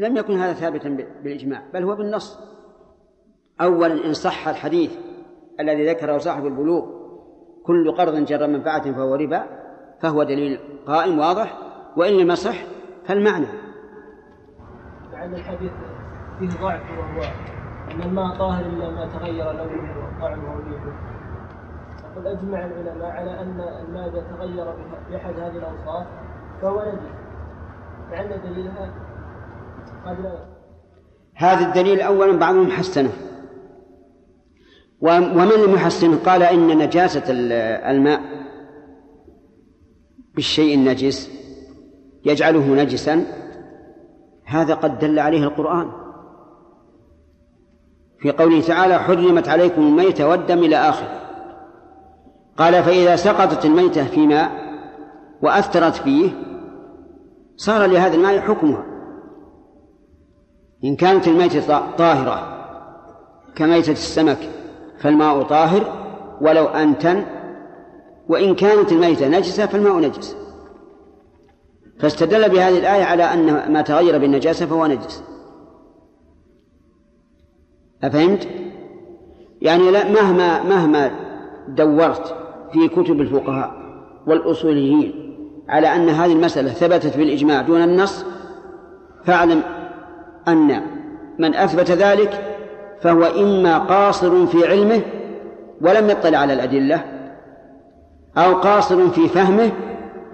لم 0.00 0.16
يكن 0.16 0.38
هذا 0.38 0.52
ثابتا 0.52 0.88
بالإجماع 1.22 1.62
بل 1.74 1.84
هو 1.84 1.96
بالنص. 1.96 2.38
أولا 3.60 4.06
إن 4.06 4.12
صح 4.12 4.48
الحديث 4.48 4.98
الذي 5.60 5.86
ذكره 5.86 6.18
صاحب 6.18 6.46
البلوغ 6.46 6.86
كل 7.66 7.92
قرض 7.92 8.14
جر 8.14 8.46
منفعة 8.46 8.92
فهو 8.92 9.14
ربا 9.14 9.46
فهو 10.02 10.22
دليل 10.22 10.58
قائم 10.86 11.18
واضح 11.18 11.58
وإن 11.96 12.12
لم 12.12 12.30
يصح 12.30 12.56
فالمعنى. 13.04 13.46
لعل 15.12 15.34
الحديث 15.34 15.72
فيه 16.38 16.48
ضعف 16.48 16.82
وهو 16.90 17.22
أن 17.90 18.02
الماء 18.02 18.38
طاهر 18.38 18.66
إلا 18.66 18.90
ما 18.90 19.06
تغير 19.06 19.52
لونه 19.52 19.94
وطعمه 19.98 20.56
وريحه 20.56 21.10
وقد 22.04 22.26
أجمع 22.26 22.66
العلماء 22.66 23.10
على 23.10 23.40
أن 23.40 23.60
الماء 23.60 24.08
إذا 24.08 24.20
تغير 24.36 24.74
بأحد 25.10 25.34
هذه 25.34 25.56
الأوصاف 25.56 26.06
فهو 26.62 26.82
نجس 26.92 27.20
قد 28.12 28.46
لا 28.46 28.90
هذا 31.34 31.66
الدليل 31.66 32.00
أولا 32.00 32.38
بعضهم 32.38 32.70
حسنه. 32.70 33.12
ومن 35.00 35.48
لم 35.66 35.74
يحسنه 35.74 36.18
قال 36.26 36.42
إن 36.42 36.78
نجاسة 36.78 37.22
الماء 37.90 38.20
بالشيء 40.34 40.74
النجس 40.74 41.30
يجعله 42.24 42.82
نجسا. 42.82 43.24
هذا 44.44 44.74
قد 44.74 44.98
دل 44.98 45.18
عليه 45.18 45.44
القرآن. 45.44 45.90
في 48.18 48.30
قوله 48.30 48.60
تعالى 48.60 48.98
حرمت 48.98 49.48
عليكم 49.48 49.82
الميتة 49.82 50.28
والدم 50.28 50.58
إلى 50.58 50.76
آخره. 50.76 51.20
قال 52.56 52.82
فإذا 52.82 53.16
سقطت 53.16 53.64
الميتة 53.64 54.06
في 54.06 54.26
ماء 54.26 54.50
وأثرت 55.42 55.94
فيه 55.94 56.30
صار 57.56 57.86
لهذا 57.86 58.14
الماء 58.14 58.40
حكمها. 58.40 58.89
إن 60.84 60.96
كانت 60.96 61.28
الميتة 61.28 61.96
طاهرة 61.96 62.60
كميتة 63.54 63.92
السمك 63.92 64.38
فالماء 64.98 65.42
طاهر 65.42 65.92
ولو 66.40 66.64
أنتن 66.66 67.24
وإن 68.28 68.54
كانت 68.54 68.92
الميتة 68.92 69.28
نجسة 69.28 69.66
فالماء 69.66 69.98
نجس 69.98 70.36
فاستدل 72.00 72.48
بهذه 72.48 72.78
الآية 72.78 73.04
على 73.04 73.24
أن 73.24 73.72
ما 73.72 73.82
تغير 73.82 74.18
بالنجاسة 74.18 74.66
فهو 74.66 74.86
نجس 74.86 75.22
أفهمت؟ 78.02 78.48
يعني 79.62 79.90
لا 79.90 80.08
مهما 80.08 80.62
مهما 80.62 81.10
دورت 81.68 82.34
في 82.72 82.88
كتب 82.88 83.20
الفقهاء 83.20 83.80
والأصوليين 84.26 85.36
على 85.68 85.86
أن 85.86 86.08
هذه 86.08 86.32
المسألة 86.32 86.70
ثبتت 86.70 87.16
بالإجماع 87.16 87.62
دون 87.62 87.82
النص 87.82 88.24
فاعلم 89.24 89.62
أن 90.52 90.82
من 91.38 91.54
أثبت 91.54 91.90
ذلك 91.90 92.56
فهو 93.00 93.24
إما 93.24 93.78
قاصر 93.78 94.46
في 94.46 94.66
علمه 94.68 95.00
ولم 95.80 96.10
يطلع 96.10 96.38
على 96.38 96.52
الأدلة 96.52 97.04
أو 98.38 98.54
قاصر 98.54 99.10
في 99.10 99.28
فهمه 99.28 99.70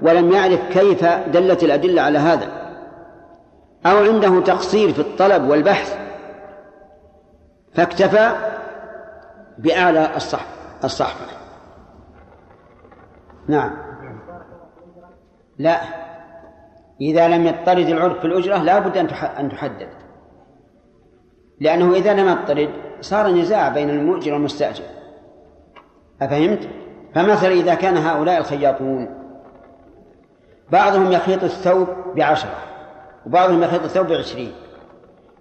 ولم 0.03 0.33
يعرف 0.33 0.61
كيف 0.73 1.05
دلت 1.05 1.65
الأدلة 1.65 2.03
على 2.03 2.19
هذا 2.19 2.49
أو 3.87 3.97
عنده 3.97 4.41
تقصير 4.41 4.93
في 4.93 4.99
الطلب 4.99 5.49
والبحث 5.49 5.99
فاكتفى 7.75 8.31
بأعلى 9.59 10.17
الصحف 10.17 10.47
الصحفة. 10.85 11.27
نعم. 13.49 13.71
لا. 15.59 15.81
إذا 17.01 17.29
لم 17.29 17.47
يضطرد 17.47 17.89
العرف 17.89 18.19
في 18.19 18.25
الأجرة 18.25 18.57
لا 18.57 18.79
بد 18.79 18.97
أن 19.39 19.49
تحدد. 19.49 19.89
لأنه 21.61 21.95
إذا 21.95 22.15
لم 22.15 22.29
يضطرد 22.29 22.71
صار 23.01 23.29
نزاع 23.29 23.69
بين 23.69 23.91
المؤجر 23.91 24.33
والمستأجر. 24.33 24.85
أفهمت؟ 26.23 26.69
فمثلا 27.15 27.53
إذا 27.53 27.75
كان 27.75 27.97
هؤلاء 27.97 28.39
الخياطون 28.39 29.09
بعضهم 30.73 31.13
يخيط 31.13 31.45
الثوب 31.45 31.89
بعشرة 32.17 32.59
وبعضهم 33.27 33.63
يخيط 33.63 33.83
الثوب 33.83 34.07
بعشرين. 34.07 34.53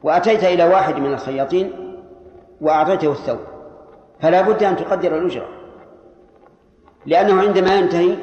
وأتيت 0.04 0.44
إلى 0.44 0.64
واحد 0.64 0.96
من 0.96 1.14
الخياطين 1.14 1.72
وأعطيته 2.62 3.12
الثوب. 3.12 3.40
فلا 4.20 4.42
بد 4.42 4.64
أن 4.64 4.76
تقدر 4.76 5.18
الأجرة. 5.18 5.48
لأنه 7.06 7.42
عندما 7.42 7.76
ينتهي 7.76 8.16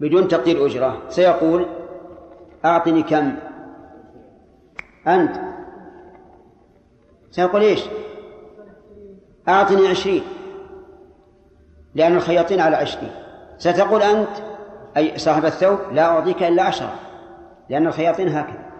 بدون 0.00 0.28
تقدير 0.28 0.66
أجرة 0.66 1.02
سيقول 1.08 1.66
أعطني 2.64 3.02
كم؟ 3.02 3.36
أنت. 5.06 5.49
سيقول 7.30 7.60
إيش؟ 7.60 7.84
أعطني 9.48 9.88
عشرين. 9.88 10.22
لأن 11.94 12.16
الخياطين 12.16 12.60
على 12.60 12.76
عشرين. 12.76 13.10
ستقول 13.58 14.02
أنت 14.02 14.28
أي 14.96 15.18
صاحب 15.18 15.44
الثوب 15.44 15.78
لا 15.92 16.02
أعطيك 16.02 16.42
إلا 16.42 16.62
عشرة. 16.62 16.94
لأن 17.68 17.86
الخياطين 17.86 18.28
هكذا. 18.28 18.70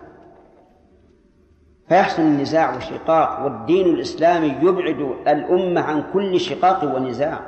فيحصل 1.89 2.23
النزاع 2.23 2.75
والشقاق 2.75 3.45
والدين 3.45 3.87
الإسلامي 3.87 4.47
يبعد 4.47 5.15
الأمة 5.29 5.81
عن 5.81 6.05
كل 6.13 6.41
شقاق 6.41 6.97
ونزاع. 6.97 7.41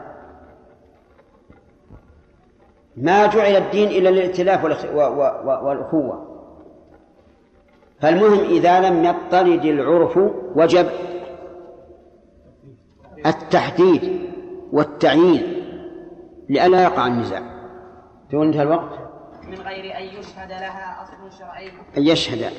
ما 2.96 3.26
جعل 3.26 3.56
الدين 3.56 3.88
إلا 3.88 4.08
للائتلاف 4.08 4.64
والأخوة. 5.44 6.31
فالمهم 8.02 8.40
إذا 8.40 8.80
لم 8.80 9.04
يضطرد 9.04 9.64
العرف 9.64 10.18
وجب 10.56 10.90
التحديد 13.26 14.30
والتعيين 14.72 15.42
لئلا 16.48 16.82
يقع 16.82 17.06
النزاع. 17.06 17.42
تقول 18.30 18.46
انتهى 18.46 18.62
الوقت؟ 18.62 18.98
من 19.48 19.58
غير 19.58 19.98
أن 19.98 20.02
يشهد 20.02 20.50
لها 20.50 21.02
أصل 21.02 21.38
شرعي. 21.38 21.68
أن 21.98 22.02
يشهد. 22.02 22.52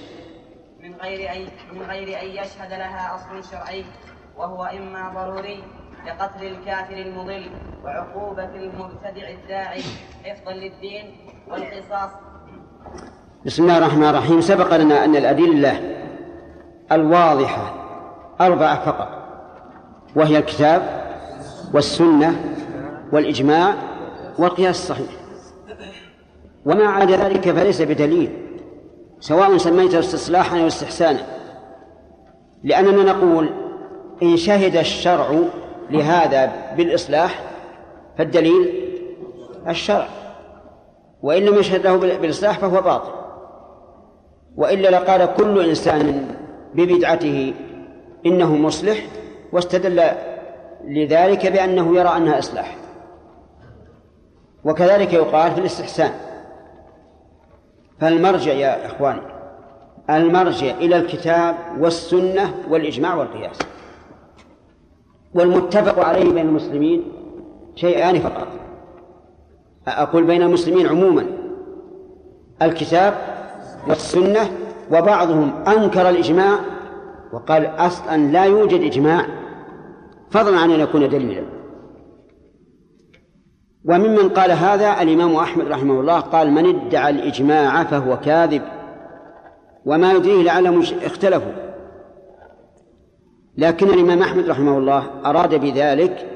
من 0.79 0.95
غير 0.95 1.31
أن 1.31 1.41
من 1.73 1.81
غير 1.81 2.21
أن 2.21 2.27
يشهد 2.27 2.69
لها 2.71 3.15
أصل 3.15 3.51
شرعي. 3.51 3.85
وهو 4.37 4.63
إما 4.63 5.13
ضروري 5.13 5.63
لقتل 6.07 6.45
الكافر 6.45 6.97
المضل 6.97 7.51
وعقوبة 7.83 8.55
المبتدع 8.55 9.29
الداعي. 9.29 9.81
حفظا 10.25 10.53
للدين 10.53 11.15
والقصاص. 11.47 12.11
بسم 13.45 13.63
الله 13.63 13.77
الرحمن 13.77 14.03
الرحيم. 14.03 14.41
سبق 14.41 14.77
لنا 14.77 15.05
أن 15.05 15.15
الأدلة 15.15 15.95
الواضحة 16.91 17.73
أربعة 18.41 18.85
فقط 18.85 19.09
وهي 20.15 20.37
الكتاب 20.37 21.03
والسنة 21.73 22.35
والإجماع 23.13 23.73
والقياس 24.39 24.81
الصحيح. 24.81 25.11
وما 26.65 26.87
عدا 26.87 27.15
ذلك 27.15 27.51
فليس 27.51 27.81
بدليل 27.81 28.29
سواء 29.19 29.57
سميته 29.57 29.99
استصلاحا 29.99 30.61
أو 30.61 30.67
استحسانا. 30.67 31.25
لأننا 32.63 33.13
نقول 33.13 33.49
إن 34.23 34.37
شهد 34.37 34.75
الشرع 34.75 35.39
لهذا 35.89 36.51
بالإصلاح 36.77 37.43
فالدليل 38.17 38.89
الشرع 39.67 40.07
وإن 41.21 41.43
لم 41.43 41.55
يشهد 41.55 41.87
له 41.87 41.95
بالإصلاح 41.95 42.59
فهو 42.59 42.81
باطل. 42.81 43.22
وإلا 44.57 44.89
لقال 44.89 45.33
كل 45.33 45.69
إنسان 45.69 46.35
ببدعته 46.75 47.53
إنه 48.25 48.55
مصلح 48.55 48.97
واستدل 49.51 50.03
لذلك 50.83 51.47
بأنه 51.47 51.97
يرى 51.97 52.09
أنها 52.17 52.39
إصلاح. 52.39 52.77
وكذلك 54.63 55.13
يقال 55.13 55.51
في 55.51 55.59
الاستحسان. 55.59 56.11
فالمرجع 57.99 58.51
يا 58.53 58.85
إخواني 58.85 59.21
المرجع 60.09 60.71
إلى 60.71 60.95
الكتاب 60.97 61.55
والسنة 61.79 62.53
والإجماع 62.69 63.15
والقياس. 63.15 63.59
والمتفق 65.33 66.05
عليه 66.05 66.33
بين 66.33 66.47
المسلمين 66.47 67.03
شيئان 67.75 68.19
فقط. 68.19 68.47
أقول 69.87 70.23
بين 70.23 70.41
المسلمين 70.41 70.87
عموما 70.87 71.25
الكتاب 72.61 73.32
والسنة 73.87 74.49
وبعضهم 74.91 75.51
أنكر 75.67 76.09
الإجماع 76.09 76.59
وقال 77.33 77.65
أصلا 77.65 78.17
لا 78.17 78.43
يوجد 78.43 78.81
إجماع 78.81 79.25
فضلا 80.31 80.59
عن 80.59 80.71
أن 80.71 80.79
يكون 80.79 81.09
دليلا. 81.09 81.43
وممن 83.85 84.29
قال 84.29 84.51
هذا 84.51 85.01
الإمام 85.01 85.35
أحمد 85.35 85.67
رحمه 85.67 85.99
الله 85.99 86.19
قال 86.19 86.51
من 86.51 86.65
ادعى 86.65 87.09
الإجماع 87.09 87.83
فهو 87.83 88.19
كاذب 88.19 88.61
وما 89.85 90.13
يدريه 90.13 90.43
لعلهم 90.43 90.83
اختلفوا. 91.03 91.51
لكن 93.57 93.87
الإمام 93.87 94.21
أحمد 94.21 94.49
رحمه 94.49 94.77
الله 94.77 95.03
أراد 95.25 95.55
بذلك 95.55 96.27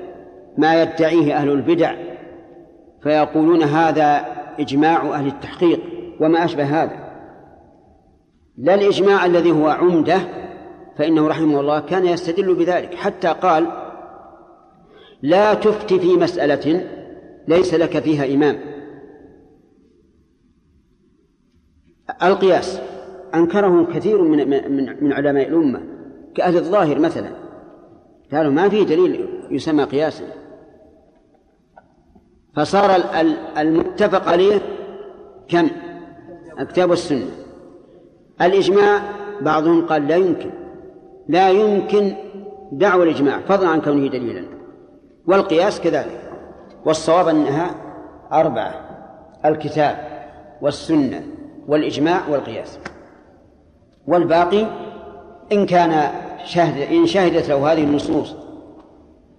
ما 0.57 0.81
يدعيه 0.81 1.37
أهل 1.37 1.49
البدع 1.49 1.95
فيقولون 3.03 3.63
هذا 3.63 4.25
إجماع 4.59 5.01
أهل 5.13 5.27
التحقيق 5.27 5.79
وما 6.19 6.45
أشبه 6.45 6.83
هذا. 6.83 7.06
لا 8.57 8.73
الإجماع 8.73 9.25
الذي 9.25 9.51
هو 9.51 9.67
عمدة 9.67 10.19
فإنه 10.97 11.27
رحمه 11.27 11.59
الله 11.59 11.79
كان 11.79 12.05
يستدل 12.05 12.55
بذلك 12.55 12.95
حتى 12.95 13.27
قال 13.27 13.67
لا 15.21 15.53
تفتي 15.53 15.99
في 15.99 16.15
مسألة 16.15 16.87
ليس 17.47 17.73
لك 17.73 17.99
فيها 17.99 18.33
إمام. 18.33 18.59
القياس 22.23 22.81
أنكره 23.35 23.85
كثير 23.93 24.21
من 24.21 24.49
من 24.49 25.03
من 25.03 25.13
علماء 25.13 25.47
الأمة 25.47 25.81
كأهل 26.35 26.57
الظاهر 26.57 26.99
مثلا. 26.99 27.29
قالوا 28.33 28.51
ما 28.51 28.69
في 28.69 28.85
دليل 28.85 29.27
يسمى 29.51 29.83
قياسا. 29.83 30.25
فصار 32.55 33.03
المتفق 33.57 34.27
عليه 34.27 34.61
كم؟ 35.49 35.67
الكتاب 36.59 36.89
والسنة 36.89 37.46
الإجماع 38.41 39.01
بعضهم 39.41 39.85
قال 39.85 40.07
لا 40.07 40.15
يمكن 40.15 40.49
لا 41.27 41.49
يمكن 41.49 42.13
دعوى 42.71 43.03
الإجماع 43.03 43.39
فضلا 43.39 43.69
عن 43.69 43.81
كونه 43.81 44.07
دليلا. 44.07 44.43
والقياس 45.27 45.81
كذلك 45.81 46.31
والصواب 46.85 47.27
أنها 47.27 47.75
أربعة 48.33 48.73
الكتاب 49.45 49.97
والسنة 50.61 51.23
والإجماع 51.67 52.27
والقياس. 52.29 52.79
والباقي 54.07 54.65
إن 55.51 55.65
كان 55.65 56.11
شهد 56.45 56.91
إن 56.91 57.05
شهدت 57.05 57.49
له 57.49 57.71
هذه 57.73 57.83
النصوص 57.83 58.35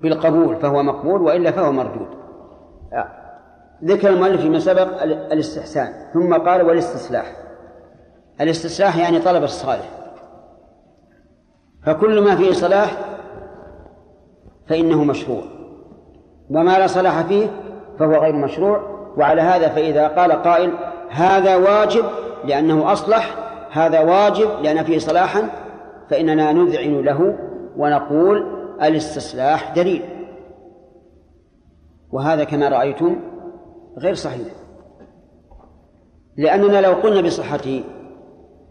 بالقبول 0.03 0.57
فهو 0.57 0.83
مقبول 0.83 1.23
وإلا 1.23 1.51
فهو 1.51 1.73
مردود. 1.73 2.09
ذكر 3.85 4.09
المؤلف 4.09 4.41
فيما 4.41 4.59
سبق 4.59 5.03
الاستحسان 5.03 5.93
ثم 6.15 6.35
قال 6.35 6.63
والاستصلاح 6.63 7.37
الاستصلاح 8.41 8.97
يعني 8.97 9.19
طلب 9.19 9.45
الصالح 9.45 9.91
فكل 11.87 12.21
ما 12.21 12.37
فيه 12.37 12.53
صلاح 12.53 12.97
فإنه 14.69 15.05
مشروع. 15.05 15.43
وما 16.51 16.79
لا 16.79 16.87
صلاح 16.87 17.23
فيه 17.23 17.47
فهو 17.99 18.15
غير 18.15 18.33
مشروع. 18.33 18.99
وعلى 19.17 19.41
هذا 19.41 19.69
فإذا 19.69 20.09
قال 20.09 20.33
قائل 20.33 20.73
هذا 21.11 21.57
واجب 21.57 22.05
لأنه 22.45 22.93
أصلح 22.93 23.35
هذا 23.71 24.01
واجب 24.01 24.49
لأن 24.63 24.85
فيه 24.85 24.99
صلاحا 24.99 25.49
فإننا 26.11 26.53
نذعن 26.53 27.01
له 27.01 27.39
ونقول 27.77 28.59
الاستصلاح 28.83 29.75
دليل. 29.75 30.03
وهذا 32.13 32.45
كما 32.45 32.69
رأيتم 32.69 33.17
غير 33.99 34.15
صحيح. 34.15 34.49
لأننا 36.37 36.81
لو 36.81 36.93
قلنا 36.93 37.21
بصحته 37.21 37.85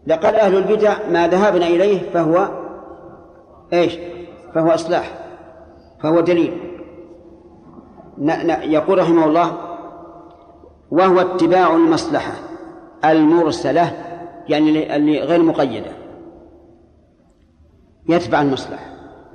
لقال 0.08 0.34
أهل 0.34 0.56
البدع 0.56 0.96
ما 1.10 1.28
ذهبنا 1.28 1.66
إليه 1.66 2.10
فهو 2.10 2.48
إيش؟ 3.72 3.98
فهو 4.54 4.70
إصلاح 4.70 5.18
فهو 6.02 6.20
دليل. 6.20 6.58
يقول 8.62 8.98
رحمه 8.98 9.24
الله 9.24 9.52
وهو 10.90 11.20
اتباع 11.20 11.74
المصلحة 11.74 12.32
المرسلة 13.04 13.92
يعني 14.48 14.96
اللي 14.96 15.20
غير 15.20 15.42
مقيدة. 15.42 15.90
يتبع 18.08 18.42
المصلحة. 18.42 18.86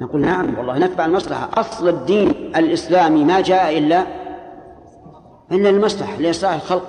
نقول 0.02 0.22
نعم 0.22 0.58
والله 0.58 0.78
نتبع 0.78 1.06
المصلحة. 1.06 1.50
أصل 1.54 1.90
الدين 1.90 2.30
الإسلامي 2.30 3.24
ما 3.24 3.42
جاء 3.42 3.78
إلا 3.78 4.04
إلا 5.52 5.70
المصلحة 5.70 6.18
لإصلاح 6.18 6.54
الخلق. 6.54 6.88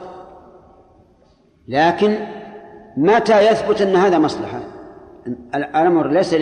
لكن 1.68 2.16
متى 2.96 3.50
يثبت 3.50 3.80
أن 3.80 3.96
هذا 3.96 4.18
مصلحة؟ 4.18 4.60
الأمر 5.54 6.08
ليس 6.08 6.34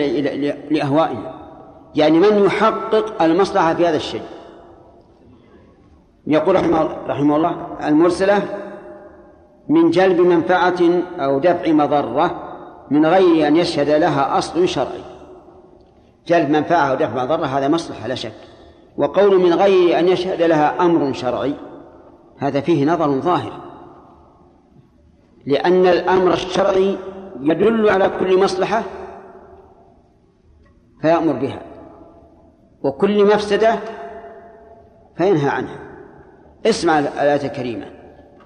لأهوائنا 0.71 1.33
يعني 1.95 2.19
من 2.19 2.45
يحقق 2.45 3.23
المصلحة 3.23 3.73
في 3.73 3.87
هذا 3.87 3.95
الشيء؟ 3.95 4.21
يقول 6.27 6.55
رحمه, 6.55 6.89
رحمه 7.07 7.35
الله 7.35 7.67
المرسلة 7.87 8.41
من 9.69 9.89
جلب 9.89 10.21
منفعة 10.21 10.79
أو 11.19 11.39
دفع 11.39 11.71
مضرة 11.71 12.49
من 12.91 13.05
غير 13.05 13.47
أن 13.47 13.55
يشهد 13.55 13.89
لها 13.89 14.37
أصل 14.37 14.67
شرعي. 14.67 15.03
جلب 16.27 16.49
منفعة 16.49 16.91
أو 16.91 16.95
دفع 16.95 17.23
مضرة 17.23 17.45
هذا 17.45 17.67
مصلحة 17.67 18.07
لا 18.07 18.15
شك. 18.15 18.33
وقول 18.97 19.39
من 19.39 19.53
غير 19.53 19.99
أن 19.99 20.07
يشهد 20.07 20.41
لها 20.41 20.81
أمر 20.81 21.13
شرعي 21.13 21.53
هذا 22.37 22.61
فيه 22.61 22.85
نظر 22.85 23.19
ظاهر. 23.19 23.62
لأن 25.45 25.87
الأمر 25.87 26.33
الشرعي 26.33 26.97
يدل 27.39 27.89
على 27.89 28.11
كل 28.19 28.43
مصلحة 28.43 28.83
فيأمر 31.01 31.33
بها 31.33 31.61
وكل 32.83 33.25
مفسدة 33.25 33.75
فينهى 35.17 35.49
عنها. 35.49 35.79
اسمع 36.65 36.99
الآية 36.99 37.47
الكريمة. 37.47 37.85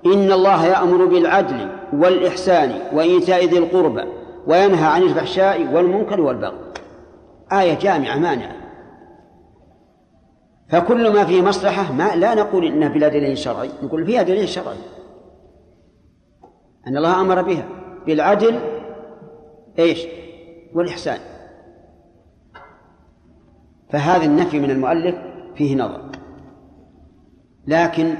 إن 0.05 0.31
الله 0.31 0.65
يأمر 0.65 1.05
بالعدل 1.05 1.69
والإحسان 1.93 2.73
وإيتاء 2.93 3.45
ذي 3.45 3.57
القربى 3.57 4.03
وينهى 4.47 4.85
عن 4.85 5.03
الفحشاء 5.03 5.73
والمنكر 5.73 6.21
والبغي. 6.21 6.57
آية 7.51 7.73
جامعة 7.79 8.17
مانعة. 8.17 8.55
فكل 10.69 11.13
ما 11.13 11.25
فيه 11.25 11.41
مصلحة 11.41 11.93
ما 11.93 12.15
لا 12.15 12.35
نقول 12.35 12.65
إنها 12.65 12.89
بلا 12.89 13.07
دليل 13.07 13.37
شرعي 13.37 13.69
نقول 13.83 14.05
فيها 14.05 14.23
دليل 14.23 14.49
شرعي. 14.49 14.77
أن 16.87 16.97
الله 16.97 17.21
أمر 17.21 17.41
بها 17.41 17.65
بالعدل 18.05 18.59
إيش؟ 19.79 20.07
والإحسان. 20.73 21.19
فهذا 23.89 24.25
النفي 24.25 24.59
من 24.59 24.71
المؤلف 24.71 25.15
فيه 25.55 25.75
نظر. 25.75 26.01
لكن 27.67 28.15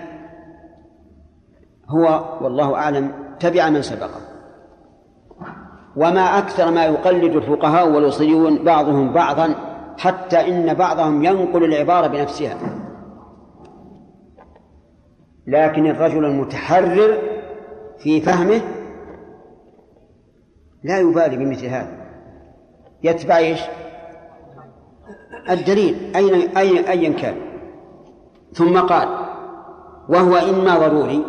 هو 1.90 2.38
والله 2.42 2.76
أعلم 2.76 3.12
تبع 3.40 3.70
من 3.70 3.82
سبقه. 3.82 4.22
وما 5.96 6.38
أكثر 6.38 6.72
ما 6.72 6.86
يقلد 6.86 7.36
الفقهاء 7.36 7.90
والوصيون 7.90 8.64
بعضهم 8.64 9.14
بعضا 9.14 9.56
حتى 9.98 10.50
إن 10.50 10.74
بعضهم 10.74 11.24
ينقل 11.24 11.64
العبارة 11.64 12.08
بنفسها. 12.08 12.58
لكن 15.48 15.88
الرجل 15.88 16.26
المتحرر 16.26 17.37
في 18.00 18.22
فهمه 18.22 18.62
لا 20.84 21.00
يبالي 21.00 21.38
بمثل 21.38 21.66
هذا. 21.66 22.08
يتبع 23.04 23.38
إيش؟ 23.38 23.60
الدليل 25.50 26.16
أين 26.16 26.58
أي 26.58 26.90
أيا 26.90 27.14
كان. 27.14 27.36
ثم 28.54 28.80
قال 28.80 29.08
وهو 30.10 30.36
إما 30.36 30.78
ضروري 30.78 31.26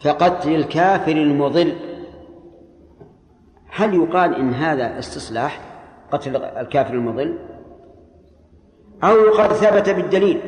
كقتل 0.00 0.54
الكافر 0.54 1.12
المضل. 1.12 1.76
هل 3.70 3.94
يقال 3.94 4.34
إن 4.34 4.54
هذا 4.54 4.98
استصلاح 4.98 5.60
قتل 6.12 6.36
الكافر 6.36 6.94
المضل؟ 6.94 7.38
أو 9.04 9.16
يقال 9.16 9.54
ثبت 9.54 9.90
بالدليل. 9.90 10.40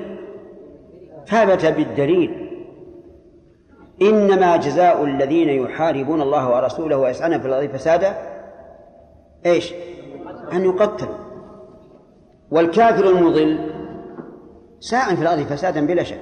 ثبت 1.26 1.66
بالدليل. 1.66 2.48
إنما 4.02 4.57
جزاء 4.57 5.05
الذين 5.05 5.49
يحاربون 5.49 6.23
الله 6.23 6.50
ورسوله 6.50 6.97
ويسعون 6.97 7.40
في 7.40 7.47
الأرض 7.47 7.69
فسادا. 7.69 8.14
إيش؟ 9.47 9.75
أن 10.52 10.64
يقتلوا. 10.64 11.14
والكافر 12.50 13.09
المضل 13.09 13.71
ساعا 14.81 15.14
في 15.14 15.23
الأرض 15.23 15.43
فسادا 15.43 15.87
بلا 15.87 16.02
شك. 16.02 16.21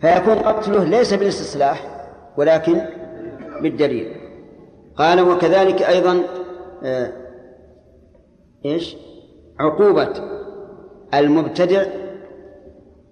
فيكون 0.00 0.34
قتله 0.34 0.84
ليس 0.84 1.14
بالاستصلاح 1.14 2.04
ولكن 2.36 2.80
بالدليل. 3.62 4.14
قال 4.96 5.20
وكذلك 5.20 5.82
أيضا 5.82 6.22
آه 6.84 7.12
إيش؟ 8.64 8.96
عقوبة 9.60 10.12
المبتدع 11.14 11.82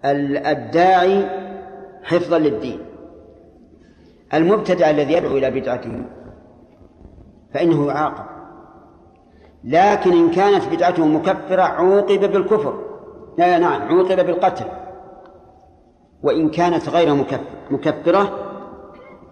الداعي 0.05 1.25
حفظا 2.07 2.39
للدين. 2.39 2.79
المبتدع 4.35 4.91
الذي 4.91 5.13
يدعو 5.13 5.37
إلى 5.37 5.51
بدعته 5.51 6.05
فإنه 7.55 7.87
يعاقب. 7.87 8.25
لكن 9.65 10.13
إن 10.13 10.31
كانت 10.31 10.69
بدعته 10.69 11.07
مكفرة 11.07 11.63
عوقب 11.63 12.21
بالكفر. 12.33 12.83
لا 13.39 13.59
نعم 13.59 13.83
عوقب 13.83 14.27
بالقتل. 14.27 14.65
وإن 16.23 16.51
كانت 16.51 16.89
غير 16.89 17.15
مكفرة 17.71 18.39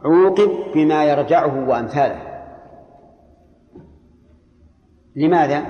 عوقب 0.04 0.50
بما 0.75 1.04
يرجعه 1.04 1.69
وأمثاله. 1.69 2.35
لماذا؟ 5.16 5.62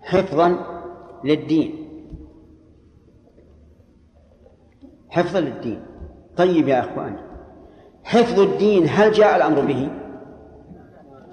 حفظا 0.00 0.56
للدين. 1.24 1.85
حفظا 5.16 5.40
للدين. 5.40 5.82
طيب 6.36 6.68
يا 6.68 6.80
إخوان 6.80 7.16
حفظ 8.04 8.40
الدين 8.40 8.86
هل 8.88 9.12
جاء 9.12 9.36
الأمر 9.36 9.60
به؟ 9.60 9.88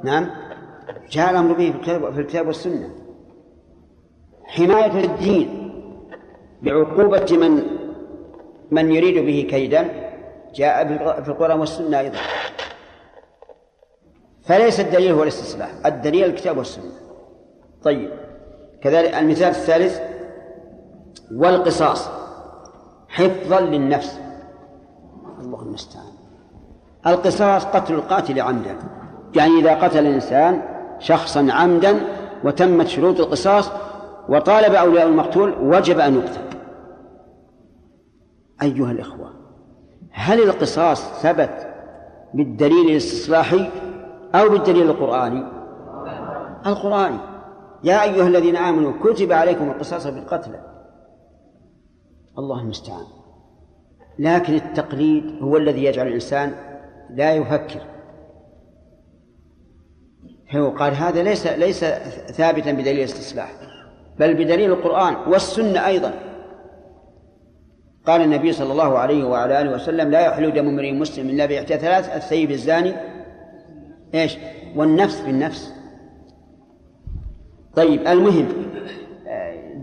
نعم 0.04 0.30
جاء 1.12 1.32
الأمر 1.32 1.54
به 1.54 1.74
في 2.12 2.20
الكتاب 2.20 2.48
والسنة. 2.48 2.90
حماية 4.46 5.04
الدين 5.04 5.72
بعقوبة 6.62 7.38
من 7.38 7.64
من 8.72 8.92
يريد 8.92 9.26
به 9.26 9.48
كيدا 9.50 9.88
جاء 10.56 10.88
في 11.24 11.30
القرآن 11.30 11.60
والسنة 11.60 12.00
أيضا. 12.00 12.18
فليس 14.44 14.80
الدليل 14.80 15.12
هو 15.12 15.24
الاستصلاح 15.24 15.70
الدليل 15.86 16.26
الكتاب 16.26 16.58
والسنة. 16.58 16.92
طيب 17.84 18.12
كذلك 18.82 19.14
المثال 19.14 19.48
الثالث 19.48 20.02
والقصاص. 21.36 22.23
حفظا 23.14 23.60
للنفس. 23.60 24.20
الله 25.40 25.62
المستعان. 25.62 26.14
القصاص 27.08 27.66
قتل 27.66 27.94
القاتل 27.94 28.42
عمدا. 28.42 28.78
يعني 29.36 29.60
إذا 29.60 29.76
قتل 29.76 30.00
الإنسان 30.00 30.62
شخصا 31.00 31.48
عمدا 31.52 32.00
وتمت 32.44 32.88
شروط 32.88 33.20
القصاص 33.20 33.72
وطالب 34.30 34.74
أولياء 34.74 35.08
المقتول 35.08 35.54
وجب 35.62 36.00
أن 36.00 36.16
يقتل. 36.16 36.58
أيها 38.62 38.92
الإخوة 38.92 39.34
هل 40.12 40.44
القصاص 40.44 41.22
ثبت 41.22 41.68
بالدليل 42.34 42.90
الاستصلاحي 42.90 43.70
أو 44.36 44.50
بالدليل 44.50 44.90
القرآني؟ 44.90 45.46
القرآني. 46.66 47.18
يا 47.84 48.04
أيها 48.04 48.28
الذين 48.28 48.56
آمنوا 48.56 48.94
كتب 49.04 49.32
عليكم 49.32 49.70
القصاص 49.70 50.08
بالقتلى 50.08 50.73
الله 52.38 52.62
المستعان. 52.62 53.06
لكن 54.20 54.54
التقليد 54.54 55.24
هو 55.42 55.58
الذي 55.58 55.84
يجعل 55.84 56.08
الإنسان 56.08 56.56
لا 57.10 57.34
يفكر. 57.34 57.82
هو 60.52 60.70
قال 60.70 60.94
هذا 60.94 61.24
ليس 61.24 61.48
ليس 61.48 61.86
ثابتا 62.32 62.72
بدليل 62.72 62.98
الاستصلاح 62.98 63.52
بل 64.20 64.34
بدليل 64.34 64.72
القرآن 64.72 65.16
والسنة 65.32 65.88
أيضا. 65.88 66.14
قال 68.06 68.22
النبي 68.22 68.54
صلى 68.54 68.72
الله 68.72 68.98
عليه 68.98 69.24
وعلى 69.24 69.62
آله 69.62 69.72
وسلم 69.72 70.12
لا 70.12 70.20
يحل 70.20 70.54
دم 70.54 70.68
امرئ 70.68 70.92
مسلم 70.92 71.30
إلا 71.30 71.46
بإحدى 71.46 71.78
ثلاث 71.78 72.16
الثيب 72.16 72.52
الزاني. 72.52 72.94
إيش؟ 74.14 74.38
والنفس 74.76 75.22
بالنفس. 75.22 75.74
طيب 77.76 78.08
المهم 78.08 78.63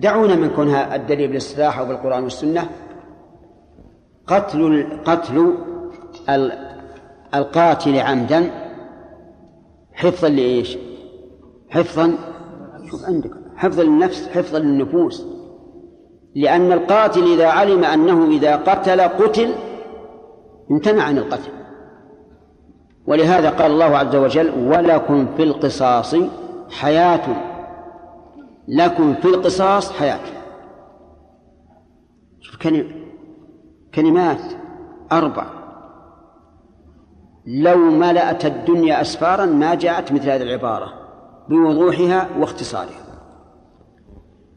دعونا 0.01 0.35
من 0.35 0.51
كونها 0.51 0.97
الدليل 0.97 1.29
بالاصطلاح 1.29 1.79
أو 1.79 1.87
بالقرآن 1.87 2.23
والسنة 2.23 2.69
قتل 4.27 4.87
قتل 5.05 5.55
القاتل 7.35 7.99
عمدا 7.99 8.51
حفظا 9.93 10.29
لإيش؟ 10.29 10.79
حفظا 11.71 12.15
شوف 12.91 13.05
عندك 13.05 13.31
حفظا 13.57 13.83
للنفس 13.83 14.29
حفظا 14.29 14.59
للنفوس 14.59 15.27
لأن 16.35 16.73
القاتل 16.73 17.33
إذا 17.33 17.47
علم 17.47 17.85
أنه 17.85 18.29
إذا 18.29 18.57
قتل 18.57 19.01
قتل 19.01 19.55
امتنع 20.71 21.03
عن 21.03 21.19
القتل 21.19 21.51
ولهذا 23.07 23.51
قال 23.51 23.73
الله 23.73 23.99
عز 23.99 24.17
وجل 24.17 24.51
ولكم 24.69 25.27
في 25.37 25.43
القصاص 25.43 26.15
حياة 26.71 27.50
لكم 28.69 29.15
في 29.15 29.25
القصاص 29.25 29.93
حياة. 29.93 30.21
شوف 32.41 32.69
كلمات 33.95 34.41
أربع. 35.13 35.47
لو 37.47 37.77
ملأت 37.77 38.47
الدنيا 38.47 39.01
أسفارا 39.01 39.47
ما 39.47 39.75
جاءت 39.75 40.13
مثل 40.13 40.31
هذه 40.31 40.43
العبارة 40.43 40.93
بوضوحها 41.49 42.29
واختصارها. 42.39 43.01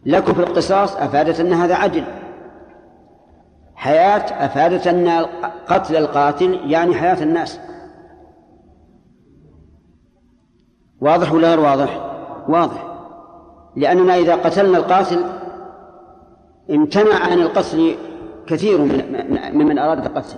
لكم 0.06 0.34
في 0.34 0.40
القصاص 0.40 0.96
أفادت 0.96 1.40
أن 1.40 1.54
هذا 1.54 1.76
عدل. 1.76 2.04
حياة 3.76 4.46
أفادت 4.46 4.88
أن 4.88 5.26
قتل 5.68 5.96
القاتل 5.96 6.72
يعني 6.72 6.96
حياة 6.96 7.24
الناس. 7.24 7.60
واضح 11.02 11.34
ولا 11.34 11.50
غير 11.50 11.60
واضح؟ 11.60 12.16
واضح. 12.50 12.93
لأننا 13.76 14.16
إذا 14.16 14.36
قتلنا 14.36 14.78
القاتل 14.78 15.24
امتنع 16.70 17.16
عن 17.16 17.40
القتل 17.40 17.96
كثير 18.48 18.78
من 18.78 19.04
ممن 19.54 19.80
أراد 19.80 20.06
القتل 20.06 20.38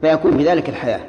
فيكون 0.00 0.36
بذلك 0.36 0.68
الحياة. 0.68 1.00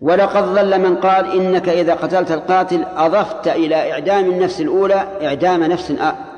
ولقد 0.00 0.44
ظل 0.44 0.80
من 0.80 0.96
قال 0.96 1.40
إنك 1.40 1.68
إذا 1.68 1.94
قتلت 1.94 2.30
القاتل 2.30 2.84
أضفت 2.84 3.48
إلى 3.48 3.92
إعدام 3.92 4.24
النفس 4.24 4.60
الأولى 4.60 5.26
إعدام 5.26 5.62
نفس 5.62 5.90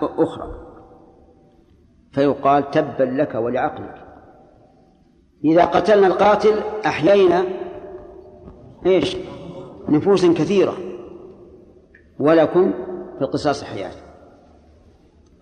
أخرى. 0.02 0.50
فيقال 2.12 2.70
تبا 2.70 3.04
لك 3.04 3.34
ولعقلك. 3.34 3.94
إذا 5.44 5.64
قتلنا 5.64 6.06
القاتل 6.06 6.54
أحيينا 6.86 7.44
إيش؟ 8.86 9.16
نفوس 9.88 10.26
كثيرة. 10.26 10.74
ولكم 12.18 12.72
في 13.18 13.22
القصاص 13.22 13.64
حياة. 13.64 13.92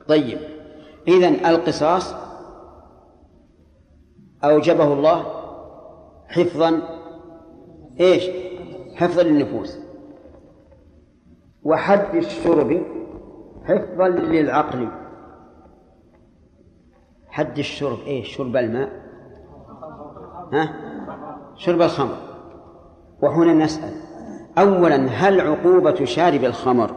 طيب 0.09 0.39
إذن 1.09 1.47
القصاص 1.47 2.15
أوجبه 4.45 4.93
الله 4.93 5.25
حفظا 6.29 6.83
إيش؟ 8.01 8.31
حفظا 8.97 9.23
للنفوس. 9.23 9.79
وحد 11.63 12.15
الشرب 12.15 12.83
حفظا 13.65 14.09
للعقل. 14.09 14.89
حد 17.29 17.59
الشرب 17.59 17.99
إيش؟ 18.07 18.37
شرب 18.37 18.57
الماء. 18.57 19.03
ها؟ 20.53 20.75
شرب 21.57 21.83
الخمر. 21.83 22.17
وهنا 23.23 23.65
نسأل. 23.65 24.12
أولا 24.59 24.97
هل 24.97 25.41
عقوبة 25.41 26.05
شارب 26.05 26.45
الخمر؟ 26.45 26.95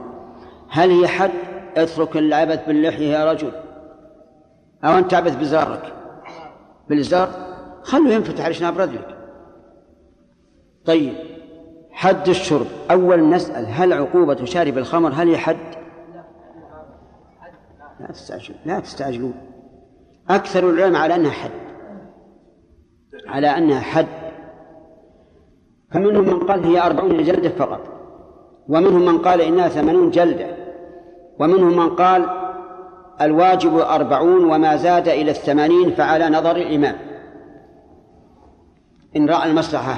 هل 0.70 0.90
هي 0.90 1.08
حد؟ 1.08 1.32
اترك 1.78 2.18
العبث 2.18 2.66
باللحية 2.68 3.12
يا 3.14 3.32
رجل. 3.32 3.52
أو 4.84 4.98
أنت 4.98 5.12
تعبث 5.12 5.36
بزارك. 5.36 5.94
بالإزار 6.90 7.30
خلوا 7.82 8.12
ينفتح 8.12 8.46
على 8.46 8.54
شناب 8.54 8.78
رجلك. 8.78 9.18
طيب 10.86 11.14
حد 11.92 12.30
الشرب. 12.30 12.68
أول 12.92 13.30
نسأل 13.30 13.66
هل 13.66 13.94
عقوبة 13.94 14.46
شارب 14.46 14.78
الخمر؟ 14.78 15.10
هل 15.10 15.30
هي 15.30 15.38
حد؟ 15.38 15.76
لا 18.00 18.08
تستعجلون 18.08 18.60
لا 18.66 18.80
تستعجلون 18.80 19.34
أكثر 20.30 20.70
العلماء 20.70 21.02
على 21.02 21.16
أنها 21.16 21.32
حد. 21.32 21.52
على 23.28 23.48
أنها 23.48 23.80
حد. 23.80 24.25
فمنهم 25.96 26.24
من 26.24 26.40
قال 26.40 26.66
هي 26.66 26.82
أربعون 26.82 27.24
جلدة 27.24 27.50
فقط. 27.50 27.82
ومنهم 28.68 29.06
من 29.06 29.18
قال 29.18 29.42
إنها 29.42 29.70
ثمانون 29.70 30.10
جلدة. 30.10 30.48
ومنهم 31.40 31.78
من 31.78 31.90
قال 31.90 32.26
الواجب 33.22 33.78
أربعون 33.78 34.46
وما 34.46 34.76
زاد 34.76 35.08
إلى 35.08 35.32
الثمانين 35.32 35.92
فعلى 35.92 36.30
نظر 36.30 36.56
الإمام. 36.56 36.96
إن 39.16 39.30
رأى 39.30 39.50
المصلحة 39.50 39.96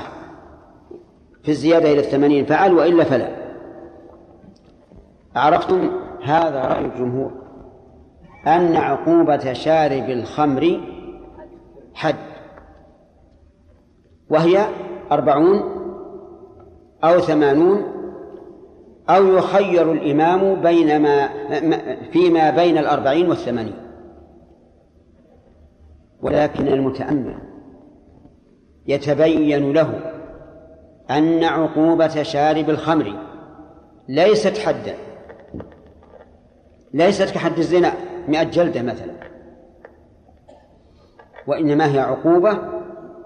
في 1.44 1.50
الزيادة 1.51 1.92
إلى 1.92 2.00
الثمانين 2.00 2.46
فعل 2.46 2.74
وإلا 2.74 3.04
فلا. 3.04 3.36
عرفتم 5.36 5.89
هذا 6.24 6.66
رأي 6.66 6.86
الجمهور 6.86 7.32
أن 8.48 8.75
عقوبة 8.75 9.54
شارب 9.54 10.10
الخمر 10.10 10.82
حد. 11.94 12.16
وهي 14.30 14.66
أربعون 15.12 15.77
أو 17.04 17.20
ثمانون 17.20 17.84
أو 19.10 19.38
يخير 19.38 19.92
الإمام 19.92 20.62
بين 20.62 21.01
ما 21.01 21.30
فيما 22.12 22.50
بين 22.50 22.77
الأربعين 22.77 23.30
والثمانين. 23.30 23.75
ولكن 26.22 26.68
المتأمل 26.68 27.38
يتبين 28.88 29.74
له 29.74 30.13
أن 31.12 31.44
عقوبة 31.44 32.24
شارب 32.24 32.70
الخمر 32.70 33.13
ليست 34.10 34.58
حدا. 34.58 34.96
ليست 36.94 37.30
كحد 37.30 37.58
الزنا 37.58 37.94
مئة 38.27 38.44
جلدة 38.44 38.82
مثلا. 38.82 39.13
وإنما 41.48 41.94
هي 41.94 42.00
عقوبة 42.00 42.58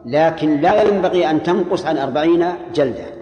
لكن 0.05 0.61
لا 0.61 0.83
ينبغي 0.83 1.29
أن 1.29 1.43
تنقص 1.43 1.85
عن 1.85 1.97
أربعين 1.97 2.45
جلدة. 2.73 3.20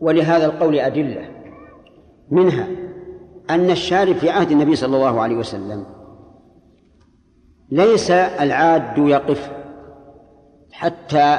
ولهذا 0.00 0.46
القول 0.46 0.78
أدلة 0.78 1.28
منها 2.30 2.68
أن 3.50 3.70
الشارب 3.70 4.16
في 4.16 4.30
عهد 4.30 4.50
النبي 4.50 4.76
صلى 4.76 4.96
الله 4.96 5.20
عليه 5.20 5.36
وسلم 5.36 5.86
ليس 7.70 8.10
العاد 8.10 8.98
يقف 8.98 9.50
حتى 10.72 11.38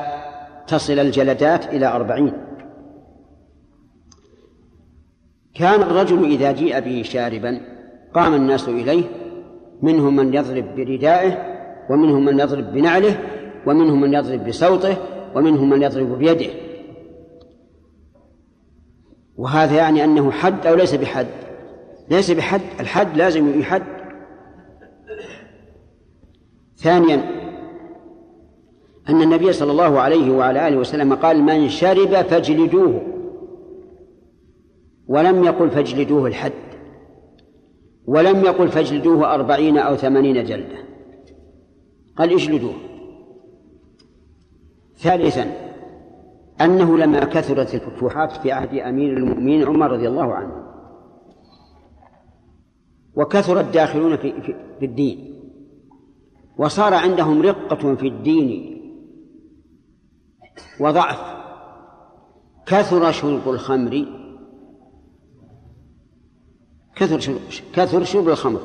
تصل 0.68 1.00
الجلدات 1.00 1.66
إلى 1.66 1.88
أربعين. 1.88 2.34
كان 5.56 5.82
الرجل 5.82 6.26
إذا 6.26 6.52
جيء 6.52 6.80
به 6.80 7.02
شاربا 7.04 7.62
قام 8.14 8.34
الناس 8.34 8.70
إليه 8.70 9.04
منهم 9.82 10.16
من 10.16 10.34
يضرب 10.34 10.76
بردائه 10.76 11.56
ومنهم 11.90 12.26
من 12.26 12.40
يضرب 12.40 12.74
بنعله 12.74 13.20
ومنهم 13.68 14.02
من 14.02 14.14
يضرب 14.14 14.48
بصوته 14.48 14.98
ومنهم 15.36 15.70
من 15.70 15.82
يضرب 15.82 16.18
بيده. 16.18 16.64
وهذا 19.38 19.75
يعني 19.75 20.04
أنه 20.04 20.32
حد 20.32 20.65
أو 20.65 20.75
ليس 20.75 20.96
بحد. 20.96 21.27
ليس 22.10 22.32
بحد 22.32 22.62
الحد 22.80 23.18
لازم 23.18 23.60
يحد 23.60 23.84
ثانيا 26.77 27.15
أن 29.10 29.22
النبي 29.22 29.54
صلى 29.54 29.72
الله 29.72 30.00
عليه 30.00 30.32
وعلى 30.32 30.68
آله 30.68 30.77
وسلم 30.77 31.13
قال 31.15 31.44
من 31.44 31.70
شرب 31.70 32.22
فاجلدوه. 32.22 33.01
ولم 35.08 35.44
يقل 35.44 35.70
فاجلدوه 35.70 36.27
الحد. 36.27 36.51
ولم 38.06 38.46
يقل 38.46 38.68
فاجلدوه 38.68 39.34
أربعين 39.34 39.77
أو 39.77 39.96
ثمانين 39.96 40.44
جلدة. 40.44 40.77
قال 42.18 42.34
اجلدوه 42.34 42.74
ثالثا 44.98 45.64
أنه 46.62 46.98
لما 46.98 47.20
كثرت 47.20 47.76
الفتوحات 47.76 48.32
في 48.32 48.52
عهد 48.52 48.74
أمير 48.74 49.18
المؤمنين 49.18 49.68
عمر 49.68 49.92
رضي 49.92 50.08
الله 50.08 50.34
عنه. 50.34 50.66
وكثر 53.16 53.60
الداخلون 53.60 54.18
في, 54.18 54.42
في, 54.80 54.86
الدين. 54.86 55.42
وصار 56.58 56.94
عندهم 56.94 57.42
رقة 57.42 57.96
في 57.96 58.08
الدين 58.08 58.82
وضعف. 60.80 61.36
كثر 62.66 63.12
شرب 63.12 63.50
الخمر. 63.50 64.06
كثر 66.96 67.20
شرب 67.20 67.38
كثر 67.74 68.04
شرب 68.04 68.30
الخمر. 68.30 68.62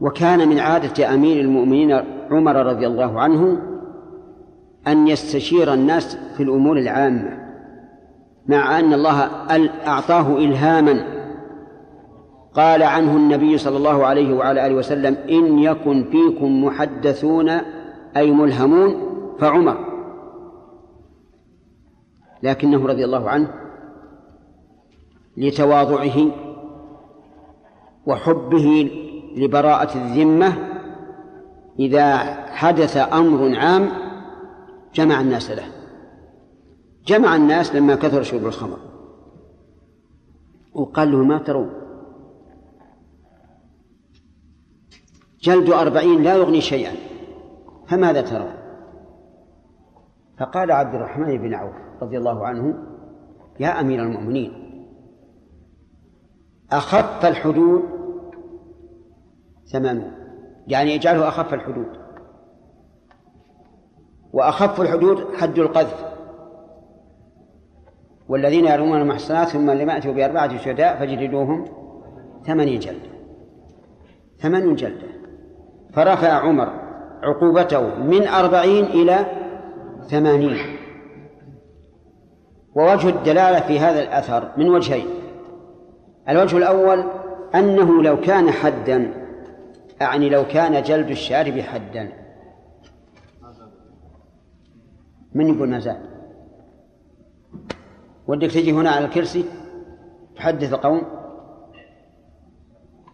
وكان 0.00 0.48
من 0.48 0.58
عادة 0.58 1.14
أمير 1.14 1.40
المؤمنين 1.40 1.92
عمر 2.30 2.66
رضي 2.66 2.86
الله 2.86 3.20
عنه 3.20 3.75
أن 4.86 5.08
يستشير 5.08 5.72
الناس 5.74 6.16
في 6.36 6.42
الأمور 6.42 6.78
العامة 6.78 7.38
مع 8.46 8.78
أن 8.78 8.92
الله 8.92 9.20
أعطاه 9.86 10.36
إلهاما. 10.36 11.16
قال 12.54 12.82
عنه 12.82 13.16
النبي 13.16 13.58
صلى 13.58 13.76
الله 13.76 14.06
عليه 14.06 14.34
وعلى 14.34 14.66
آله 14.66 14.74
وسلم 14.74 15.16
إن 15.28 15.58
يكن 15.58 16.04
فيكم 16.04 16.64
محدثون 16.64 17.48
أي 18.16 18.30
ملهمون 18.30 18.96
فعمر. 19.38 19.76
لكنه 22.42 22.86
رضي 22.86 23.04
الله 23.04 23.30
عنه 23.30 23.48
لتواضعه 25.36 26.30
وحبه 28.06 28.90
لبراءة 29.36 29.98
الذمة 29.98 30.52
إذا 31.78 32.16
حدث 32.46 32.96
أمر 32.96 33.56
عام 33.56 34.05
جمع 34.94 35.20
الناس 35.20 35.50
له. 35.50 35.64
جمع 37.06 37.36
الناس 37.36 37.74
لما 37.74 37.94
كثر 37.94 38.22
شرب 38.22 38.46
الخمر. 38.46 38.78
وقال 40.74 41.12
له 41.12 41.24
ما 41.24 41.38
ترون. 41.38 41.70
جلد 45.40 45.70
أربعين 45.70 46.22
لا 46.22 46.34
يغني 46.34 46.60
شيئا. 46.60 46.92
فماذا 47.88 48.20
ترون؟ 48.20 48.54
فقال 50.38 50.72
عبد 50.72 50.94
الرحمن 50.94 51.38
بن 51.38 51.54
عوف 51.54 51.74
رضي 52.02 52.18
الله 52.18 52.46
عنه 52.46 52.74
يا 53.60 53.80
أمير 53.80 54.02
المؤمنين 54.02 54.52
أخف 56.72 57.26
الحدود 57.26 57.82
ثمانون. 59.66 60.12
يعني 60.66 60.94
اجعله 60.94 61.28
أخف 61.28 61.54
الحدود. 61.54 61.95
وأخف 64.36 64.80
الحدود 64.80 65.34
حد 65.34 65.58
القذف. 65.58 66.04
والذين 68.28 68.66
يرمون 68.66 69.00
المحصنات 69.00 69.48
ثم 69.48 69.70
لم 69.70 69.90
يأتوا 69.90 70.12
بأربعة 70.12 70.58
شهداء 70.58 70.96
فجلدوهم 70.96 71.64
ثمانين 72.46 72.78
جلدة. 72.78 73.10
ثمانين 74.38 74.74
جلدة. 74.74 75.06
فرفع 75.92 76.28
عمر 76.28 76.68
عقوبته 77.22 77.94
من 77.98 78.28
أربعين 78.28 78.84
إلى 78.84 79.26
ثمانين. 80.10 80.56
ووجه 82.74 83.08
الدلالة 83.08 83.60
في 83.60 83.78
هذا 83.78 84.02
الأثر 84.02 84.52
من 84.56 84.68
وجهين. 84.68 85.06
الوجه 86.28 86.56
الأول 86.56 87.04
أنه 87.54 88.02
لو 88.02 88.20
كان 88.20 88.50
حدا 88.50 89.12
أعني 90.02 90.28
لو 90.28 90.44
كان 90.44 90.82
جلد 90.82 91.10
الشارب 91.10 91.60
حدا. 91.60 92.25
من 95.36 95.54
يقول 95.54 95.68
ما 95.68 95.78
زال. 95.78 96.00
ودك 98.26 98.50
تجي 98.50 98.72
هنا 98.72 98.90
على 98.90 99.04
الكرسي 99.04 99.44
تحدث 100.36 100.72
القوم 100.72 101.02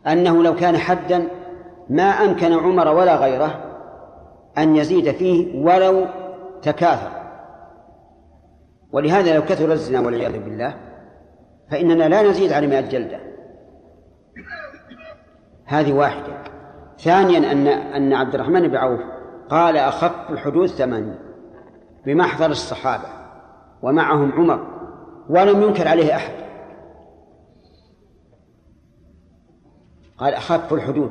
أنه 0.06 0.42
لو 0.42 0.54
كان 0.54 0.76
حدا 0.76 1.28
ما 1.90 2.02
أمكن 2.02 2.52
عمر 2.52 2.88
ولا 2.88 3.16
غيره 3.16 3.78
أن 4.58 4.76
يزيد 4.76 5.10
فيه 5.10 5.64
ولو 5.64 6.06
تكاثر. 6.62 7.12
ولهذا 8.92 9.34
لو 9.34 9.42
كثر 9.42 9.72
الزنا 9.72 10.00
والعياذ 10.00 10.32
بالله 10.32 10.74
فإننا 11.70 12.08
لا 12.08 12.22
نزيد 12.22 12.52
على 12.52 12.66
مئة 12.66 12.80
جلدة. 12.80 13.20
هذه 15.64 15.92
واحدة. 15.92 16.32
ثانيا 16.98 17.52
أن 17.52 17.66
أن 17.68 18.12
عبد 18.12 18.34
الرحمن 18.34 18.68
بن 18.68 18.76
عوف 18.76 19.00
قال 19.48 19.76
أخف 19.76 20.30
الحدود 20.30 20.66
ثمانين. 20.66 21.31
بمحضر 22.06 22.50
الصحابة 22.50 23.08
ومعهم 23.82 24.32
عمر 24.32 24.66
ولم 25.28 25.62
ينكر 25.62 25.88
عليه 25.88 26.16
أحد. 26.16 26.34
قال 30.18 30.34
أخف 30.34 30.72
الحدود. 30.72 31.10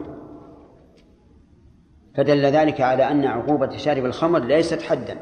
فدل 2.18 2.46
ذلك 2.46 2.82
على 2.82 3.12
أن 3.12 3.26
عقوبة 3.26 3.78
شارب 3.78 4.06
الخمر 4.06 4.40
ليست 4.40 4.82
حدا 4.82 5.18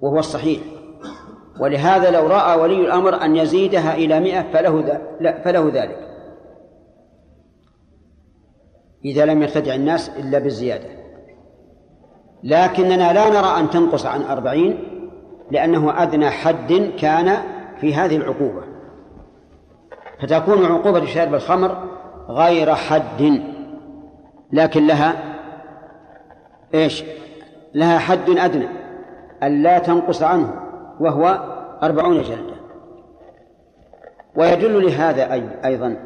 وهو 0.00 0.18
الصحيح. 0.18 0.60
ولهذا 1.60 2.10
لو 2.10 2.26
رأى 2.26 2.60
ولي 2.60 2.80
الأمر 2.80 3.22
أن 3.22 3.36
يزيدها 3.36 3.94
إلى 3.94 4.20
مئة 4.20 4.52
فله, 4.52 5.00
فله 5.44 5.70
ذلك. 5.74 6.08
إذا 9.04 9.24
لم 9.24 9.42
يرتدع 9.42 9.74
الناس 9.74 10.08
إلا 10.08 10.38
بالزيادة. 10.38 11.01
لكننا 12.42 13.12
لا 13.12 13.28
نرى 13.28 13.60
أن 13.60 13.70
تنقص 13.70 14.06
عن 14.06 14.22
أربعين 14.22 14.78
لأنه 15.50 16.02
أدنى 16.02 16.30
حد 16.30 16.90
كان 16.98 17.36
في 17.80 17.94
هذه 17.94 18.16
العقوبة 18.16 18.62
فتكون 20.20 20.64
عقوبة 20.64 21.04
شارب 21.04 21.34
الخمر 21.34 21.88
غير 22.28 22.74
حد 22.74 23.42
لكن 24.52 24.86
لها 24.86 25.14
إيش؟ 26.74 27.04
لها 27.74 27.98
حد 27.98 28.30
أدنى 28.30 28.68
أن 29.42 29.62
لا 29.62 29.78
تنقص 29.78 30.22
عنه 30.22 30.54
وهو 31.00 31.38
أربعون 31.82 32.22
جلدة 32.22 32.54
ويدل 34.36 34.86
لهذا 34.86 35.32
أي 35.32 35.48
أيضا 35.64 35.96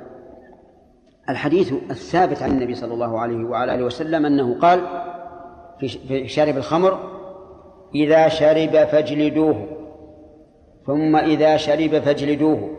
الحديث 1.28 1.72
الثابت 1.72 2.42
عن 2.42 2.50
النبي 2.50 2.74
صلى 2.74 2.94
الله 2.94 3.20
عليه 3.20 3.44
وعلى 3.44 3.74
آله 3.74 3.84
وسلم 3.84 4.26
أنه 4.26 4.58
قال 4.60 4.80
في 5.78 6.28
شارب 6.28 6.56
الخمر 6.56 6.98
إذا 7.94 8.28
شرب 8.28 8.70
فاجلدوه 8.70 9.66
ثم 10.86 11.16
إذا 11.16 11.56
شرب 11.56 11.98
فاجلدوه 11.98 12.70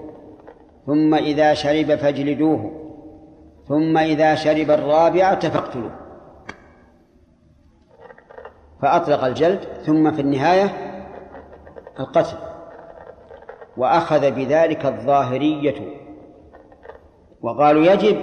ثم 0.86 1.15
إذا 1.15 1.53
شرب 1.53 1.95
فاجلدوه 1.95 2.88
ثم 3.67 3.97
إذا 3.97 4.36
شرب 4.36 4.71
الرابعة 4.71 5.49
فاقتلوه. 5.49 5.91
فأطلق 8.81 9.23
الجلد 9.23 9.60
ثم 9.86 10.12
في 10.12 10.21
النهاية 10.21 10.73
القتل. 11.99 12.38
وأخذ 13.77 14.31
بذلك 14.31 14.86
الظاهرية. 14.86 15.75
وقالوا 17.41 17.86
يجب 17.86 18.17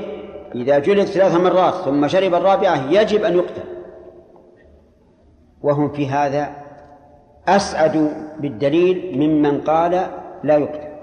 إذا 0.54 0.78
جلد 0.78 1.04
ثلاث 1.04 1.34
مرات 1.34 1.74
ثم 1.74 2.08
شرب 2.08 2.34
الرابعة 2.34 2.90
يجب 2.90 3.24
أن 3.24 3.36
يقتل. 3.36 3.62
وهم 5.64 5.88
في 5.88 6.08
هذا 6.08 6.50
أسعد 7.48 8.10
بالدليل 8.40 9.18
ممن 9.18 9.60
قال 9.60 9.90
لا 10.44 10.56
يقتل 10.56 10.94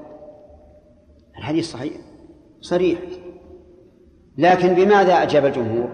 الحديث 1.38 1.72
صحيح 1.72 1.94
صريح. 2.62 3.00
لكن 4.38 4.74
بماذا 4.74 5.14
أجاب 5.14 5.46
الجمهور؟ 5.46 5.90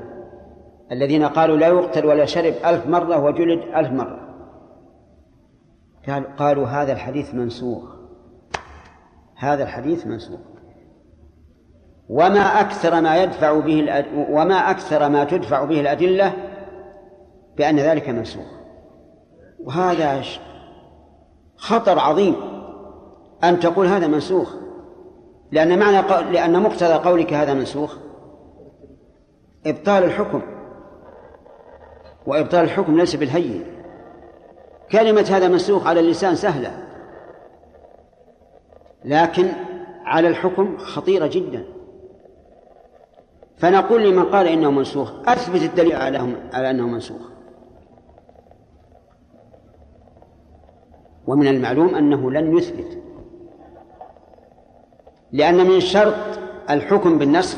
الذين 0.91 1.23
قالوا 1.23 1.57
لا 1.57 1.67
يقتل 1.67 2.05
ولا 2.05 2.25
شرب 2.25 2.53
ألف 2.65 2.87
مرة 2.87 3.23
وجلد 3.23 3.59
ألف 3.75 3.91
مرة. 3.91 4.27
قالوا 6.37 6.67
هذا 6.67 6.93
الحديث 6.93 7.33
منسوخ. 7.33 7.83
هذا 9.35 9.63
الحديث 9.63 10.07
منسوخ. 10.07 10.39
وما 12.09 12.39
أكثر 12.39 13.01
ما 13.01 13.23
يدفع 13.23 13.59
به. 13.59 14.05
وما 14.29 14.71
أكثر 14.71 15.09
ما 15.09 15.23
تدفع 15.23 15.63
به 15.63 15.81
الأدلة 15.81 16.33
بأن 17.57 17.79
ذلك 17.79 18.09
منسوخ. 18.09 18.56
وهذا 19.59 20.23
خطر 21.57 21.99
عظيم 21.99 22.35
أن 23.43 23.59
تقول 23.59 23.87
هذا 23.87 24.07
منسوخ. 24.07 24.53
لأن 25.51 25.79
معنى. 25.79 26.31
لأن 26.31 26.61
مقتضى 26.61 26.93
قولك 26.93 27.33
هذا 27.33 27.53
منسوخ. 27.53 27.97
إبطال 29.65 30.03
الحكم. 30.03 30.41
وإبطال 32.27 32.63
الحكم 32.63 32.97
ليس 32.97 33.15
بالهين. 33.15 33.63
كلمة 34.91 35.25
هذا 35.31 35.47
منسوخ 35.47 35.87
على 35.87 35.99
اللسان 35.99 36.35
سهلة. 36.35 36.87
لكن 39.05 39.51
على 40.05 40.27
الحكم 40.27 40.77
خطيرة 40.77 41.27
جدا. 41.27 41.63
فنقول 43.57 44.03
لمن 44.03 44.25
قال 44.25 44.47
إنه 44.47 44.71
منسوخ 44.71 45.11
أثبت 45.25 45.61
الدليل 45.61 45.95
على 46.53 46.69
أنه 46.69 46.87
منسوخ. 46.87 47.36
ومن 51.27 51.47
المعلوم 51.47 51.95
أنه 51.95 52.31
لن 52.31 52.57
يثبت. 52.57 52.97
لأن 55.31 55.67
من 55.67 55.79
شرط 55.79 56.39
الحكم 56.69 57.17
بالنسخ 57.17 57.57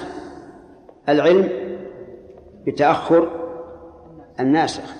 العلم 1.09 1.49
بتأخر 2.67 3.29
الناسخ 4.39 4.95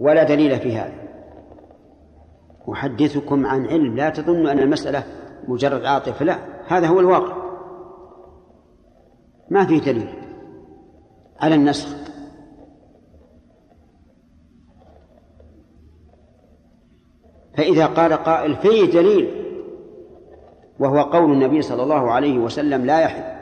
ولا 0.00 0.22
دليل 0.22 0.60
في 0.60 0.76
هذا. 0.76 1.06
أحدثكم 2.72 3.46
عن 3.46 3.66
علم 3.66 3.96
لا 3.96 4.10
تظن 4.10 4.46
أن 4.46 4.58
المسألة 4.58 5.04
مجرد 5.48 5.84
عاطفة 5.84 6.24
لا 6.24 6.38
هذا 6.66 6.86
هو 6.86 7.00
الواقع. 7.00 7.36
ما 9.50 9.66
في 9.66 9.80
دليل 9.80 10.08
على 11.40 11.54
النسخ. 11.54 12.05
فإذا 17.56 17.86
قال 17.86 18.12
قائل 18.12 18.56
فيه 18.56 18.84
دليل 18.84 19.28
وهو 20.78 21.02
قول 21.02 21.32
النبي 21.32 21.62
صلى 21.62 21.82
الله 21.82 22.10
عليه 22.10 22.38
وسلم 22.38 22.86
لا 22.86 23.00
يحل 23.00 23.36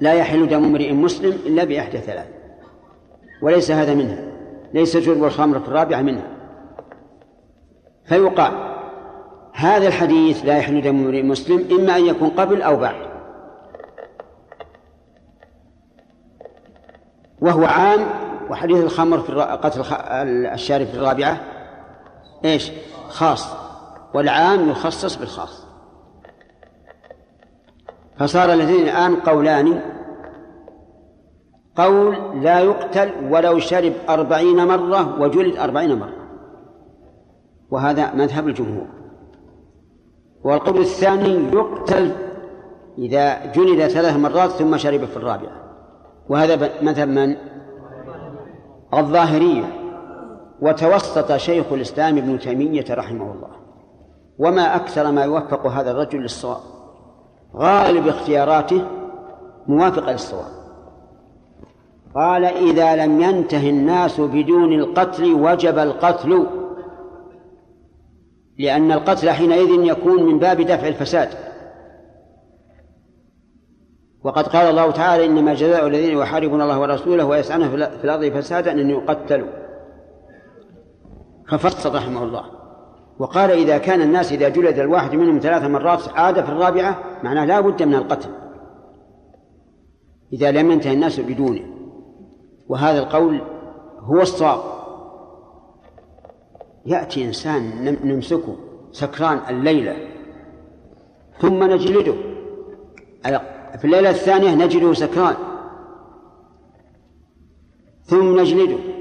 لا 0.00 0.12
يحل 0.12 0.48
دم 0.48 0.64
امرئ 0.64 0.92
مسلم 0.92 1.38
إلا 1.46 1.64
بإحدى 1.64 1.98
ثلاث 1.98 2.26
وليس 3.42 3.70
هذا 3.70 3.94
منها 3.94 4.24
ليس 4.74 4.96
شرب 4.96 5.24
الخمر 5.24 5.60
في 5.60 5.68
الرابعة 5.68 6.02
منها 6.02 6.28
فيقال 8.04 8.74
هذا 9.52 9.86
الحديث 9.86 10.44
لا 10.44 10.58
يحل 10.58 10.82
دم 10.82 11.04
امرئ 11.04 11.22
مسلم 11.22 11.80
إما 11.80 11.96
أن 11.96 12.06
يكون 12.06 12.28
قبل 12.28 12.62
أو 12.62 12.76
بعد 12.76 12.96
وهو 17.40 17.64
عام 17.64 18.00
وحديث 18.50 18.84
الخمر 18.84 19.18
في 19.18 19.32
قتل 19.32 19.82
الشارب 20.52 20.86
في 20.86 20.94
الرابعة 20.94 21.40
إيش؟ 22.44 22.72
خاص 23.14 23.48
والعام 24.14 24.70
يخصص 24.70 25.16
بالخاص. 25.16 25.66
فصار 28.18 28.50
لدينا 28.50 28.82
الآن 28.82 29.16
قولان. 29.16 29.80
قول 31.76 32.16
لا 32.42 32.60
يقتل 32.60 33.10
ولو 33.30 33.58
شرب 33.58 33.92
أربعين 34.08 34.68
مرة 34.68 35.20
وجلد 35.20 35.56
أربعين 35.56 35.98
مرة. 35.98 36.16
وهذا 37.70 38.14
مذهب 38.14 38.48
الجمهور. 38.48 38.86
والقول 40.44 40.78
الثاني 40.78 41.52
يقتل 41.52 42.12
إذا 42.98 43.52
جلد 43.52 43.86
ثلاث 43.86 44.16
مرات 44.16 44.50
ثم 44.50 44.76
شرب 44.76 45.04
في 45.04 45.16
الرابعة. 45.16 45.52
وهذا 46.28 46.82
مذهب 46.82 47.08
من؟ 47.08 47.36
الظاهرية. 48.94 49.83
وتوسط 50.64 51.36
شيخ 51.36 51.72
الإسلام 51.72 52.18
ابن 52.18 52.38
تيمية 52.38 52.84
رحمه 52.90 53.32
الله. 53.32 53.50
وما 54.38 54.76
أكثر 54.76 55.10
ما 55.10 55.24
يوفق 55.24 55.66
هذا 55.66 55.90
الرجل 55.90 56.18
للصواب. 56.18 56.60
غالب 57.56 58.08
اختياراته 58.08 58.84
موافقة 59.66 60.12
للصواب. 60.12 60.54
قال 62.14 62.44
إذا 62.44 63.06
لم 63.06 63.20
ينته 63.20 63.70
الناس 63.70 64.20
بدون 64.20 64.72
القتل 64.72 65.34
وجب 65.34 65.78
القتل 65.78 66.46
لأن 68.58 68.92
القتل 68.92 69.30
حينئذ 69.30 69.84
يكون 69.84 70.22
من 70.22 70.38
باب 70.38 70.60
دفع 70.60 70.88
الفساد. 70.88 71.28
وقد 74.24 74.46
قال 74.46 74.70
الله 74.70 74.90
تعالى 74.90 75.26
إنما 75.26 75.54
جزاء 75.54 75.86
الذين 75.86 76.18
يحاربون 76.18 76.62
الله 76.62 76.80
ورسوله 76.80 77.24
ويسعون 77.24 77.68
في 77.68 78.04
الأرض 78.04 78.24
فسادا 78.24 78.72
أن 78.72 78.90
يقتلوا. 78.90 79.63
ففصل 81.48 81.94
رحمه 81.94 82.22
الله. 82.22 82.44
وقال 83.18 83.50
إذا 83.50 83.78
كان 83.78 84.02
الناس 84.02 84.32
إذا 84.32 84.48
جلد 84.48 84.78
الواحد 84.78 85.14
منهم 85.14 85.38
ثلاث 85.38 85.62
مرات 85.62 86.08
عاد 86.08 86.44
في 86.44 86.48
الرابعة 86.48 87.02
معناه 87.22 87.44
لا 87.44 87.60
بد 87.60 87.82
من 87.82 87.94
القتل. 87.94 88.30
إذا 90.32 90.50
لم 90.50 90.70
ينتهي 90.70 90.92
الناس 90.92 91.20
بدونه. 91.20 91.60
وهذا 92.68 92.98
القول 92.98 93.40
هو 93.98 94.20
الصواب. 94.20 94.60
يأتي 96.86 97.24
إنسان 97.24 97.84
نمسكه 98.04 98.56
سكران 98.92 99.38
الليلة 99.50 99.96
ثم 101.38 101.64
نجلده. 101.64 102.14
في 103.78 103.84
الليلة 103.84 104.10
الثانية 104.10 104.54
نجده 104.54 104.92
سكران. 104.92 105.34
ثم 108.02 108.40
نجلده. 108.40 108.93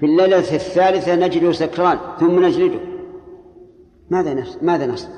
في 0.00 0.06
الليلة 0.06 0.38
الثالثة 0.38 1.14
نجده 1.14 1.52
سكران 1.52 1.98
ثم 2.20 2.44
نجلده 2.44 2.80
ماذا 4.10 4.34
نفس 4.34 4.58
ماذا 4.62 4.86
نصنع؟ 4.86 5.14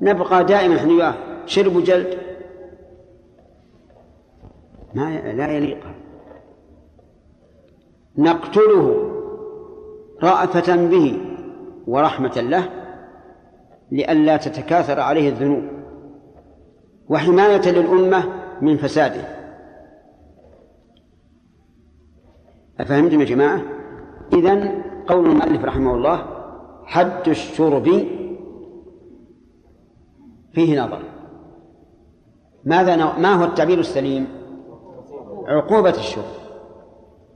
نبقى 0.00 0.44
دائما 0.44 0.74
نحن 0.74 0.90
وياه 0.90 1.14
شرب 1.46 1.84
جلد 1.84 2.18
ما 4.94 5.32
لا 5.32 5.52
يليق 5.52 5.86
نقتله 8.18 9.12
رأفة 10.22 10.76
به 10.76 11.20
ورحمة 11.86 12.40
له 12.40 12.70
لئلا 13.92 14.36
تتكاثر 14.36 15.00
عليه 15.00 15.28
الذنوب 15.28 15.64
وحماية 17.08 17.70
للأمة 17.70 18.24
من 18.62 18.76
فساده 18.76 19.36
أفهمتم 22.80 23.20
يا 23.20 23.26
جماعة؟ 23.26 23.75
إذن 24.32 24.82
قول 25.08 25.30
المؤلف 25.30 25.64
رحمه 25.64 25.94
الله 25.94 26.26
حد 26.84 27.28
الشرب 27.28 28.06
فيه 30.52 30.82
نظر. 30.82 31.02
ماذا 32.64 32.96
ما 32.96 33.34
هو 33.34 33.44
التعبير 33.44 33.78
السليم؟ 33.78 34.26
عقوبة 35.46 35.90
الشرب. 35.90 36.24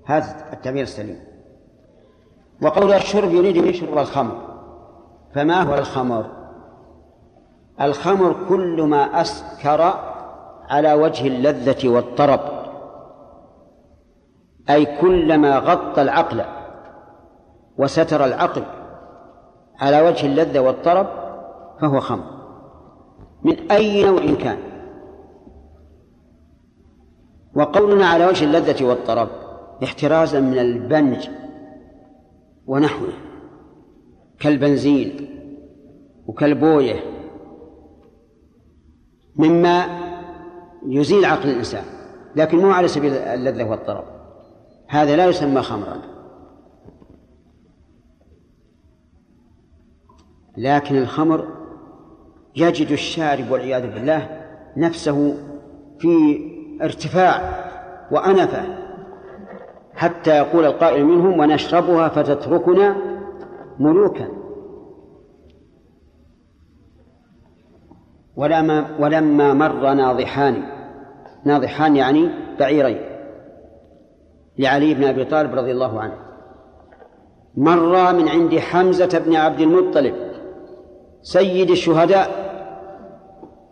هذا 0.05 0.53
التعبير 0.53 0.83
السليم. 0.83 1.19
وقول 2.63 2.93
الشرب 2.93 3.31
يريد 3.31 3.59
به 3.59 3.73
شرب 3.73 3.99
الخمر. 3.99 4.37
فما 5.35 5.63
هو 5.63 5.75
الخمر؟ 5.75 6.27
الخمر 7.81 8.37
كل 8.49 8.83
ما 8.83 9.21
أسكر 9.21 9.95
على 10.69 10.93
وجه 10.93 11.27
اللذة 11.27 11.89
والطرب. 11.89 12.41
أي 14.71 14.99
كلما 15.01 15.59
غطى 15.59 16.03
العقل. 16.03 16.60
وستر 17.81 18.25
العقل 18.25 18.63
على 19.79 20.01
وجه 20.01 20.27
اللذة 20.27 20.61
والطرب 20.61 21.07
فهو 21.81 22.01
خمر. 22.01 22.25
من 23.43 23.71
أي 23.71 24.05
نوع 24.05 24.35
كان؟ 24.35 24.59
وقولنا 27.55 28.07
على 28.07 28.27
وجه 28.27 28.45
اللذة 28.45 28.85
والطرب 28.85 29.29
احترازا 29.85 30.41
من 30.41 30.59
البنج 30.59 31.29
ونحوه 32.67 33.13
كالبنزين 34.41 35.29
وكالبوية 36.27 37.01
مما 39.37 39.87
يزيل 40.87 41.25
عقل 41.25 41.49
الإنسان 41.49 41.85
لكن 42.37 42.59
مو 42.59 42.71
على 42.71 42.89
سبيل 42.89 43.13
اللذة 43.13 43.65
والطرب. 43.65 44.05
هذا 44.89 45.17
لا 45.17 45.27
يسمى 45.27 45.63
خمرا. 45.63 46.20
لكن 50.57 50.97
الخمر 50.97 51.45
يجد 52.57 52.93
الشارب 52.93 53.51
والعياذ 53.51 53.95
بالله 53.95 54.29
نفسه 54.77 55.35
في 55.99 56.41
ارتفاع 56.83 57.41
وأنفة 58.11 58.63
حتى 59.95 60.31
يقول 60.31 60.65
القائل 60.65 61.05
منهم 61.05 61.39
ونشربها 61.41 62.09
فتتركنا 62.09 62.97
ملوكا. 63.79 64.29
ولما 68.37 68.97
ولما 69.01 69.55
مر 69.55 69.95
ناضحان 69.95 70.63
ناضحان 71.45 71.97
يعني 71.97 72.29
بعيرين 72.59 73.01
لعلي 74.59 74.95
بن 74.95 75.05
أبي 75.05 75.25
طالب 75.25 75.55
رضي 75.55 75.73
الله 75.73 76.01
عنه. 76.01 76.15
مر 77.57 78.13
من 78.13 78.29
عند 78.29 78.59
حمزة 78.59 79.23
بن 79.27 79.37
عبد 79.37 79.61
المطلب 79.61 80.30
سيد 81.23 81.71
الشهداء 81.71 82.51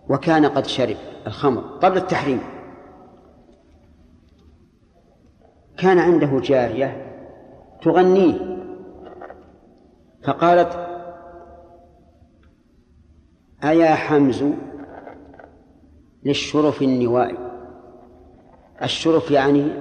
وكان 0.08 0.46
قد 0.46 0.66
شرب 0.66 0.96
الخمر 1.26 1.60
قبل 1.60 1.96
التحريم. 1.96 2.40
كان 5.78 5.98
عنده 5.98 6.40
جارية 6.40 7.14
تغنيه. 7.82 8.58
فقالت 10.24 10.88
أيا 13.64 13.94
حمز 13.94 14.44
للشرف 16.24 16.82
النوائي. 16.82 17.38
الشرف 18.82 19.30
يعني 19.30 19.72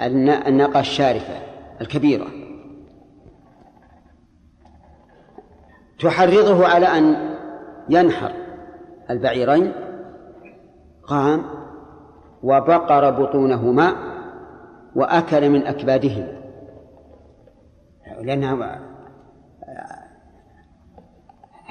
الناقة 0.00 0.80
الشارفة 0.80 1.34
الكبيرة. 1.80 2.26
تحرضه 5.98 6.66
على 6.66 6.86
أن 6.86 7.36
ينحر. 7.88 8.32
البعيرين 9.10 9.72
قام 11.02 11.42
وبقر 12.42 13.10
بطونهما 13.10 13.92
وأكل 14.94 15.50
من 15.50 15.66
أكبادهما. 15.66 16.36
لأنها 18.20 18.80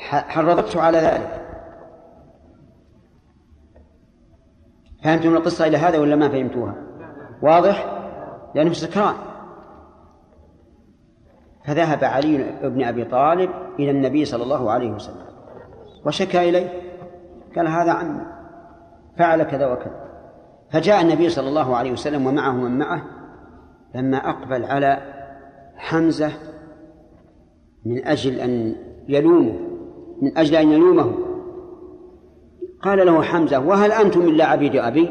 حرضته 0.07 0.81
على 0.81 0.97
ذلك. 0.97 1.41
فهمتم 5.03 5.35
القصة 5.35 5.67
إلى 5.67 5.77
هذا 5.77 5.99
ولا 5.99 6.15
ما 6.15 6.29
فهمتوها؟ 6.29 6.75
واضح؟ 7.41 8.01
لأنه 8.55 8.73
سكران. 8.73 9.15
فذهب 11.67 12.03
علي 12.03 12.59
بن 12.63 12.83
أبي 12.83 13.05
طالب 13.05 13.49
إلى 13.79 13.91
النبي 13.91 14.25
صلى 14.25 14.43
الله 14.43 14.71
عليه 14.71 14.91
وسلم 14.91 15.25
وشكى 16.05 16.49
إليه 16.49 16.69
قال 17.55 17.67
هذا 17.67 17.91
عمي 17.91 18.25
فعل 19.17 19.43
كذا 19.43 19.73
وكذا. 19.73 20.05
فجاء 20.71 21.01
النبي 21.01 21.29
صلى 21.29 21.49
الله 21.49 21.75
عليه 21.75 21.91
وسلم 21.91 22.27
ومعه 22.27 22.51
من 22.51 22.77
معه 22.77 23.01
لما 23.95 24.17
أقبل 24.17 24.65
على 24.65 25.01
حمزة 25.75 26.31
من 27.85 28.07
أجل 28.07 28.39
أن 28.39 28.75
يلومه 29.07 29.59
من 30.21 30.37
أجل 30.37 30.55
أن 30.55 30.71
يلومه. 30.71 31.15
قال 32.81 33.05
له 33.05 33.21
حمزة 33.21 33.59
وهل 33.59 33.91
أنتم 33.91 34.21
إلا 34.21 34.45
عبيد 34.45 34.75
أبي؟ 34.75 35.09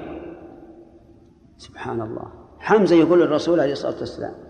سبحان 1.57 2.01
الله. 2.01 2.33
حمزة 2.59 2.97
يقول 2.97 3.21
للرسول 3.21 3.61
عليه 3.61 3.73
الصلاة 3.73 3.99
والسلام 3.99 4.44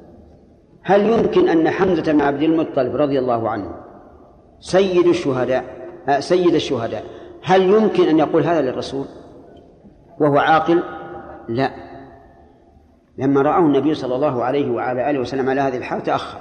هل 0.84 1.06
يمكن 1.06 1.48
أن 1.48 1.70
حمزة 1.70 2.12
بن 2.12 2.20
عبد 2.20 2.42
المطلب 2.42 2.96
رضي 2.96 3.18
الله 3.18 3.48
عنه 3.48 3.70
سيد 4.60 5.06
الشهداء 5.06 5.64
آه، 6.08 6.20
سيد 6.20 6.54
الشهداء 6.54 7.04
هل 7.42 7.62
يمكن 7.62 8.08
أن 8.08 8.18
يقول 8.18 8.44
هذا 8.44 8.60
للرسول؟ 8.60 9.06
وهو 10.20 10.38
عاقل؟ 10.38 10.82
لا. 11.48 11.70
لما 13.18 13.42
رآه 13.42 13.58
النبي 13.58 13.94
صلى 13.94 14.14
الله 14.14 14.44
عليه 14.44 14.70
وعلى 14.70 15.10
آله 15.10 15.20
وسلم 15.20 15.50
على 15.50 15.60
هذه 15.60 15.76
الحال 15.76 16.02
تأخر 16.02 16.40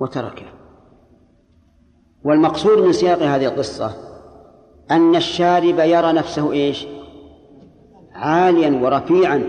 وتركه. 0.00 0.46
والمقصود 2.24 2.78
من 2.78 2.92
سياق 2.92 3.22
هذه 3.22 3.46
القصة 3.46 3.92
أن 4.90 5.16
الشارب 5.16 5.78
يرى 5.78 6.12
نفسه 6.12 6.52
إيش؟ 6.52 6.86
عاليا 8.14 8.82
ورفيعا 8.82 9.42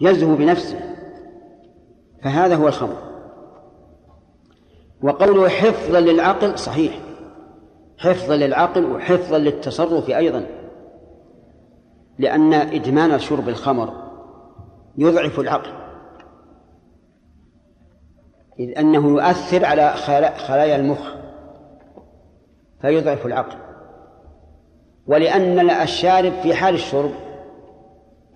يزهو 0.00 0.36
بنفسه. 0.36 0.85
فهذا 2.26 2.56
هو 2.56 2.68
الخمر 2.68 2.96
وقوله 5.02 5.48
حفظا 5.48 6.00
للعقل 6.00 6.58
صحيح. 6.58 6.98
حفظا 7.98 8.36
للعقل 8.36 8.84
وحفظا 8.84 9.38
للتصرف 9.38 10.10
أيضا. 10.10 10.46
لأن 12.18 12.52
إدمان 12.54 13.18
شرب 13.18 13.48
الخمر 13.48 13.92
يضعف 14.98 15.40
العقل. 15.40 15.70
إذ 18.58 18.78
أنه 18.78 19.08
يؤثر 19.08 19.64
على 19.64 19.92
خلايا 20.36 20.76
المخ 20.76 21.14
فيضعف 22.82 23.26
العقل. 23.26 23.58
ولأن 25.06 25.70
الشارب 25.70 26.32
في 26.32 26.54
حال 26.54 26.74
الشرب 26.74 27.10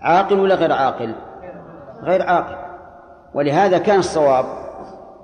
عاقل 0.00 0.40
ولا 0.40 0.54
غير 0.54 0.72
عاقل؟ 0.72 1.14
غير 2.02 2.22
عاقل. 2.22 2.69
ولهذا 3.34 3.78
كان 3.78 3.98
الصواب 3.98 4.44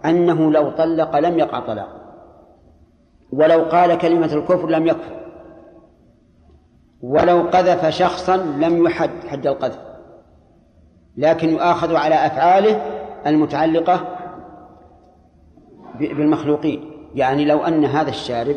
أنه 0.04 0.52
لو 0.52 0.70
طلق 0.70 1.18
لم 1.18 1.38
يقع 1.38 1.60
طلاق. 1.60 1.88
ولو 3.32 3.62
قال 3.62 3.98
كلمة 3.98 4.32
الكفر 4.32 4.68
لم 4.68 4.86
يكفر. 4.86 5.16
ولو 7.02 7.42
قذف 7.42 7.86
شخصا 7.86 8.36
لم 8.36 8.86
يحد 8.86 9.10
حد 9.28 9.46
القذف. 9.46 9.78
لكن 11.16 11.48
يؤاخذ 11.48 11.96
على 11.96 12.14
أفعاله 12.14 12.82
المتعلقة 13.26 14.00
بالمخلوقين. 15.98 16.90
يعني 17.14 17.44
لو 17.44 17.64
أن 17.64 17.84
هذا 17.84 18.10
الشارب 18.10 18.56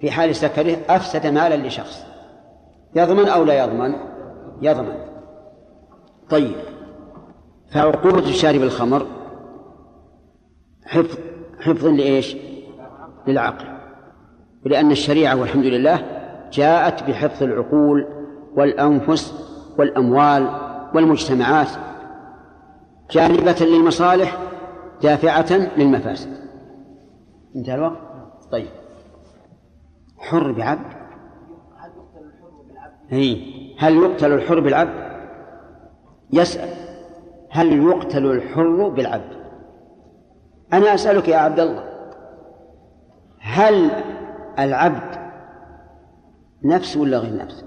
في 0.00 0.10
حال 0.10 0.36
سكره 0.36 0.76
أفسد 0.88 1.26
مالا 1.26 1.66
لشخص. 1.66 2.06
يضمن 2.94 3.28
أو 3.28 3.44
لا 3.44 3.64
يضمن؟ 3.64 3.94
يضمن. 4.62 4.96
طيب. 6.30 6.79
فعقوبة 7.70 8.18
الشارب 8.18 8.62
الخمر 8.62 9.06
حفظ 10.86 11.18
حفظ 11.60 11.86
لإيش؟ 11.86 12.36
للعقل. 13.26 13.66
ولأن 14.66 14.90
الشريعة 14.90 15.36
والحمد 15.36 15.64
لله 15.64 16.06
جاءت 16.52 17.02
بحفظ 17.02 17.42
العقول 17.42 18.06
والأنفس 18.56 19.34
والأموال 19.78 20.48
والمجتمعات 20.94 21.68
جانبة 23.10 23.56
للمصالح 23.60 24.38
دافعة 25.02 25.52
للمفاسد. 25.76 26.40
انتهى 27.56 27.74
الوقت؟ 27.74 27.98
طيب. 28.52 28.68
حر 30.18 30.52
بعبد؟ 30.52 31.00
هي 33.08 33.36
هل 33.78 33.96
يقتل 33.96 34.32
الحر 34.32 34.60
بالعبد؟ 34.60 35.10
يسأل. 36.32 36.89
هل 37.50 37.82
يقتل 37.82 38.26
الحر 38.26 38.88
بالعبد؟ 38.88 39.40
أنا 40.72 40.94
أسألك 40.94 41.28
يا 41.28 41.36
عبد 41.36 41.60
الله 41.60 41.90
هل 43.40 43.90
العبد 44.58 45.20
نفس 46.62 46.96
ولا 46.96 47.18
غير 47.18 47.36
نفس؟ 47.36 47.64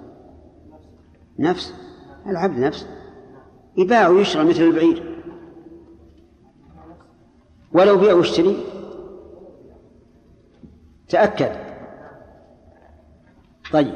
نفس 1.39 1.73
العبد 2.27 2.59
نفس. 2.59 2.87
يباع 3.77 4.07
ويشرى 4.07 4.43
مثل 4.43 4.61
البعير. 4.61 5.19
ولو 7.73 7.97
بيع 7.97 8.13
واشتري. 8.13 8.57
تأكد. 11.09 11.51
طيب. 13.73 13.95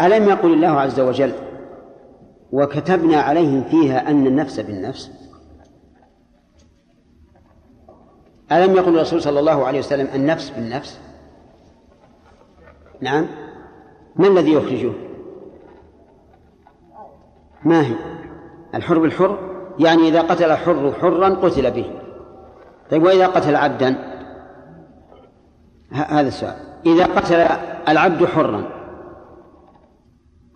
ألم 0.00 0.28
يقل 0.28 0.52
الله 0.52 0.80
عز 0.80 1.00
وجل 1.00 1.32
وكتبنا 2.54 3.16
عليهم 3.16 3.64
فيها 3.64 4.10
أن 4.10 4.26
النفس 4.26 4.60
بالنفس. 4.60 5.10
ألم 8.52 8.76
يقل 8.76 8.96
الرسول 8.96 9.22
صلى 9.22 9.40
الله 9.40 9.66
عليه 9.66 9.78
وسلم 9.78 10.08
النفس 10.14 10.50
بالنفس؟ 10.50 11.00
نعم. 13.00 13.26
ما 14.16 14.26
الذي 14.26 14.52
يخرجه؟ 14.52 14.92
ما 17.64 17.86
هي؟ 17.86 17.94
الحر 18.74 18.98
بالحر؟ 18.98 19.38
يعني 19.78 20.08
إذا 20.08 20.22
قتل 20.22 20.50
الحر 20.50 20.92
حرا 21.00 21.28
قتل 21.28 21.70
به. 21.70 22.00
طيب 22.90 23.02
وإذا 23.02 23.26
قتل 23.26 23.56
عبدا؟ 23.56 23.96
هذا 25.92 26.28
السؤال. 26.28 26.56
إذا 26.86 27.04
قتل 27.04 27.46
العبد 27.88 28.24
حرا 28.24 28.64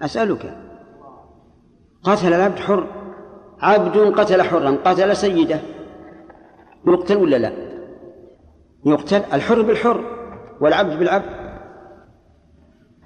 أسألك. 0.03 0.68
قتل 2.03 2.35
العبد 2.35 2.59
حر. 2.59 2.87
عبد 3.61 3.97
قتل 3.97 4.43
حرا 4.43 4.79
قتل 4.85 5.17
سيده. 5.17 5.61
يقتل 6.87 7.17
ولا 7.17 7.37
لا؟ 7.37 7.53
يقتل 8.87 9.23
الحر 9.33 9.63
بالحر 9.63 10.05
والعبد 10.61 10.99
بالعبد. 10.99 11.49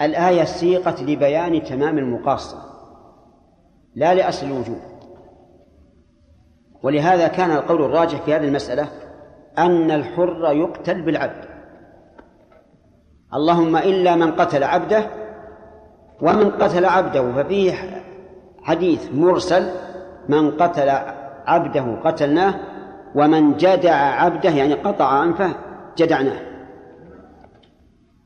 الآية 0.03 0.45
سيقت 0.45 1.03
لبيان 1.03 1.63
تمام 1.63 1.99
المقاصة 1.99 2.57
لا 3.95 4.15
لأصل 4.15 4.47
الوجوب. 4.47 4.79
ولهذا 6.83 7.29
كان 7.29 7.51
القول 7.51 7.83
الراجح 7.83 8.23
في 8.23 8.35
هذه 8.35 8.45
المسألة 8.45 8.89
أن 9.59 9.91
الحر 9.91 10.53
يقتل 10.53 11.03
بالعبد. 11.03 11.45
اللهم 13.35 13.77
إلا 13.77 14.17
من 14.17 14.33
قتل 14.33 14.65
عبده 14.65 15.07
ومن 16.23 16.51
قتل 16.51 16.85
عبده 16.85 17.33
ففيه 17.33 18.02
حديث 18.63 19.15
مرسل 19.15 19.71
من 20.29 20.51
قتل 20.51 20.91
عبده 21.47 21.97
قتلناه 22.05 22.55
ومن 23.15 23.57
جدع 23.57 23.95
عبده 23.95 24.51
يعني 24.51 24.75
قطع 24.75 25.25
أنفه 25.25 25.55
جدعناه. 25.97 26.41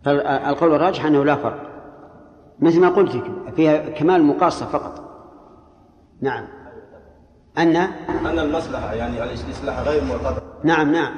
فالقول 0.05 0.75
الراجح 0.75 1.07
أنه 1.07 1.25
لا 1.25 1.37
فرق. 1.37 1.63
مثل 2.61 2.81
ما 2.81 2.89
قلت 2.89 3.23
فيها 3.57 3.77
كمال 3.77 4.17
المقاصة 4.17 4.67
فقط. 4.67 5.07
نعم. 6.21 6.45
أن 7.59 7.77
أن 7.77 8.39
المصلحة 8.39 8.93
يعني 8.95 9.23
الإصلاح 9.23 9.81
غير 9.81 10.05
معتبر. 10.05 10.43
نعم 10.65 10.93
نعم. 10.93 11.15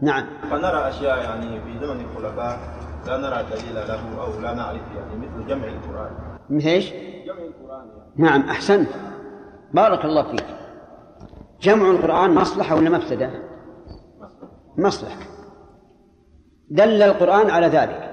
نعم. 0.00 0.26
فنرى 0.50 0.88
أشياء 0.88 1.18
يعني 1.18 1.60
في 1.60 1.86
زمن 1.86 2.00
الخلفاء 2.00 2.58
لا 3.06 3.16
نرى 3.16 3.44
دليل 3.50 3.74
له 3.74 4.22
أو 4.22 4.40
لا 4.40 4.54
نعرف 4.54 4.80
يعني 4.96 5.26
مثل 5.26 5.48
جمع 5.48 5.64
القرآن. 5.64 6.10
مثل 6.50 6.68
إيش؟ 6.68 6.92
جمع 7.26 7.38
القرآن. 7.38 7.65
نعم 8.18 8.40
أحسنت 8.40 8.88
بارك 9.74 10.04
الله 10.04 10.30
فيك. 10.30 10.46
جمع 11.60 11.90
القرآن 11.90 12.34
مصلحة 12.34 12.76
ولا 12.76 12.90
مفسدة؟ 12.90 13.30
مصلحة. 14.78 15.20
دل 16.70 17.02
القرآن 17.02 17.50
على 17.50 17.66
ذلك. 17.66 18.12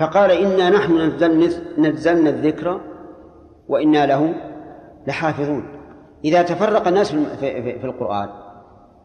فقال 0.00 0.30
إنا 0.30 0.70
نحن 0.70 0.92
نزلنا 1.78 2.30
الذكر 2.30 2.80
وإنا 3.68 4.06
له 4.06 4.34
لحافظون. 5.06 5.64
إذا 6.24 6.42
تفرق 6.42 6.88
الناس 6.88 7.12
في 7.12 7.84
القرآن 7.84 8.28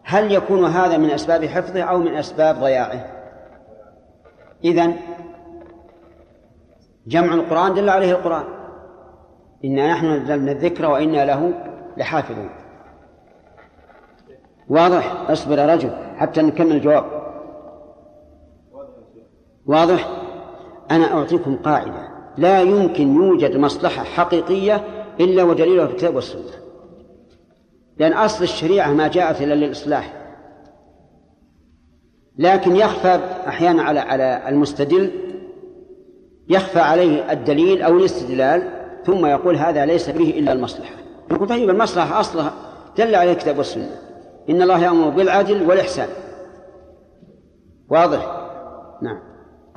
هل 0.04 0.32
يكون 0.32 0.66
هذا 0.66 0.98
من 0.98 1.10
أسباب 1.10 1.46
حفظه 1.46 1.82
أو 1.82 1.98
من 1.98 2.16
أسباب 2.16 2.56
ضياعه؟ 2.56 3.06
إذن 4.64 4.96
جمع 7.08 7.34
القرآن 7.34 7.74
دل 7.74 7.90
عليه 7.90 8.12
القرآن. 8.12 8.59
إنا 9.66 9.92
نحن 9.92 10.06
نزلنا 10.06 10.52
الذكر 10.52 10.86
وإنا 10.86 11.26
له 11.26 11.54
لحافظون. 11.98 12.50
واضح؟ 14.70 15.30
أصبر 15.30 15.58
يا 15.58 15.76
رجل 15.76 15.92
حتى 16.18 16.42
نكمل 16.42 16.72
الجواب. 16.72 17.06
واضح؟ 19.66 20.08
أنا 20.92 21.14
أعطيكم 21.14 21.56
قاعدة. 21.56 22.10
لا 22.38 22.62
يمكن 22.62 23.16
يوجد 23.16 23.58
مصلحة 23.58 24.04
حقيقية 24.04 24.86
إلا 25.20 25.44
ودليلها 25.44 25.86
في 25.86 25.92
الكتاب 25.92 26.16
والسنة. 26.16 26.60
لأن 27.98 28.14
أصل 28.14 28.44
الشريعة 28.44 28.94
ما 28.94 29.08
جاءت 29.08 29.42
إلا 29.42 29.54
للإصلاح. 29.54 30.14
لكن 32.38 32.76
يخفى 32.76 33.20
أحيانا 33.48 33.84
على 33.84 34.00
على 34.00 34.50
المستدل 34.50 35.12
يخفى 36.50 36.80
عليه 36.80 37.32
الدليل 37.32 37.82
أو 37.82 37.98
الاستدلال 37.98 38.79
ثم 39.06 39.26
يقول 39.26 39.56
هذا 39.56 39.86
ليس 39.86 40.10
به 40.10 40.30
إلا 40.30 40.52
المصلحة. 40.52 40.94
نقول 41.32 41.48
طيب 41.48 41.70
المصلحة 41.70 42.20
أصلها 42.20 42.54
دل 42.98 43.16
عليه 43.16 43.32
الكتاب 43.32 43.58
والسنة. 43.58 43.90
إن 44.50 44.62
الله 44.62 44.84
يأمر 44.84 45.10
بالعدل 45.10 45.70
والإحسان. 45.70 46.08
واضح؟ 47.90 48.40
نعم. 49.02 49.20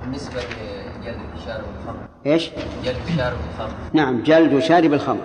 بالنسبة 0.01 0.41
لجلد 0.41 1.19
شارب 1.47 1.65
الخمر 1.81 2.09
إيش؟ 2.27 2.51
جلد 2.85 2.97
شارب 3.17 3.37
الخمر 3.51 3.75
نعم 3.93 4.23
جلد 4.23 4.59
شارب 4.59 4.93
الخمر 4.93 5.23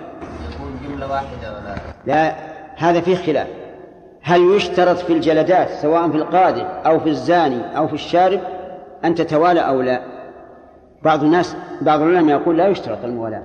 يكون 0.54 0.80
جملة 0.88 1.10
واحدة 1.10 1.52
ولا؟ 1.52 1.74
لا 2.06 2.34
هذا 2.76 3.00
فيه 3.00 3.16
خلاف. 3.16 3.48
هل 4.22 4.56
يشترط 4.56 4.96
في 4.96 5.12
الجلدات 5.12 5.70
سواء 5.70 6.10
في 6.10 6.16
القاذف 6.16 6.66
أو 6.86 7.00
في 7.00 7.08
الزاني 7.08 7.78
أو 7.78 7.88
في 7.88 7.94
الشارب 7.94 8.40
أن 9.04 9.14
تتوالى 9.14 9.60
أو 9.60 9.82
لا؟ 9.82 10.02
بعض 11.02 11.22
الناس 11.24 11.56
بعض 11.80 12.00
العلماء 12.00 12.40
يقول 12.40 12.58
لا 12.58 12.68
يشترط 12.68 13.04
الموالاة. 13.04 13.42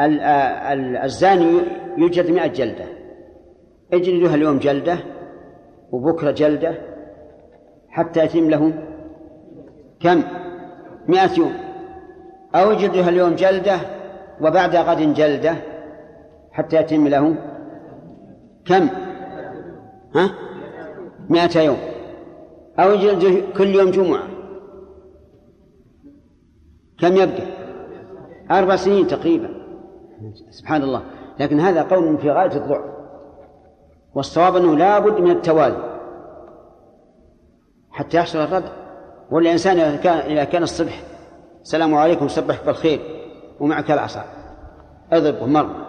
الزاني 0.00 1.60
يوجد 1.98 2.30
مئة 2.30 2.46
جلدة. 2.46 2.84
اجلدوها 3.92 4.34
اليوم 4.34 4.58
جلدة 4.58 4.98
وبكرة 5.92 6.30
جلدة 6.30 6.74
حتى 7.88 8.24
يتم 8.24 8.50
له 8.50 8.72
كم؟ 10.00 10.22
مئة 11.08 11.38
يوم. 11.38 11.52
أو 12.54 12.70
اجلدوها 12.72 13.08
اليوم 13.08 13.34
جلدة 13.34 13.76
وبعد 14.40 14.76
غد 14.76 15.14
جلدة 15.14 15.56
حتى 16.52 16.76
يتم 16.76 17.08
له 17.08 17.36
كم؟ 18.64 18.88
ها؟ 20.14 20.30
مئة 21.30 21.60
يوم. 21.60 21.78
أو 22.78 22.92
يجلد 22.92 23.44
كل 23.56 23.74
يوم 23.74 23.90
جمعة. 23.90 24.28
كم 27.00 27.16
يبقى؟ 27.16 27.46
أربع 28.50 28.76
سنين 28.76 29.06
تقريبا. 29.06 29.53
سبحان 30.50 30.82
الله. 30.82 31.02
لكن 31.40 31.60
هذا 31.60 31.82
قول 31.82 32.18
في 32.18 32.30
غاية 32.30 32.56
الضعف. 32.56 32.84
والصواب 34.14 34.56
أنه 34.56 34.76
لا 34.76 34.98
بد 34.98 35.20
من 35.20 35.30
التوالي 35.30 36.00
حتى 37.90 38.16
يحصل 38.16 38.38
الرد. 38.38 38.64
والإنسان 39.30 39.78
إذا 39.78 39.96
كان 39.96 40.18
إذا 40.18 40.44
كان 40.44 40.62
الصبح 40.62 41.02
السلام 41.62 41.94
عليكم 41.94 42.28
سبح 42.28 42.66
بالخير 42.66 43.00
ومعك 43.60 43.90
العصا. 43.90 44.24
اضربه 45.12 45.46
مرة 45.46 45.86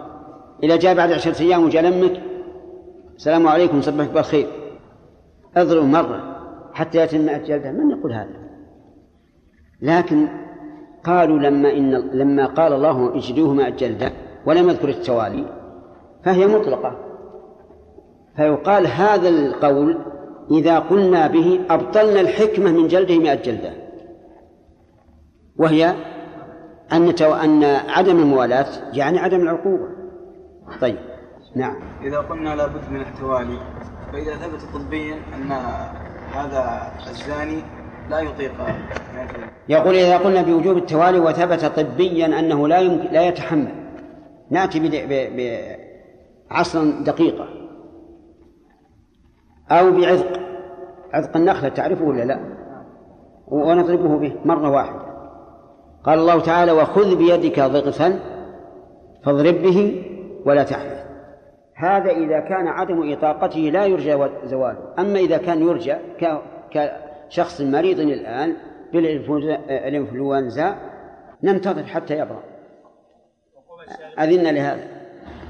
إذا 0.63 0.75
جاء 0.75 0.95
بعد 0.95 1.11
عشرة 1.11 1.41
أيام 1.41 1.65
وجاء 1.65 1.83
لمك 1.83 2.21
السلام 3.15 3.47
عليكم 3.47 3.81
سبح 3.81 4.05
بالخير. 4.05 4.47
اضربه 5.57 5.85
مرة 5.85 6.35
حتى 6.73 6.97
يتم 6.97 7.21
مئة 7.21 7.71
من 7.71 7.91
يقول 7.91 8.13
هذا؟ 8.13 8.45
لكن 9.81 10.27
قالوا 11.05 11.39
لما 11.39 11.71
إن 11.71 11.91
لما 11.93 12.45
قال 12.45 12.73
الله 12.73 13.15
اجلدوه 13.15 13.53
مع 13.53 13.67
الجلدة 13.67 14.11
ولم 14.45 14.69
يذكر 14.69 14.89
التوالي 14.89 15.45
فهي 16.23 16.47
مطلقة. 16.47 16.95
فيقال 18.35 18.87
هذا 18.87 19.29
القول 19.29 19.97
إذا 20.51 20.79
قلنا 20.79 21.27
به 21.27 21.59
أبطلنا 21.69 22.21
الحكمة 22.21 22.71
من 22.71 22.87
جلده 22.87 23.19
مئة 23.19 23.35
جلدة. 23.35 23.73
وهي 25.57 25.95
أن 26.93 27.13
أن 27.21 27.63
عدم 27.89 28.19
الموالاة 28.19 28.67
يعني 28.93 29.19
عدم 29.19 29.41
العقوبة. 29.41 29.87
طيب 30.81 30.97
نعم. 31.55 31.75
إذا 32.03 32.17
قلنا 32.17 32.55
لابد 32.55 32.89
من 32.91 33.01
التوالي 33.01 33.59
فإذا 34.13 34.35
ثبت 34.35 34.61
طبيا 34.73 35.15
أن 35.35 35.51
هذا 36.33 36.91
الزاني 37.07 37.61
لا 38.09 38.19
يطيق 38.19 38.51
يقول 39.69 39.95
إذا 39.95 40.17
قلنا 40.17 40.41
بوجوب 40.41 40.77
التوالي 40.77 41.19
وثبت 41.19 41.65
طبيا 41.65 42.39
أنه 42.39 42.67
لا 42.67 42.79
يمكن 42.79 43.11
لا 43.11 43.27
يتحمل. 43.27 43.71
نأتي 44.49 44.79
بعصر 46.49 46.83
دقيقة. 47.05 47.47
أو 49.71 49.91
بعذق. 49.91 50.39
عذق 51.13 51.37
النخلة 51.37 51.69
تعرفه 51.69 52.05
ولا 52.05 52.23
لا؟ 52.23 52.39
ونضربه 53.47 54.17
به 54.17 54.35
مرة 54.45 54.69
واحدة. 54.69 55.05
قال 56.03 56.19
الله 56.19 56.39
تعالى 56.39 56.71
وخذ 56.71 57.15
بيدك 57.15 57.59
ضغثا 57.59 58.19
فاضرب 59.23 59.55
به 59.55 60.03
ولا 60.45 60.63
تحنث 60.63 61.05
هذا 61.75 62.11
إذا 62.11 62.39
كان 62.39 62.67
عدم 62.67 63.11
إطاقته 63.13 63.59
لا 63.59 63.85
يرجى 63.85 64.17
زواله. 64.43 64.93
أما 64.99 65.19
إذا 65.19 65.37
كان 65.37 65.61
يرجى 65.61 65.95
كشخص 66.71 67.61
مريض 67.61 67.99
الآن 67.99 68.53
بالإنفلونزا 68.95 70.75
ننتظر 71.43 71.83
حتى 71.83 72.19
يبرأ. 72.19 72.43
أذن 74.19 74.55
لهذا. 74.55 74.87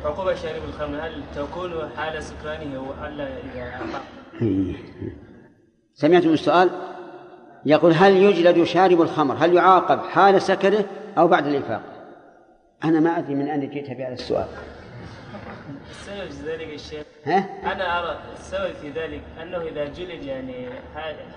عقوبة 0.05 0.36
شارب 0.36 0.63
الخمر 0.63 0.97
هل 0.97 1.24
تكون 1.36 1.89
حال 1.97 2.24
سكرانه 2.24 2.82
ولا 2.82 3.28
إذا 3.28 3.80
سمعتم 5.93 6.30
السؤال؟ 6.30 6.69
يقول 7.65 7.93
هل 7.93 8.17
يجلد 8.17 8.63
شارب 8.63 9.01
الخمر؟ 9.01 9.36
هل 9.36 9.53
يعاقب 9.53 9.99
حال 9.99 10.41
سكره 10.41 10.86
أو 11.17 11.28
بعد 11.28 11.47
الإفاق 11.47 11.82
أنا 12.84 12.99
ما 12.99 13.17
أدري 13.17 13.36
من 13.36 13.47
أين 13.47 13.69
جئت 13.69 13.97
بهذا 13.97 14.13
السؤال. 14.13 14.47
السبب 15.89 16.30
في 16.30 16.51
ذلك 16.51 16.74
الشيخ 16.74 17.05
ها؟ 17.26 17.72
أنا 17.72 17.99
أرى 17.99 18.20
السبب 18.34 18.74
في 18.74 18.89
ذلك 18.89 19.22
أنه 19.41 19.61
إذا 19.61 19.86
جلد 19.86 20.24
يعني 20.24 20.70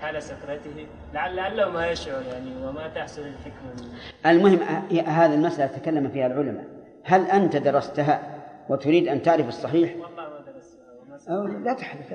حال 0.01 0.23
سكرته 0.23 0.87
لعل 1.13 1.35
لعله 1.35 1.69
ما 1.69 1.87
يشعر 1.87 2.21
يعني 2.21 2.65
وما 2.65 2.87
تحصل 2.87 3.21
الحكمة. 3.21 3.91
المهم 4.25 4.59
هذه 5.07 5.33
المسألة 5.33 5.67
تكلم 5.67 6.09
فيها 6.09 6.27
العلماء. 6.27 6.65
هل 7.03 7.25
أنت 7.25 7.55
درستها 7.55 8.21
وتريد 8.69 9.07
أن 9.07 9.21
تعرف 9.21 9.47
الصحيح؟ 9.47 9.91
والله 9.91 10.29
ما 10.29 10.53
درستها 10.53 11.59
لا 11.59 11.73
تحدث 11.73 12.13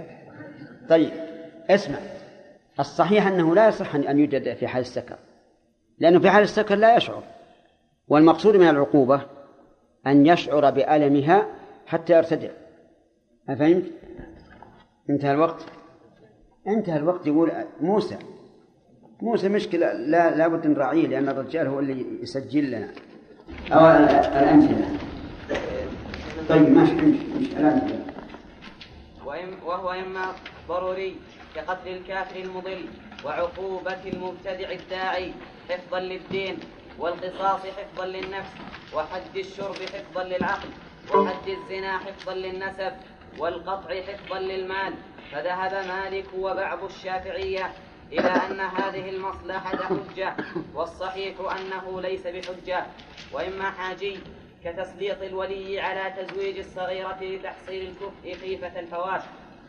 طيب 0.89 1.11
اسمع. 1.71 1.99
الصحيح 2.81 3.27
أنه 3.27 3.55
لا 3.55 3.69
يصح 3.69 3.95
أن 3.95 4.19
يوجد 4.19 4.55
في 4.55 4.67
حال 4.67 4.81
السكر 4.81 5.17
لأنه 5.99 6.19
في 6.19 6.31
حال 6.31 6.43
السكر 6.43 6.75
لا 6.75 6.97
يشعر. 6.97 7.23
والمقصود 8.09 8.57
من 8.57 8.69
العقوبة 8.69 9.21
أن 10.07 10.27
يشعر 10.27 10.71
بألمها 10.71 11.47
حتى 11.87 12.13
يرتدع 12.13 12.51
أفهمت؟ 13.49 13.85
انتهى 15.11 15.33
الوقت. 15.33 15.65
انتهى 16.67 16.97
الوقت 16.97 17.27
يقول 17.27 17.53
موسى. 17.81 18.19
موسى 19.23 19.49
مشكلة 19.49 19.93
لا 19.93 20.37
لابد 20.37 20.67
نراعيه 20.67 21.07
لأن 21.07 21.29
الرجال 21.29 21.67
هو 21.67 21.79
اللي 21.81 22.23
يسجل 22.23 22.71
لنا. 22.71 22.89
أو 23.73 23.87
الأمثلة 23.87 24.99
طيب 26.49 26.69
ماشي 26.69 26.93
امشي 26.93 27.57
الأمثلة 27.57 28.05
وهو 29.67 29.91
إما 29.91 30.33
ضروري 30.69 31.17
كقتل 31.55 31.89
الكافر 31.89 32.41
المضل 32.41 32.85
وعقوبة 33.25 34.05
المبتدع 34.13 34.71
الداعي 34.71 35.33
حفظا 35.71 36.01
للدين 36.01 36.57
والقصاص 36.99 37.61
حفظا 37.61 38.07
للنفس 38.07 38.51
وحد 38.95 39.37
الشرب 39.37 39.75
حفظا 39.75 40.25
للعقل. 40.25 40.69
وحد 41.13 41.49
الزنا 41.49 41.99
حفظا 41.99 42.35
للنسب 42.35 42.93
والقطع 43.39 44.01
حفظا 44.03 44.39
للمال. 44.39 44.95
فذهب 45.33 45.87
مالك 45.89 46.27
وبعض 46.39 46.85
الشافعية 46.85 47.73
إلى 48.13 48.29
أن 48.29 48.61
هذه 48.61 49.09
المصلحة 49.11 49.77
حجة 49.77 50.37
والصحيح 50.75 51.35
أنه 51.41 52.01
ليس 52.01 52.27
بحجة. 52.27 52.87
وإما 53.33 53.71
حاجي 53.71 54.19
كتسليط 54.65 55.23
الولي 55.23 55.81
على 55.81 56.15
تزويج 56.23 56.59
الصغيرة 56.59 57.19
لتحصيل 57.21 57.89
الكفء 57.89 58.41
خيفة 58.41 58.81
الفوات 58.81 59.23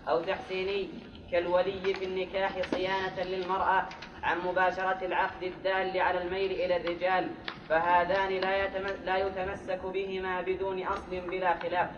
أو 0.09 0.21
تحسيني 0.21 0.89
كالولي 1.31 1.93
في 1.93 2.05
النكاح 2.05 2.61
صيانة 2.71 3.23
للمرأة 3.23 3.85
عن 4.23 4.37
مباشرة 4.45 4.97
العقد 5.05 5.43
الدال 5.43 5.99
على 6.01 6.21
الميل 6.21 6.51
إلى 6.51 6.77
الرجال. 6.77 7.29
فهذان 7.69 8.29
لا, 8.41 8.67
لا 9.05 9.17
يتمسك 9.17 9.79
بهما 9.93 10.41
بدون 10.41 10.83
أصل 10.83 11.29
بلا 11.31 11.53
خلاف. 11.63 11.89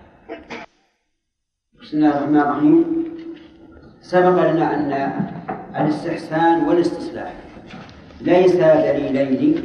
بسم 1.82 1.97
الله 1.97 2.18
الرحمن 2.18 2.39
الرحيم. 2.39 2.86
سبق 4.01 4.51
لنا 4.51 4.76
أن 4.76 4.91
الاستحسان 5.76 6.63
والاستصلاح 6.68 7.34
ليس 8.22 8.55
دليلين 8.55 9.63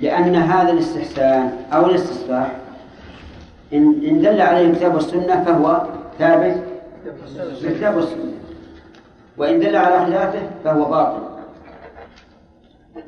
لأن 0.00 0.34
هذا 0.34 0.72
الاستحسان 0.72 1.66
أو 1.72 1.86
الاستصلاح 1.86 2.56
إن 3.72 4.04
إن 4.04 4.22
دل 4.22 4.40
عليه 4.40 4.70
الكتاب 4.70 4.94
والسنة 4.94 5.44
فهو 5.44 5.86
ثابت. 6.18 6.64
بالكتاب 7.62 7.96
والسنة. 7.96 8.34
وإن 9.36 9.60
دل 9.60 9.76
على 9.76 10.06
خلافه 10.06 10.50
فهو 10.64 10.84
باطل. 10.90 11.33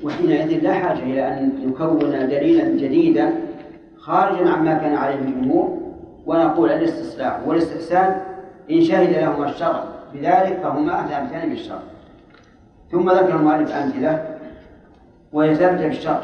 وحينئذ 0.02 0.62
لا 0.62 0.74
حاجة 0.74 1.02
إلى 1.02 1.28
أن 1.28 1.52
نكون 1.66 1.98
دليلا 2.10 2.64
جديدا 2.68 3.32
خارجا 3.98 4.50
عما 4.50 4.74
كان 4.78 4.94
عليه 4.94 5.14
الجمهور 5.14 5.78
ونقول 6.26 6.72
الاستصلاح 6.72 7.40
والاستحسان 7.46 8.20
إن 8.70 8.80
شهد 8.80 9.10
لهما 9.10 9.48
الشرع. 9.50 9.84
بذلك 10.14 10.60
فهما 10.62 11.06
ثابتان 11.06 11.48
بالشرع 11.48 11.82
ثم 12.92 13.10
ذكر 13.10 13.36
المؤلف 13.36 13.72
أمثلة 13.72 14.38
وهي 15.32 15.54
ثابتة 15.54 15.88
بالشرع 15.88 16.22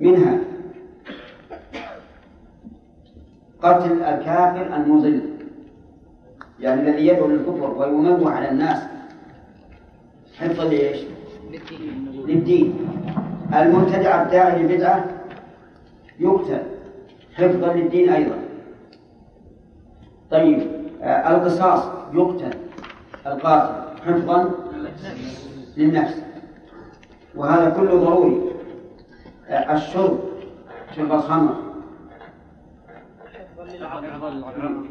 منها 0.00 0.38
قتل 3.62 4.02
الكافر 4.02 4.76
المضل. 4.76 5.20
يعني 6.60 6.80
الذي 6.80 7.06
يدعو 7.06 7.28
للكفر 7.28 7.70
وينوه 7.78 8.30
على 8.30 8.50
الناس. 8.50 8.82
حفظا 10.38 10.64
لإيش؟ 10.64 10.98
للدين. 12.26 12.88
المبتدع 13.54 14.22
الداعي 14.22 14.62
للبدعة 14.62 15.04
يقتل. 16.18 16.62
حفظا 17.34 17.72
للدين 17.72 18.10
أيضا. 18.10 18.38
طيب 20.30 20.66
آه، 21.02 21.30
القصاص 21.36 21.84
يقتل. 22.14 22.58
القاتل 23.26 24.00
حفظا 24.06 24.50
للنفس. 25.76 26.22
وهذا 27.34 27.70
كله 27.70 28.04
ضروري. 28.04 28.42
آه، 29.48 29.74
الشرب 29.74 30.18
شرب 30.96 31.12
الخمر 31.12 31.54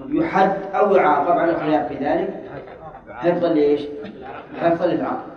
يحد 0.09 0.51
أو 0.73 0.95
يعاقب 0.95 1.37
على 1.37 1.51
الخلاف 1.51 1.87
في 1.87 2.05
ذلك. 2.05 2.43
حفظا 3.09 3.47
لإيش؟ 3.47 3.81
حفظا 4.59 4.85
للعقل. 4.85 5.36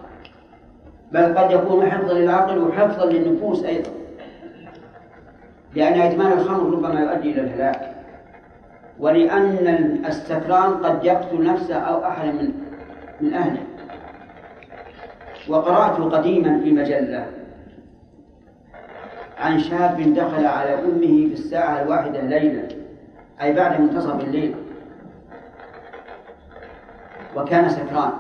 بل 1.13 1.39
قد 1.39 1.51
يكون 1.51 1.91
حفظا 1.91 2.13
للعقل 2.13 2.59
وحفظا 2.59 3.07
للنفوس 3.07 3.65
أيضا. 3.65 3.91
لأن 5.75 6.01
إدمان 6.01 6.33
الخمر 6.33 6.73
ربما 6.73 7.01
يؤدي 7.01 7.31
إلى 7.31 7.41
الهلاك. 7.41 7.97
ولأن 8.99 10.03
السكران 10.07 10.75
قد 10.75 11.05
يقتل 11.05 11.45
نفسه 11.45 11.75
أو 11.75 12.05
أحد 12.05 12.27
من 12.27 12.53
من 13.21 13.35
أهله. 13.35 13.63
وقرأت 15.49 16.01
قديما 16.01 16.61
في 16.61 16.73
مجلة 16.73 17.27
عن 19.39 19.59
شاب 19.59 20.15
دخل 20.15 20.47
على 20.47 20.75
أمه 20.75 21.29
في 21.29 21.33
الساعة 21.33 21.83
الواحدة 21.83 22.21
ليلا 22.21 22.69
أي 23.43 23.53
بعد 23.53 23.81
منتصف 23.81 24.25
الليل. 24.25 24.55
وكان 27.37 27.69
سكران 27.69 28.13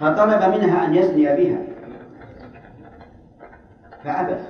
فطلب 0.00 0.54
منها 0.54 0.86
أن 0.86 0.94
يزني 0.94 1.24
بها. 1.36 1.62
فأبت 4.04 4.40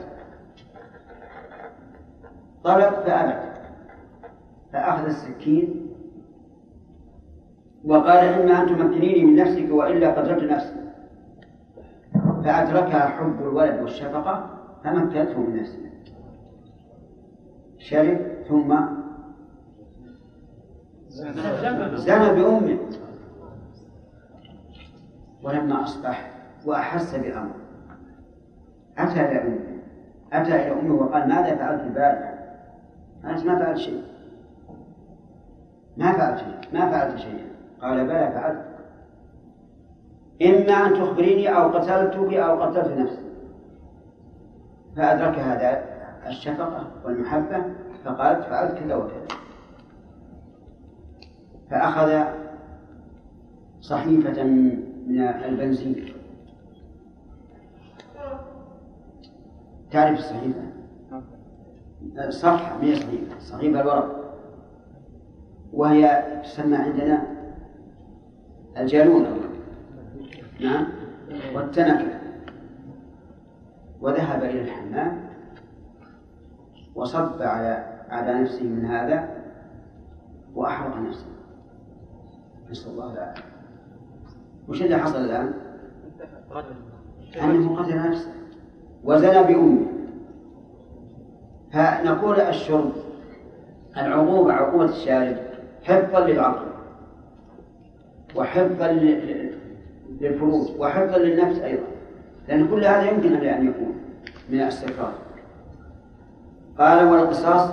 طلب 2.65 2.91
فأبت 2.91 3.51
فأخذ 4.73 5.05
السكين. 5.05 5.87
وقال 7.85 8.25
إما 8.25 8.63
أن 8.63 8.67
تمكنيني 8.67 9.25
من 9.25 9.37
نفسك 9.37 9.71
وإلا 9.71 10.11
قتلت 10.11 10.53
نفسي. 10.53 10.81
فأدركها 12.45 13.09
حب 13.09 13.43
الولد 13.43 13.81
والشفقة 13.81 14.59
فمكنته 14.85 15.41
من 15.41 15.61
نفسها 15.61 15.91
شرب 17.79 18.19
ثم 18.49 18.77
زنى 21.97 22.43
بأمه. 22.43 22.79
ولما 25.43 25.83
أصبح 25.83 26.31
وأحس 26.67 27.15
بأمر. 27.15 27.55
أتى 28.99 29.21
إلى 29.21 29.43
أمه. 29.43 29.81
أتى 30.33 30.55
إلى 30.55 30.73
أمه 30.73 30.95
وقال 30.95 31.29
ماذا 31.29 31.57
فعلت 31.57 31.83
البارحة؟ 31.83 32.35
قالت 33.25 33.47
ما 33.47 33.59
فعلت 33.59 33.79
شيء 33.79 34.03
ما 35.97 36.13
فعلت 36.13 36.39
شيء 36.39 36.81
ما 36.81 36.91
فعلت 36.91 37.19
شيئا. 37.19 37.47
قال 37.83 38.07
بلى 38.07 38.33
فعلت. 38.35 38.65
إما 40.43 40.73
أن 40.73 40.95
تخبريني 40.95 41.49
أو 41.49 41.69
قتلتك 41.69 42.35
أو 42.35 42.63
قتلت 42.63 42.99
نفسي 42.99 43.31
فأدرك 44.97 45.39
هذا 45.39 45.85
الشفقة 46.27 46.87
والمحبة 47.05 47.65
فقالت 48.05 48.45
فعلت 48.45 48.79
كذا 48.79 48.95
وكذا. 48.95 49.27
فأخذ 51.71 52.25
صحيفة 53.81 54.43
من 55.11 55.21
البنزين. 55.21 56.13
تعرف 59.91 60.19
الصحيفة؟ 60.19 60.63
صفحة 62.29 62.79
من 62.79 62.95
صحيفة 62.95 63.39
صحيفة 63.39 63.81
الورق. 63.81 64.35
وهي 65.73 66.41
تسمى 66.43 66.77
عندنا 66.77 67.23
الجالونة 68.77 69.37
نعم 70.61 70.87
والتنكة 71.55 72.21
وذهب 74.01 74.43
إلى 74.45 74.61
الحمام 74.61 75.31
وصب 76.95 77.43
على 77.43 78.01
على 78.09 78.43
نفسه 78.43 78.65
من 78.65 78.85
هذا 78.85 79.29
وأحرق 80.55 80.97
نفسه. 80.97 81.27
نسأل 82.71 82.91
الله 82.91 83.13
العافية. 83.13 83.50
وش 84.71 84.83
اللي 84.83 84.97
حصل 84.99 85.25
الآن؟ 85.25 85.53
أنه 87.45 87.77
قتل 87.83 88.09
نفسه. 88.11 88.33
وزنى 89.05 89.43
بأمه. 89.43 89.87
فنقول 91.73 92.41
الشرب 92.41 92.93
العقوبة 93.97 94.53
عقوبة 94.53 94.85
الشارب 94.85 95.37
حفظا 95.85 96.21
للعقل 96.21 96.67
وحفظا 98.37 98.93
لل- 98.93 99.51
للفروج 100.21 100.69
وحفظا 100.79 101.19
للنفس 101.19 101.59
أيضا. 101.61 101.83
لأن 102.49 102.69
كل 102.69 102.85
هذا 102.85 103.11
يمكن 103.11 103.35
أن 103.35 103.67
يكون 103.69 103.95
من 104.49 104.61
الاستكرار 104.61 105.13
قال 106.79 107.05
والقصاص؟ 107.09 107.71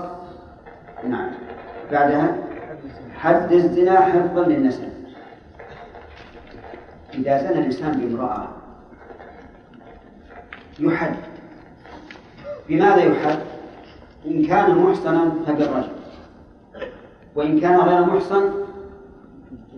نعم. 1.10 1.32
بعدها 1.92 2.38
حد 3.16 3.52
الزنا 3.52 4.00
حفظا 4.00 4.44
للنسل. 4.44 4.88
إذا 7.18 7.44
زنى 7.44 7.60
الإنسان 7.60 7.92
بامرأة 7.92 8.48
يحد. 10.80 11.16
بماذا 12.70 13.04
يحد؟ 13.04 13.40
إن 14.26 14.46
كان 14.46 14.78
محصنا 14.78 15.32
فبالرجل. 15.48 15.92
وإن 17.36 17.60
كان 17.60 17.76
غير 17.80 18.06
محصن 18.06 18.52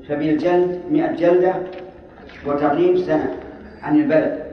فبالجلد 0.08 0.82
مئة 0.92 1.12
جلدة 1.12 1.56
وتغريب 2.46 2.98
سنة 2.98 3.40
عن 3.82 3.96
البلد. 3.96 4.50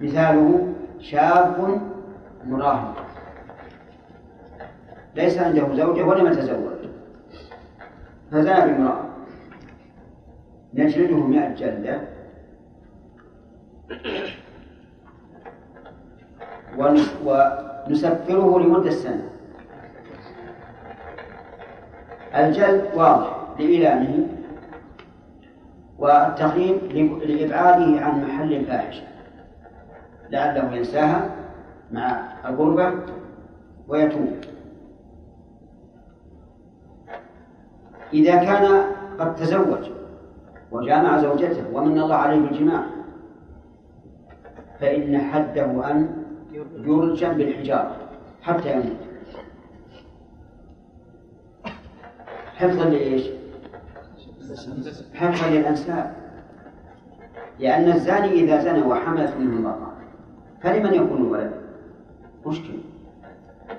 مثاله 0.00 0.74
شاب 1.00 1.80
مراهن. 2.46 2.94
ليس 5.16 5.38
عنده 5.38 5.74
زوجة 5.74 6.04
ولم 6.04 6.26
يتزوج. 6.26 6.80
فزاد 8.32 8.68
بامرأة. 8.68 9.09
نجلده 10.74 11.16
مئة 11.16 11.54
جلدة 11.54 12.00
ونسفره 17.86 18.58
لمدة 18.60 18.90
سنة. 18.90 19.30
الجلد 22.34 22.90
واضح 22.94 23.36
لإعلانه 23.58 24.26
والتقييم 25.98 27.18
لإبعاده 27.18 28.00
عن 28.04 28.24
محل 28.24 28.52
الفاحشة 28.52 29.02
لعله 30.30 30.72
ينساها 30.76 31.30
مع 31.92 32.28
الغربة 32.48 32.92
ويتوب. 33.88 34.36
إذا 38.12 38.36
كان 38.36 38.84
قد 39.18 39.34
تزوج 39.34 39.90
وجامع 40.72 41.18
زوجته 41.18 41.64
ومن 41.72 41.98
الله 41.98 42.14
عليه 42.14 42.40
بالجماع 42.40 42.86
فإن 44.80 45.18
حده 45.18 45.90
أن 45.90 46.24
يرجم 46.84 47.32
بالحجارة 47.32 47.96
حتى 48.42 48.72
يموت. 48.72 48.96
حفظا 52.56 52.84
لإيش؟ 52.84 53.30
حفظا 55.14 55.50
للأنساب. 55.50 56.16
لأن 57.58 57.92
الزاني 57.92 58.32
إذا 58.32 58.60
زنى 58.60 58.82
وحملت 58.82 59.36
منه 59.36 59.56
المرأة 59.56 59.92
فلمن 60.60 60.94
يكون 60.94 61.16
الولد؟ 61.16 61.52
مشكلة. 62.46 62.80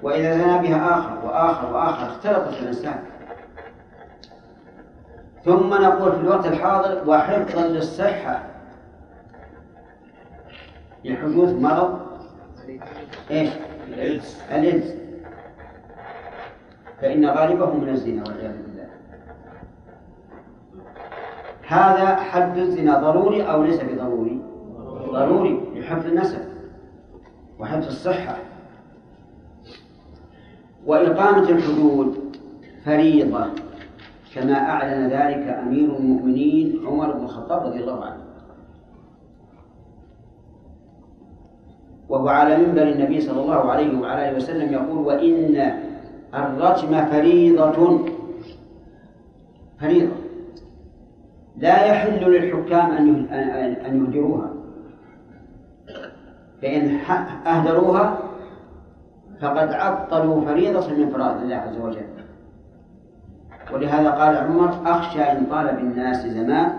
وإذا 0.04 0.38
زنى 0.38 0.68
بها 0.68 1.00
آخر 1.00 1.26
وآخر 1.26 1.74
وآخر 1.74 2.08
اختلطت 2.08 2.62
الأنساب. 2.62 3.11
ثم 5.46 5.74
نقول 5.74 6.12
في 6.12 6.18
الوقت 6.22 6.46
الحاضر 6.46 7.10
وحفظا 7.10 7.68
للصحة. 7.68 8.44
لحدوث 11.06 11.50
مرض. 11.50 12.00
إيش؟ 13.32 13.50
الإيدز 14.52 14.96
فإن 17.02 17.26
غالبه 17.26 17.74
من 17.74 17.90
الزنا 17.90 18.24
والعياذ 18.24 18.58
بالله. 18.62 18.88
هذا 21.68 22.16
حد 22.16 22.58
الزنا 22.58 23.00
ضروري 23.00 23.44
أو 23.44 23.64
ليس 23.64 23.82
بضروري؟ 23.82 24.42
ضروري. 25.12 25.72
لحفظ 25.76 26.06
النسب 26.06 26.42
وحفظ 27.60 27.86
الصحة. 27.86 28.38
وإقامة 30.86 31.50
الحدود 31.50 32.38
فريضة. 32.86 33.71
كما 34.36 34.54
أعلن 34.54 35.08
ذلك 35.08 35.48
أمير 35.48 35.98
المؤمنين 35.98 36.88
عمر 36.88 37.12
بن 37.12 37.24
الخطاب 37.24 37.66
رضي 37.66 37.80
الله 37.80 38.06
عنه. 38.06 38.22
وهو 42.10 42.28
على 42.28 42.58
منبر 42.58 42.82
النبي 42.84 43.22
صلى 43.22 43.42
الله 43.42 43.72
عليه 43.72 44.00
وعلى 44.00 44.30
آله 44.30 44.38
وسلم 44.38 44.74
يقول 44.74 44.98
وإن 44.98 45.74
الرجم 46.34 47.06
فريضة. 47.06 48.00
فريضة. 49.80 50.16
لا 51.58 51.86
يحل 51.86 52.32
للحكام 52.32 52.92
أن 52.92 53.26
أن 53.86 54.06
يهدروها 54.06 54.54
فإن 56.62 56.96
أهدروها 57.48 58.20
فقد 59.42 59.74
عطلوا 59.74 60.46
فريضة 60.46 60.94
من 60.94 61.10
فرائض 61.10 61.42
الله 61.42 61.56
عز 61.56 61.78
وجل. 61.78 62.21
ولهذا 63.74 64.10
قال 64.10 64.38
عمر 64.38 64.82
أخشى 64.86 65.22
إن 65.22 65.46
طال 65.46 65.76
بالناس 65.76 66.26
زمان 66.26 66.74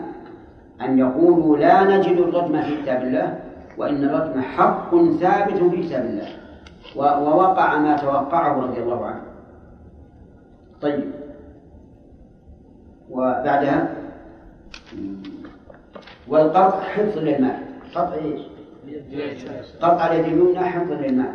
أن 0.80 0.98
يقولوا 0.98 1.56
لا 1.56 1.84
نجد 1.84 2.16
الرجم 2.18 2.62
في 2.62 2.82
كتاب 2.82 3.02
الله 3.02 3.38
وإن 3.78 4.04
الرجم 4.04 4.40
حق 4.40 4.90
ثابت 5.20 5.54
في 5.70 5.82
كتاب 5.82 6.04
الله. 6.04 6.28
ووقع 6.96 7.78
ما 7.78 7.96
توقعه 7.96 8.60
رضي 8.60 8.82
الله 8.82 9.06
عنه. 9.06 9.22
طيب. 10.80 11.10
وبعدها؟ 13.10 13.88
والقطع 16.28 16.80
حفظ 16.80 17.18
للمال 17.18 17.56
قطع 17.94 18.14
إيش؟ 18.14 18.40
قطع 19.82 20.06
اليد 20.06 20.24
اليمنى 20.24 20.58
حفظ 20.60 20.92
للمال 20.92 21.32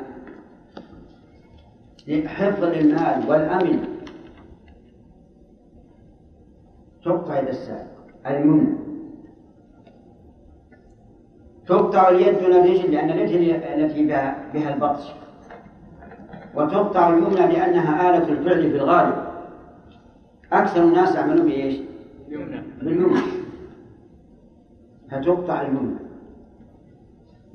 حفظ 2.28 2.64
للمال 2.64 3.24
والأمن. 3.28 3.97
تقطع 7.06 7.40
يد 7.40 7.48
السارق 7.48 7.88
اليمنى 8.28 8.78
تقطع 11.68 12.10
اليد 12.10 12.40
دون 12.40 12.54
الرجل 12.54 12.92
لأن 12.92 13.10
الرجل 13.10 13.52
التي 13.52 14.06
بها, 14.06 14.52
بها 14.54 14.74
البطش 14.74 15.14
وتقطع 16.56 17.10
اليمنى 17.10 17.36
لأنها 17.36 18.10
آلة 18.10 18.30
الفعل 18.30 18.72
في 18.72 18.78
الغالب 18.78 19.28
أكثر 20.54 20.84
الناس 20.84 21.16
يعملون 21.16 21.46
بإيش؟ 21.46 21.80
باليمنى 22.82 23.20
فتقطع 25.12 25.62
اليمنى 25.62 26.00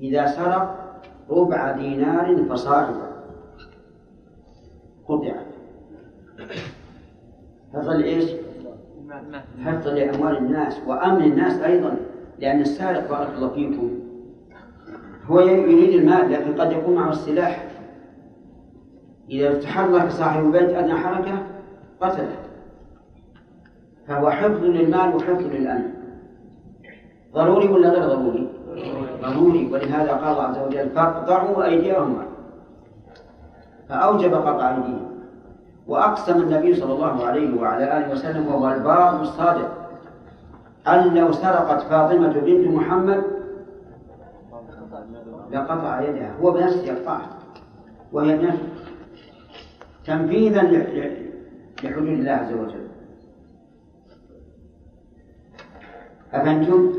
إذا 0.01 0.27
سرق 0.27 0.83
ربع 1.31 1.73
دينار 1.73 2.45
فصاعدا 2.45 3.13
قطعت 5.09 5.47
فظل 7.73 8.03
إيش؟ 8.03 8.31
حفظا 9.65 9.91
لأموال 9.91 10.37
الناس 10.37 10.81
وأمن 10.87 11.25
الناس 11.25 11.61
أيضا 11.61 11.97
لأن 12.39 12.61
السارق 12.61 13.09
بارك 13.11 13.35
الله 13.37 13.49
فيكم. 13.49 13.91
هو 15.27 15.41
يريد 15.41 16.01
المال 16.01 16.33
لكن 16.33 16.61
قد 16.61 16.73
يكون 16.73 16.95
معه 16.95 17.11
السلاح. 17.11 17.69
إذا 19.31 19.61
تحرك 19.61 20.11
صاحب 20.11 20.45
البيت 20.45 20.71
أدنى 20.71 20.95
حركة 20.95 21.47
قتله. 22.01 22.37
فهو 24.09 24.31
حفظ 24.31 24.65
للمال 24.65 25.17
وحفظ 25.17 25.47
للأمن. 25.47 25.93
ضروري 27.35 27.69
ولا 27.69 27.89
غير 27.89 28.09
ضروري؟ 28.09 28.49
ضروري. 29.23 29.73
ولهذا 29.73 30.13
قال 30.13 30.33
الله 30.33 30.43
عز 30.43 30.59
وجل 30.59 30.91
فاقطعوا 30.91 31.65
أيديهما 31.65 32.27
فأوجب 33.89 34.35
قطع 34.35 34.77
أيديهم. 34.77 35.12
وأقسم 35.87 36.43
النبي 36.43 36.75
صلى 36.75 36.93
الله 36.93 37.27
عليه 37.27 37.61
وعلى 37.61 37.99
آله 37.99 38.13
وسلم 38.13 38.47
وهو 38.47 38.73
البار 38.73 39.23
الصادق 39.23 39.83
أن 40.89 41.15
لو 41.15 41.33
سرقت 41.33 41.83
فاطمة 41.83 42.33
بنت 42.33 42.69
محمد 42.69 43.23
لقطع 45.53 46.01
يدها 46.01 46.35
هو 46.41 46.51
بنفسه 46.51 46.85
يقطعها 46.85 47.39
وهي 48.13 48.37
بنفسه 48.37 48.69
تنفيذا 50.07 50.63
لحدود 51.83 52.09
الله 52.09 52.33
عز 52.33 52.53
وجل. 52.53 52.89
أفهمتم؟ 56.33 56.93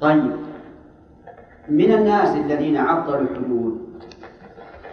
طيب. 0.00 0.32
من 1.68 1.92
الناس 1.92 2.36
الذين 2.36 2.76
عطلوا 2.76 3.20
الحدود 3.20 3.88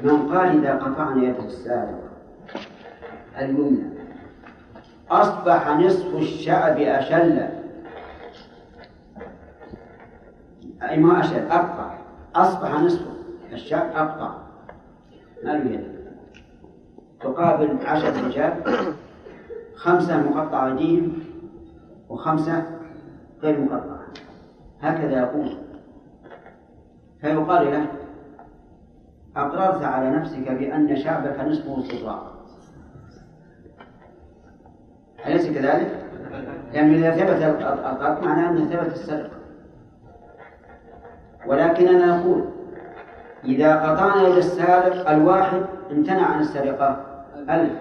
من 0.02 0.28
قال 0.28 0.48
إذا 0.48 0.76
قطعنا 0.76 1.24
يد 1.24 1.36
السارق 1.46 2.05
اليمنى 3.40 3.96
أصبح 5.10 5.68
نصف 5.70 6.16
الشعب 6.16 6.78
أشل. 6.78 7.48
أي 10.90 10.98
ما 10.98 11.20
أشل 11.20 11.48
أقطع. 11.48 11.98
أصبح 12.36 12.80
نصف 12.80 13.02
الشعب 13.54 13.92
أقطع. 13.96 14.36
ما 15.44 15.54
يد 15.54 15.96
تقابل 17.22 17.78
عشرة 17.86 18.28
رجال 18.28 18.54
خمسة 19.76 20.22
مقطع 20.22 20.68
أيديهم 20.68 21.14
وخمسة 22.10 22.64
غير 23.42 23.60
مقطعة. 23.62 24.06
هكذا 24.82 25.20
يقول. 25.20 25.58
فيقال 27.22 27.66
له 27.72 27.88
أقررت 29.36 29.84
على 29.84 30.10
نفسك 30.10 30.52
بأن 30.52 30.96
شعبك 30.96 31.40
نصفه 31.40 31.80
استطراق 31.80 32.35
أليس 35.28 35.50
كذلك؟ 35.50 36.06
لأنه 36.74 36.98
إذا 36.98 37.12
ثبت 37.12 37.44
القتل 37.44 38.26
معناه 38.26 38.50
أنه 38.50 38.66
ثبت 38.66 38.94
السرقة 38.94 39.30
ولكننا 41.48 42.18
نقول 42.18 42.46
إذا 43.44 43.76
قطعنا 43.76 44.28
يد 44.28 44.36
السارق 44.38 45.10
الواحد 45.10 45.62
امتنع 45.92 46.26
عن 46.26 46.40
السرقة. 46.40 47.06
ألف. 47.50 47.72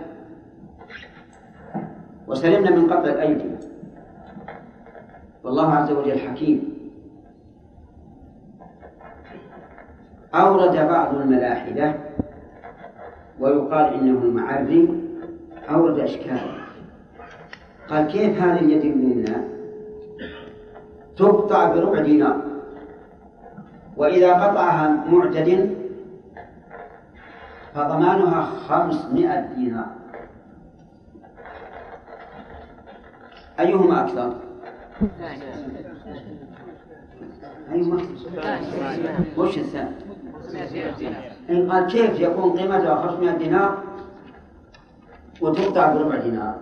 وسلمنا 2.26 2.70
من 2.70 2.92
قبل 2.92 3.08
الأيدي. 3.08 3.50
والله 5.44 5.74
عز 5.74 5.92
وجل 5.92 6.18
حكيم. 6.18 6.74
أورد 10.34 10.88
بعض 10.88 11.14
الملاحدة 11.14 11.94
ويقال 13.40 13.94
إنه 13.94 14.22
المعري 14.22 15.02
أورد 15.70 15.98
إشكالا 15.98 16.63
قال 17.90 18.06
كيف 18.06 18.42
هذه 18.42 18.58
اليد 18.58 18.80
اليمنى 18.80 19.36
تقطع 21.16 21.74
بربع 21.74 22.00
دينار 22.00 22.42
وإذا 23.96 24.32
قطعها 24.32 25.04
معتد 25.10 25.76
فضمانها 27.74 28.42
خمسمائة 28.42 29.40
دينار 29.40 29.86
أيهما 33.60 34.04
أكثر؟ 34.04 34.34
أيهما؟ 37.72 38.02
وش 39.38 39.58
الثاني؟ 39.58 39.90
إن 41.50 41.72
قال 41.72 41.86
كيف 41.86 42.20
يكون 42.20 42.58
قيمتها 42.58 43.08
500 43.08 43.36
دينار 43.36 43.78
وتقطع 45.40 45.92
بربع 45.92 46.16
دينار 46.16 46.54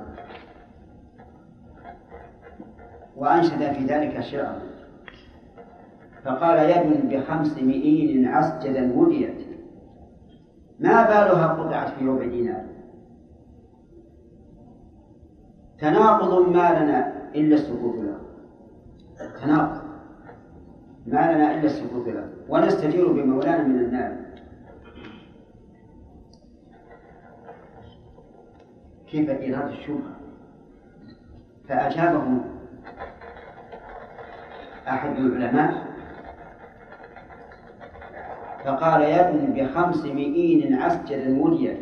وأنشد 3.16 3.72
في 3.72 3.84
ذلك 3.84 4.20
شعرا 4.20 4.62
فقال 6.24 6.70
يد 6.70 7.08
بخمس 7.10 7.58
مئين 7.58 8.28
عسجدا 8.28 8.92
وديت 8.98 9.46
ما 10.80 11.02
بالها 11.02 11.46
قطعت 11.46 11.98
في 11.98 12.06
ربع 12.06 12.26
دينار. 12.26 12.64
تناقض 15.78 16.48
ما 16.48 16.82
لنا 16.82 17.30
إلا 17.34 17.54
السكوت 17.54 17.94
له 17.94 18.18
تناقض 19.42 19.82
ما 21.06 21.32
لنا 21.32 21.54
إلا 21.54 21.64
السكوت 21.64 22.08
له 22.08 22.32
ونستجير 22.48 23.12
بمولانا 23.12 23.62
من 23.62 23.78
النار. 23.78 24.16
كيف 29.06 29.30
إيراد 29.30 29.68
الشبهة؟ 29.68 30.16
فأجابه 31.68 32.51
أحد 34.88 35.16
العلماء 35.16 35.92
فقال 38.64 39.02
يد 39.02 39.54
بخمس 39.54 40.04
مئين 40.04 40.74
عسجدا 40.74 41.28
مليا 41.28 41.76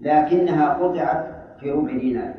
لكنها 0.00 0.74
قطعت 0.74 1.26
في 1.60 1.70
ربع 1.70 1.92
دينار. 1.92 2.34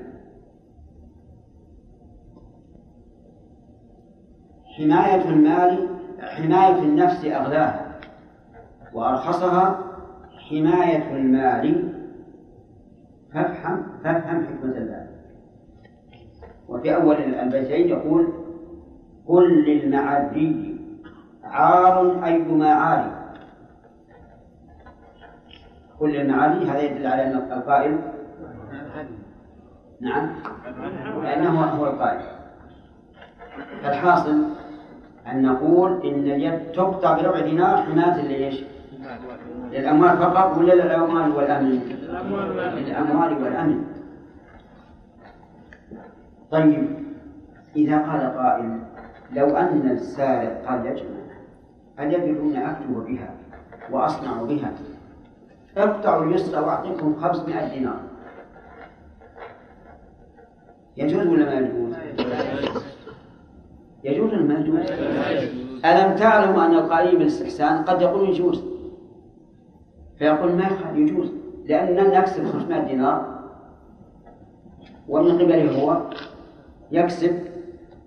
حماية 4.77 5.29
المال 5.29 5.89
حماية 6.19 6.79
النفس 6.83 7.25
أغلاها 7.25 7.99
وأرخصها 8.93 9.79
حماية 10.49 11.11
المال. 11.15 11.93
فافهم 13.33 13.83
فافهم 14.03 14.45
حكمة 14.45 14.77
الله. 14.77 15.07
وفي 16.67 16.95
أول 16.95 17.15
البيتين 17.15 17.87
يقول 17.87 18.33
قل 19.27 19.63
للمعري 19.63 20.77
عار 21.43 22.25
أيما 22.25 22.73
عار 22.73 23.17
قل 25.99 26.11
للمعري 26.11 26.69
هذا 26.69 26.81
يدل 26.81 27.07
على 27.07 27.23
أن 27.23 27.37
القائل 27.51 27.99
نعم 30.01 30.29
لأنه 31.23 31.61
هو 31.61 31.85
القائل 31.85 32.21
الحاصل 33.85 34.43
أن 35.27 35.41
نقول 35.41 36.07
إن 36.07 36.19
اليد 36.19 36.71
تقطع 36.71 37.21
بربع 37.21 37.39
دينار 37.39 37.77
حماية 37.77 38.21
لإيش؟ 38.21 38.63
للأموال 39.71 40.17
فقط 40.17 40.57
ولا 40.57 40.73
للأموال 40.73 41.31
والأمن؟ 41.31 41.79
للأموال 42.75 43.43
والأمن 43.43 43.83
طيب 46.51 46.87
إذا 47.75 47.97
قال 47.97 48.37
قائل 48.37 48.79
لو 49.33 49.57
أن 49.57 49.89
السارق 49.91 50.65
قال 50.67 50.85
يجمع 50.85 51.17
اليد 51.99 52.23
يدرون 52.23 52.55
أكتب 52.55 53.05
بها 53.07 53.33
وأصنع 53.91 54.41
بها 54.43 54.73
اقطعوا 55.77 56.25
اليسرى 56.25 56.59
وأعطيكم 56.61 57.15
500 57.15 57.73
دينار 57.73 57.99
يجوز 60.97 61.27
ولا 61.27 61.45
ما 61.45 61.53
يجوز؟ 61.53 61.95
يجوز 64.03 64.33
ولا 64.33 64.43
ما 64.43 64.53
يجوز؟ 64.59 64.79
ألم 65.85 66.15
تعلموا 66.15 66.65
أن 66.65 66.73
القائل 66.73 67.17
بالاستحسان 67.17 67.83
قد 67.83 68.01
يقول 68.01 68.29
يجوز 68.29 68.63
فيقول 70.19 70.51
ما 70.55 70.67
يجوز 70.95 71.31
لأننا 71.65 72.19
نكسب 72.19 72.45
500 72.45 72.87
دينار 72.87 73.37
ومن 75.07 75.31
قبله 75.31 75.81
هو 75.81 76.01
يكسب 76.91 77.39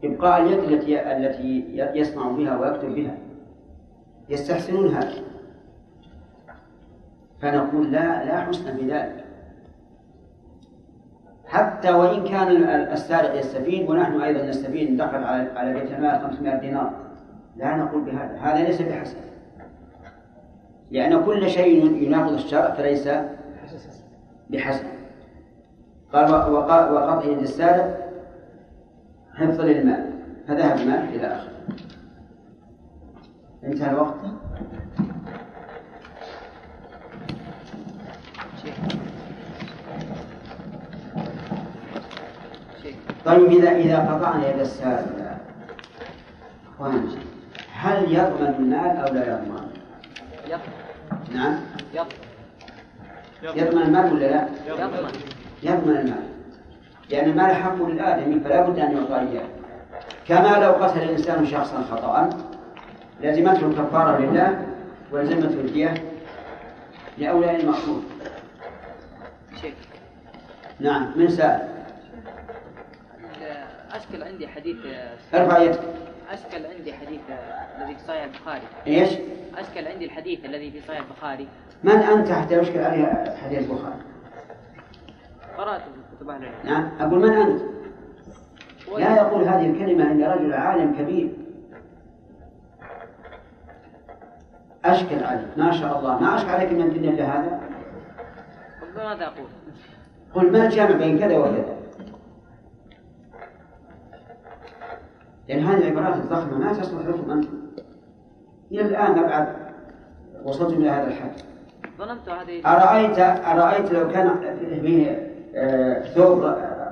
إبقاء 0.05 0.43
اليد 0.43 0.59
التي 0.59 1.13
التي 1.13 1.99
يصنع 1.99 2.29
بها 2.29 2.59
ويكتب 2.59 2.95
بها. 2.95 3.17
يستحسنون 4.29 4.89
هذا 4.95 5.23
فنقول 7.43 7.93
لا 7.93 8.25
لا 8.25 8.41
حسن 8.41 8.77
في 8.77 8.91
ذلك. 8.91 9.25
حتى 11.47 11.93
وإن 11.93 12.25
كان 12.25 12.49
السارق 12.93 13.39
يستفيد 13.39 13.91
ونحن 13.91 14.21
أيضا 14.21 14.47
نستفيد 14.47 14.91
ندخل 14.91 15.25
على 15.25 15.51
على 15.57 15.75
بيت 15.75 15.93
المال 15.93 16.21
500 16.21 16.61
دينار. 16.61 16.93
لا 17.57 17.77
نقول 17.77 18.05
بهذا. 18.05 18.39
هذا 18.41 18.65
ليس 18.65 18.83
بحسن. 18.83 19.17
لأن 20.91 21.25
كل 21.25 21.51
شيء 21.51 22.03
يناقض 22.03 22.33
الشرع 22.33 22.71
فليس 22.71 23.09
بحسن. 24.51 24.87
قال 26.13 26.31
وقطع 26.33 27.25
يد 27.25 27.43
حفظ 29.35 29.61
للمال 29.61 30.11
فذهب 30.49 30.79
المال 30.79 31.09
إلى 31.15 31.27
آخره. 31.27 31.51
انتهى 33.65 33.91
الوقت. 33.91 34.21
طيب 43.25 43.53
إذا 43.53 43.71
إذا 43.71 43.99
قطعنا 43.99 44.49
يد 44.49 44.61
أخوان 46.75 47.09
هل 47.73 48.13
يضمن 48.13 48.55
المال 48.59 48.97
أو 48.97 49.15
لا 49.15 49.33
يضمن؟ 49.33 49.69
يضمن. 50.47 51.35
نعم. 51.35 51.61
يضمن. 51.95 52.11
يضمن 53.43 53.83
المال 53.83 54.13
ولا 54.13 54.27
لا؟ 54.27 54.49
يضمن. 54.69 55.11
يضمن 55.63 55.97
المال. 55.97 56.40
لأن 57.11 57.31
المال 57.31 57.55
حق 57.55 57.83
للآدمي 57.83 58.41
فلا 58.41 58.61
بد 58.61 58.79
أن 58.79 58.97
يعطى 58.97 59.21
إياه. 59.21 59.47
كما 60.29 60.65
لو 60.65 60.73
قتل 60.73 61.03
الإنسان 61.03 61.47
شخصا 61.47 61.83
خطأ 61.91 62.31
لزمته 63.21 63.67
الكفارة 63.67 64.19
لله 64.19 64.67
ولزمته 65.13 65.61
الدية 65.61 65.95
لأولياء 67.19 67.61
المقصود 67.61 68.05
نعم 70.81 71.13
من 71.17 71.29
سأل؟ 71.29 71.69
أشكل 73.93 74.23
عندي 74.23 74.49
حديث 74.49 74.77
ارفع 75.35 75.59
يدك. 75.59 75.81
أشكل 76.31 76.67
عندي 76.67 76.93
حديث 76.93 77.21
الذي 77.79 77.95
في 77.95 78.01
صحيح 78.09 78.23
البخاري. 78.23 78.63
إيش؟ 78.87 79.11
أشكل 79.59 79.89
عندي 79.89 80.05
الحديث 80.05 80.45
الذي 80.45 80.71
في 80.71 80.81
صحيح 80.81 81.01
البخاري. 81.01 81.49
من 81.85 81.93
أنت 81.93 82.31
حتى 82.33 82.59
يشكل 82.59 82.79
عليه 82.79 83.37
حديث 83.45 83.59
البخاري؟ 83.59 84.03
قرأته. 85.59 86.00
نعم. 86.65 86.91
أقول 87.01 87.19
من 87.19 87.33
أنت؟ 87.33 87.63
لا 88.99 89.17
يقول 89.17 89.43
هذه 89.45 89.71
الكلمة 89.71 90.13
إلا 90.13 90.35
رجل 90.35 90.53
عالم 90.53 90.95
كبير. 90.95 91.33
أشكل 94.85 95.25
عليك. 95.25 95.49
ما 95.57 95.71
شاء 95.71 95.99
الله. 95.99 96.21
ما 96.21 96.37
أشكل 96.37 96.51
عليك 96.51 96.73
من 96.73 96.81
الدنيا 96.81 97.11
إلا 97.11 97.25
هذا 97.25 97.61
ماذا 98.97 99.27
أقول؟ 99.27 99.47
قل 100.35 100.53
ما 100.53 100.65
الجامع 100.65 100.97
بين 100.97 101.19
كذا 101.19 101.39
وكذا. 101.39 101.77
لأن 105.49 105.65
هذه 105.65 105.89
العبارات 105.89 106.17
الضخمة 106.17 106.59
ما 106.59 106.73
تصلح 106.73 107.07
لكم 107.07 107.31
أنتم. 107.31 107.61
إلى 108.73 108.81
الآن 108.83 109.19
أبعد 109.19 109.57
وصلتم 110.45 110.75
إلى 110.75 110.91
هذا 110.91 111.07
الحد. 111.07 111.33
ظننت 111.99 112.29
هذه 112.29 112.63
أرأيت 112.67 113.19
أرأيت 113.19 113.93
لو 113.93 114.09
كان 114.09 114.57
فيه 114.83 115.30
ثوب 116.15 116.43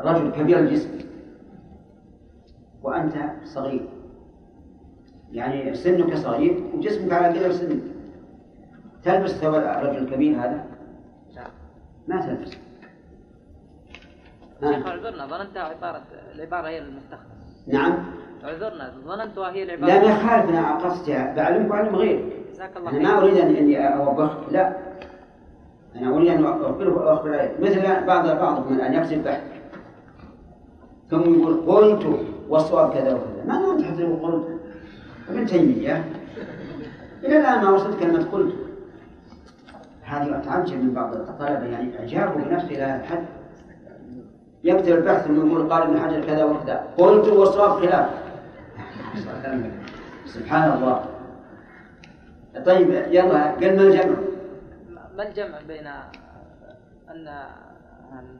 رجل 0.04 0.30
كبير 0.32 0.58
الجسم. 0.58 0.98
وأنت 2.82 3.14
صغير. 3.44 3.88
يعني 5.32 5.74
سنك 5.74 6.14
صغير 6.14 6.64
وجسمك 6.74 7.12
على 7.12 7.38
قدر 7.38 7.52
سنك 7.52 7.80
تلبس 9.04 9.30
ثوب 9.30 9.54
الرجل 9.54 9.98
الكبير 9.98 10.36
هذا؟ 10.36 10.64
لا. 11.36 11.44
ما 12.08 12.26
تلبس. 12.26 12.50
شيخ 14.60 14.62
ها. 14.62 14.88
اعذرنا 14.88 15.26
ظننت 15.26 15.56
عبارة 15.56 16.02
العبارة 16.34 16.68
هي 16.68 16.78
المستخدمة 16.78 17.28
نعم. 17.66 17.94
اعذرنا 18.44 18.92
ظننتها 19.04 19.52
هي 19.52 19.64
لا 19.64 19.74
العبارة. 19.74 20.06
ما 20.06 20.12
يخالف 20.12 20.50
أنا 20.50 20.78
قصدي 20.78 21.12
بعلمك 21.12 21.70
وعلم 21.70 21.96
غيرك. 21.96 22.32
جزاك 22.52 22.76
الله 22.76 22.90
خير. 22.90 23.00
ما 23.02 23.42
ان 23.42 23.56
اني 23.56 23.94
اوبخ 23.96 24.48
لا. 24.50 24.76
أنا 25.96 26.16
اريد 26.16 26.28
ان 26.28 26.44
اخبرك 26.44 26.96
واخبر 26.96 27.38
عليك 27.38 27.60
مثل 27.60 28.06
بعض 28.06 28.28
بعضكم 28.28 28.74
الان 28.74 28.94
يكتب 28.94 29.24
بحث. 29.24 29.42
ثم 31.10 31.34
يقول 31.34 31.60
قلت 31.66 32.20
والصواب 32.48 32.92
كذا 32.92 33.14
وكذا. 33.14 33.44
ما 33.46 33.72
انت 33.72 33.82
حتى 33.82 34.02
قلت 34.02 34.46
ابن 35.28 35.46
تيمية. 35.46 36.04
إلى 37.24 37.40
الآن 37.40 37.64
ما 37.64 37.70
وصلت 37.70 38.00
كلمة 38.00 38.24
قلت. 38.32 38.54
هذه 40.02 40.38
أتعجب 40.38 40.82
من 40.84 40.94
بعض 40.94 41.14
الطلبة. 41.14 41.66
يعني 41.66 41.98
اعجابه 41.98 42.44
بنفسه 42.44 42.68
إلى 42.68 42.82
هذا 42.82 43.00
الحد. 43.00 43.24
يكتب 44.64 44.92
البحث 44.92 45.26
ثم 45.26 45.46
يقول 45.46 45.72
قال 45.72 45.82
ابن 45.82 46.00
حجر 46.00 46.24
كذا 46.26 46.44
وكذا. 46.44 46.84
قلت 46.98 47.28
والصواب 47.28 47.70
خلاف. 47.70 48.10
سبحان 50.34 50.72
الله. 50.72 51.04
طيب 52.66 52.90
يلا 52.90 53.50
قل 53.50 53.76
ما 53.76 53.82
الجمع 53.82 54.14
ما 55.18 55.28
الجمع 55.28 55.58
بين 55.68 55.86
أن 57.10 57.30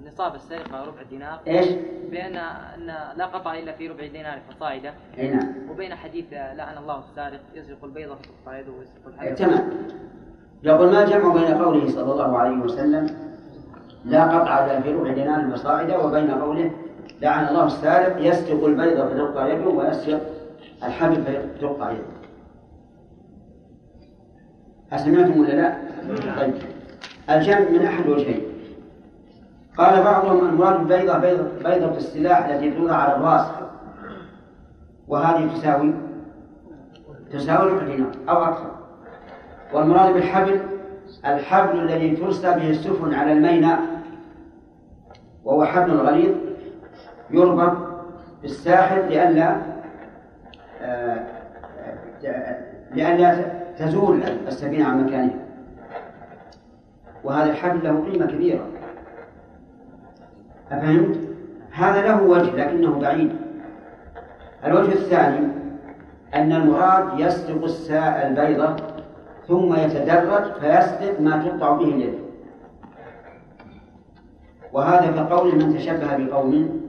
نصاب 0.07 0.35
السرقة 0.35 0.85
ربع 0.85 1.03
دينار 1.11 1.41
إيش؟ 1.47 1.69
بأن 2.11 2.37
أن 2.37 2.87
لا 3.17 3.27
قطع 3.27 3.55
إلا 3.55 3.73
في 3.73 3.89
ربع 3.89 4.07
دينار 4.07 4.39
فصاعدة 4.51 4.95
إي 5.19 5.31
نعم. 5.31 5.71
وبين 5.71 5.95
حديث 5.95 6.25
لعن 6.33 6.79
الله 6.79 6.99
السارق 6.99 7.41
يسرق 7.55 7.85
البيضة 7.85 8.15
فتقطع 8.15 8.59
يده 8.59 8.73
ويسرق 8.73 9.07
الحجر 9.07 9.35
تمام. 9.35 9.71
يقول 10.63 10.93
ما 10.93 11.05
الجمع 11.05 11.35
بين 11.35 11.63
قوله 11.63 11.89
صلى 11.89 12.13
الله 12.13 12.39
عليه 12.39 12.59
وسلم 12.59 13.17
لا 14.05 14.25
قطع 14.25 14.67
إلا 14.67 14.81
في 14.81 14.93
ربع 14.93 15.13
دينار 15.13 15.53
وصاعدة 15.53 16.05
وبين 16.07 16.31
قوله 16.31 16.71
لعن 17.21 17.49
الله 17.49 17.67
السارق 17.67 18.17
يسرق 18.21 18.65
البيض 18.65 19.09
فتقطع 19.09 19.49
يده 19.49 19.69
ويسرق 19.69 20.21
الحبل 20.85 21.23
فتقطع 21.25 21.91
يده 21.91 22.18
أسمعتم 24.93 25.41
ولا 25.41 25.53
لا؟ 25.53 25.75
طيب. 26.37 26.55
الجمع 27.31 27.59
من 27.59 27.85
أحد 27.85 28.09
وجهين. 28.09 28.43
قال 29.79 30.03
بعضهم 30.03 30.49
المراد 30.49 30.79
بالبيضة 30.79 31.19
بيضة, 31.19 31.45
بيضة 31.65 31.97
السلاح 31.97 32.47
التي 32.47 32.71
توضع 32.71 32.95
على 32.95 33.17
الرأس. 33.17 33.47
وهذه 35.09 35.55
تساوي؟ 35.55 35.95
تساوي 37.33 37.71
ربع 37.71 37.85
دينار 37.85 38.11
أو 38.29 38.45
أكثر. 38.45 38.71
والمراد 39.73 40.15
بالحبل 40.15 40.61
الحبل 41.27 41.79
الذي 41.79 42.17
ترسى 42.17 42.51
به 42.51 42.71
السفن 42.71 43.15
على 43.15 43.33
الميناء 43.33 43.81
وهو 45.45 45.65
حبل 45.65 45.97
غليظ 45.97 46.37
يربط 47.31 47.77
بالساحل 48.43 49.09
لئلا 49.09 49.57
آه، 50.83 51.27
لئلا 52.95 53.58
تزول 53.79 54.23
السفينة 54.23 54.89
عن 54.89 55.05
مكانها. 55.05 55.39
وهذا 57.25 57.51
الحبل 57.51 57.85
له 57.85 58.05
قيمة 58.11 58.27
كبيرة. 58.27 58.67
أفهمت؟ 60.71 61.17
هذا 61.73 62.03
له 62.03 62.23
وجه 62.23 62.57
لكنه 62.57 62.99
بعيد. 62.99 63.37
الوجه 64.65 64.93
الثاني 64.93 65.47
أن 66.35 66.53
المراد 66.53 67.21
يسلق 67.21 67.65
الساء 67.65 68.27
البيضة 68.27 68.77
ثم 69.49 69.75
يتدرج 69.75 70.53
فيسلق 70.61 71.21
ما 71.21 71.43
تقطع 71.43 71.73
به 71.73 71.85
اليد. 71.85 72.19
وهذا 74.73 75.13
كقول 75.13 75.55
من 75.55 75.77
تشبه 75.77 76.17
بقوم 76.17 76.81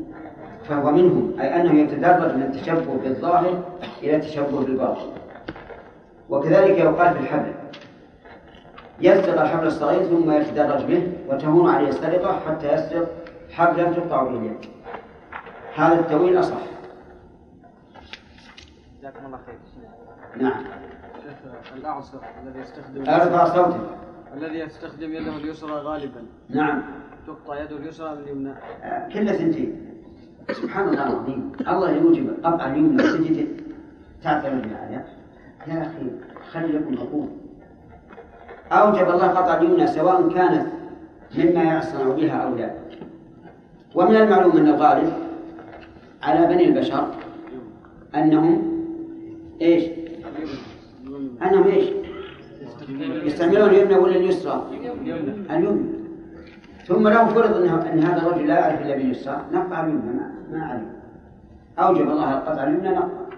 فهو 0.64 0.92
منهم 0.92 1.34
أي 1.40 1.62
أنه 1.62 1.74
يتدرج 1.74 2.36
من 2.36 2.44
التشبه 2.44 2.98
بالظاهر 3.04 3.64
إلى 4.04 4.16
التشبه 4.16 4.66
بالباطن. 4.66 5.19
وكذلك 6.30 6.78
يقال 6.78 7.14
في 7.14 7.20
الحبل. 7.20 7.54
يسرق 9.02 9.42
الحبل 9.42 9.68
الصغير 9.68 10.04
ثم 10.04 10.32
يتدرج 10.32 10.84
به 10.84 11.14
وتهون 11.30 11.70
عليه 11.70 11.90
السرقة 11.90 12.40
حتى 12.40 12.74
يسرق 12.74 13.10
حبلا 13.52 13.94
تقطع 13.94 14.24
به 14.24 14.30
اليد. 14.30 14.66
هذا 15.76 16.00
التأويل 16.00 16.40
أصح. 16.40 16.58
جزاكم 19.00 19.26
الله 19.26 19.40
خير. 19.46 19.56
نعم. 20.38 20.64
الأعصر 21.76 22.18
الذي 22.44 22.60
يستخدم 22.60 23.10
ارفع 23.10 23.56
صوتك. 23.56 23.90
الذي 24.34 24.60
يستخدم 24.60 25.14
يده 25.14 25.36
اليسرى 25.36 25.72
غالبا. 25.72 26.26
نعم. 26.50 26.84
تقطع 27.28 27.62
يده 27.62 27.78
اليسرى 27.78 28.16
من 28.16 28.22
اليمنى؟ 28.22 28.54
آه، 28.84 29.10
كل 29.14 29.30
ثنتين. 29.30 29.96
سبحان 30.52 30.90
الله 30.90 31.08
العظيم. 31.08 31.52
الله 31.68 31.92
يوجب 31.92 32.34
قطع 32.44 32.66
اليمنى 32.66 33.04
تجي 33.04 33.48
تعتمد 34.24 34.74
عليها 34.74 35.19
يا 35.68 35.82
أخي 35.82 36.12
خلي 36.51 36.68
لكم 36.68 36.97
عقول 36.97 37.28
أوجب 38.72 39.10
الله 39.10 39.28
قطع 39.28 39.57
اليمنى 39.57 39.88
سواء 39.88 40.30
كانت 40.30 40.68
مما 41.38 41.78
يصنع 41.78 42.03
بها 42.03 42.36
أو 42.36 42.55
لا 42.55 42.72
ومن 43.95 44.16
المعلوم 44.16 44.57
أن 44.57 44.68
الغالب 44.68 45.14
على 46.24 46.47
بني 46.47 46.66
البشر 46.66 47.07
أنهم 48.16 48.70
إيش؟ 49.62 49.84
أنهم 51.41 51.64
إيش؟ 51.64 51.89
يستعملون 53.24 53.70
اليمنى 53.70 53.95
ولا 53.95 54.16
اليسرى؟ 54.16 54.66
اليمنى 55.49 55.99
ثم 56.88 57.07
لو 57.07 57.26
فرض 57.26 57.55
أن 57.93 57.99
هذا 57.99 58.22
الرجل 58.22 58.47
لا 58.47 58.60
يعرف 58.60 58.82
إلا 58.82 58.95
باليسرى 58.95 59.45
نقطع 59.53 59.84
اليمنى 59.84 60.01
ما, 60.12 60.32
ما 60.51 60.86
أوجب 61.80 62.01
الله 62.01 62.36
قطع 62.36 62.64
اليمنى 62.64 62.89
نقطع 62.89 63.30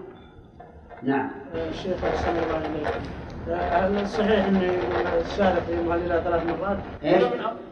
نعم 1.04 1.30
الشيخ 1.54 2.04
أحسن 2.04 2.30
الله 2.30 2.66
إليك 2.66 2.88
هل 3.48 4.08
صحيح 4.08 4.46
أن 4.46 4.56
السارق 5.20 5.62
يمهل 5.70 5.98
إلى 5.98 6.22
ثلاث 6.24 6.46
مرات؟ 6.46 6.78
إيش؟ 7.04 7.22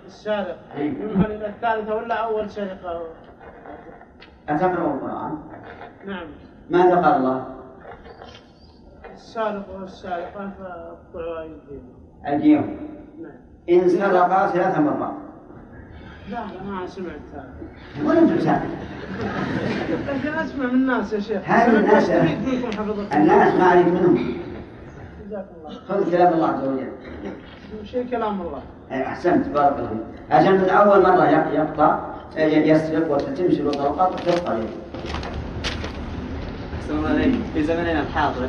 السارق 0.06 0.58
إيه. 0.76 0.90
يمهل 0.90 1.32
إلى 1.32 1.46
الثالثة 1.46 1.94
ولا 1.94 2.14
أول 2.14 2.50
سرقة؟ 2.50 3.02
أتقرأ 4.48 4.94
القرآن؟ 4.94 5.38
نعم 6.06 6.26
ماذا 6.70 6.94
قال 6.94 7.14
الله؟ 7.14 7.44
السارق 9.12 9.80
والسارقة 9.80 10.50
فأقطعوا 10.58 11.40
أيديهم 11.42 11.94
أيديهم 12.26 12.76
نعم 13.22 13.32
إن 13.70 13.88
سرقا 13.88 14.46
ثلاث 14.46 14.78
مرات 14.78 15.14
لا 16.30 16.36
لا 16.36 16.62
ما 16.70 16.86
سمعت. 16.86 17.20
هذا 17.34 18.08
ولا 18.08 18.18
أنتم 18.18 18.40
سامع 18.40 18.60
لكن 20.08 20.28
أسمع 20.38 20.66
من 20.66 20.74
الناس 20.74 21.12
يا 21.12 21.20
شيخ. 21.20 21.42
هذه 21.44 21.76
الناس 21.76 22.10
الناس 22.10 23.54
ما 23.54 23.64
عليك 23.64 23.86
منهم. 23.86 24.34
جزاك 25.26 25.46
الله. 25.58 25.78
خذ 25.88 26.10
كلام 26.10 26.32
الله 26.32 26.48
عز 26.48 26.64
وجل. 26.64 26.88
شيء 27.84 28.06
كلام 28.10 28.40
الله؟ 28.40 28.62
أي 28.92 29.06
أحسنت 29.06 29.48
بارك 29.48 29.76
الله 29.78 29.88
فيك. 29.88 30.32
عشان 30.32 30.52
من 30.54 30.68
أول 30.68 31.02
مرة 31.02 31.24
يق- 31.30 31.54
يقطع 31.54 31.98
يسرق 32.36 33.10
وتتم 33.12 33.52
شروط 33.52 33.76
القطع 33.80 34.16
تقطع 34.16 34.54
يده. 34.54 34.64
أحسن 36.80 36.96
الله 36.98 37.08
عليك 37.08 37.34
في 37.54 37.62
زمننا 37.62 38.00
الحاضر 38.00 38.48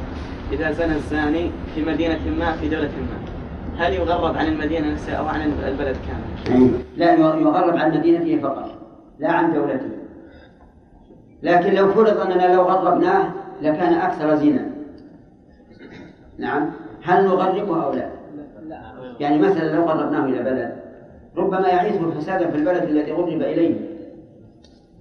إذا 0.52 0.72
زنى 0.72 0.96
الزاني 0.96 1.52
في 1.76 1.86
مدينة 1.86 2.20
ما 2.40 2.52
في 2.52 2.70
دولة 2.70 2.90
ما 2.90 3.32
هل 3.86 3.94
يغرب 3.94 4.38
عن 4.38 4.46
المدينة 4.48 4.92
نفسها 4.92 5.16
أو 5.16 5.28
عن 5.28 5.42
البلد 5.42 5.98
كامل؟ 6.08 6.31
لا 6.98 7.14
يغرب 7.14 7.78
عن 7.78 7.92
مدينته 7.98 8.40
فقط 8.42 8.72
لا 9.20 9.32
عن 9.32 9.54
دولته. 9.54 9.90
لكن 11.44 11.74
لو 11.74 11.88
فرض 11.92 12.18
أننا 12.18 12.56
لو 12.56 12.62
غربناه 12.62 13.32
لكان 13.62 13.94
أكثر 13.94 14.36
زنا 14.36 14.72
نعم. 16.38 16.70
هل 17.04 17.26
نغربه 17.26 17.84
أو 17.86 17.94
لا؟ 17.94 18.10
يعني 19.20 19.40
مثلا 19.40 19.76
لو 19.76 19.84
قربناه 19.84 20.26
إلى 20.26 20.44
بلد 20.44 20.76
ربما 21.38 21.68
يعيثه 21.68 22.12
فسادا 22.12 22.50
في 22.52 22.58
البلد 22.58 22.84
الذي 22.84 23.12
غرب 23.12 23.28
إليه. 23.42 23.76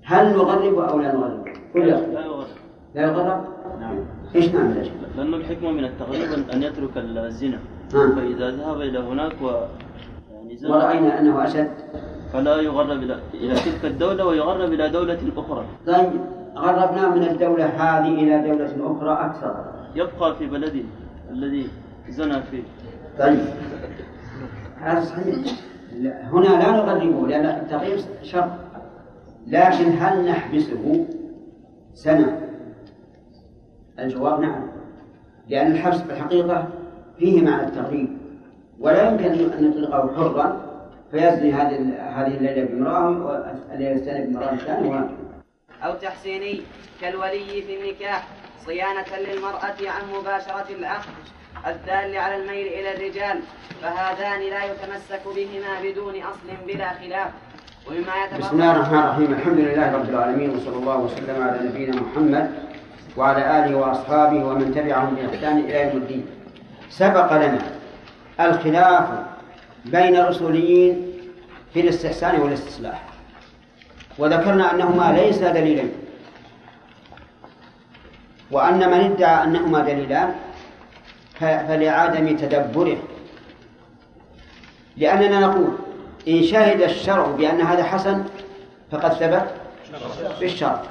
هل 0.05 0.32
نغربه 0.36 0.84
أو 0.86 1.01
لا 1.01 1.14
نغربه؟ 1.14 1.45
لا 1.74 1.84
يغرب. 1.86 2.47
لا 2.95 3.03
يغرب؟ 3.03 3.45
نعم. 3.80 3.97
إيش 4.36 4.55
نعمل 4.55 4.76
يا 4.76 4.82
شيخ؟ 4.82 4.93
لأن 5.16 5.34
الحكمة 5.34 5.70
من 5.70 5.84
التغريب 5.84 6.22
أن- 6.51 6.55
يترك 6.57 6.97
الزنا. 6.97 7.59
ها. 7.95 8.14
فإذا 8.16 8.51
ذهب 8.51 8.80
إلى 8.80 8.99
هناك 8.99 9.32
و 9.43 9.51
ورأينا 10.64 11.18
أنه 11.18 11.44
أشد. 11.44 11.70
فلا 12.32 12.57
يغرب 12.57 13.03
إلى 13.34 13.55
تلك 13.55 13.84
الدولة 13.84 14.26
ويغرب 14.26 14.72
إلى 14.72 14.88
دولة 14.88 15.18
أخرى. 15.36 15.64
طيب 15.86 16.11
غربناه 16.57 17.14
من 17.14 17.22
الدولة 17.22 17.66
هذه 17.66 18.14
إلى 18.14 18.48
دولة 18.48 18.96
أخرى 18.96 19.26
أكثر. 19.26 19.64
يبقى 19.94 20.36
في 20.36 20.46
بلده 20.46 20.84
الذي 21.30 21.66
زنى 22.09 22.42
فيه. 22.42 22.62
طيب. 23.18 23.38
هذا 24.80 25.01
صحيح. 25.01 25.36
لا، 26.01 26.28
هنا 26.28 26.46
لا 26.46 26.70
نغربه 26.70 27.28
لأن 27.28 27.46
التغريب 27.46 27.98
شر 28.22 28.51
لكن 29.46 29.84
هل 29.98 30.28
نحبسه؟ 30.28 31.07
سنة 31.94 32.40
الجواب 33.98 34.40
نعم. 34.40 34.70
لأن 35.48 35.72
الحبس 35.72 36.03
في 36.03 36.12
الحقيقة 36.12 36.68
فيه 37.18 37.42
معنى 37.42 37.66
التغريب. 37.66 38.20
ولا 38.81 39.09
يمكن 39.09 39.24
أن 39.24 39.70
نطلقه 39.70 40.16
حرا 40.16 40.61
فيزني 41.11 41.53
هذه 41.53 41.76
هذه 42.16 42.37
الليلة 42.37 42.64
بامرأة 42.64 43.09
والليلة 43.09 43.93
الثانية 43.93 44.24
بامرأة 44.26 44.57
ثانية 44.57 45.09
أو 45.85 45.95
تحسيني 45.95 46.61
كالولي 47.01 47.62
في 47.62 47.76
النكاح 47.81 48.28
صيانة 48.66 49.16
للمرأة 49.18 49.76
عن 49.81 50.03
مباشرة 50.20 50.66
العقد 50.78 51.09
الدال 51.66 52.16
على 52.18 52.37
الميل 52.37 52.66
إلى 52.66 52.95
الرجال 52.95 53.41
فهذان 53.83 54.41
لا 54.41 54.64
يتمسك 54.64 55.22
بهما 55.37 55.81
بدون 55.83 56.14
أصل 56.14 56.66
بلا 56.66 56.89
خلاف. 56.89 57.31
ومما 57.89 58.39
بسم 58.39 58.55
الله 58.57 58.76
الرحمن 58.76 58.99
الرحيم 58.99 59.33
الحمد 59.33 59.59
لله 59.59 59.97
رب 59.97 60.09
العالمين 60.09 60.51
وصلى 60.51 60.76
الله 60.76 60.99
وسلم 60.99 61.43
على 61.43 61.68
نبينا 61.68 61.97
محمد 61.97 62.51
وعلى 63.16 63.64
آله 63.64 63.76
وأصحابه 63.76 64.45
ومن 64.45 64.74
تبعهم 64.74 65.14
بإحسان 65.14 65.59
إلى 65.59 65.83
يوم 65.83 65.97
الدين. 65.97 66.26
سبق 66.91 67.37
لنا 67.37 67.59
الخلاف 68.41 69.09
بين 69.84 70.16
الأصوليين 70.16 71.12
في 71.74 71.80
الاستحسان 71.80 72.41
والاستصلاح. 72.41 73.03
وذكرنا 74.18 74.74
أنهما 74.74 75.12
ليس 75.12 75.38
دليلين 75.38 75.93
وأن 78.51 78.78
من 78.78 79.01
ادعى 79.12 79.45
أنهما 79.45 79.80
دليلان 79.80 80.34
فلعدم 81.41 82.36
تدبره. 82.36 82.97
لأننا 84.97 85.41
نقول 85.41 85.78
إن 86.28 86.43
شهد 86.43 86.80
الشرع 86.82 87.26
بأن 87.26 87.61
هذا 87.61 87.82
حسن 87.84 88.24
فقد 88.91 89.12
ثبت 89.12 89.51
بالشرع. 90.41 90.82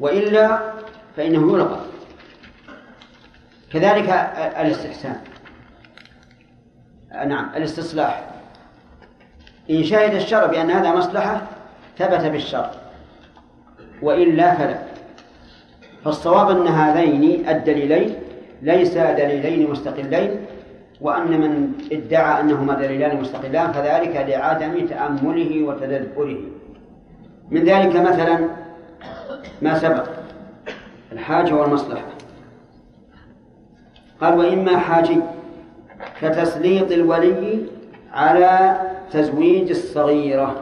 وإلا 0.00 0.72
فإنه 1.16 1.52
يلغى. 1.54 1.80
كذلك 3.72 4.08
الاستحسان. 4.60 5.20
نعم 7.12 7.50
الاستصلاح. 7.56 8.24
إن 9.70 9.84
شهد 9.84 10.14
الشرع 10.14 10.46
بأن 10.46 10.70
هذا 10.70 10.94
مصلحة 10.94 11.42
ثبت 11.98 12.20
بالشرع 12.20 12.70
وإلا 14.02 14.54
فلا. 14.54 14.78
فالصواب 16.04 16.50
أن 16.50 16.66
هذين 16.66 17.48
الدليلين 17.48 18.14
ليسا 18.62 19.12
دليلين 19.12 19.70
مستقلين 19.70 20.46
وأن 21.00 21.40
من 21.40 21.72
ادعى 21.92 22.40
أنهما 22.40 22.74
دليلان 22.74 23.20
مستقلان 23.20 23.72
فذلك 23.72 24.16
لعدم 24.16 24.86
تأمله 24.86 25.62
وتدبره 25.62 26.38
من 27.50 27.64
ذلك 27.64 27.96
مثلا 27.96 28.48
ما 29.62 29.78
سبق 29.78 30.06
الحاجة 31.12 31.54
والمصلحة. 31.54 32.04
قال 34.20 34.38
وإما 34.38 34.78
حاجي. 34.78 35.20
كتسليط 36.20 36.92
الولي 36.92 37.66
على 38.12 38.80
تزويج 39.12 39.70
الصغيرة. 39.70 40.54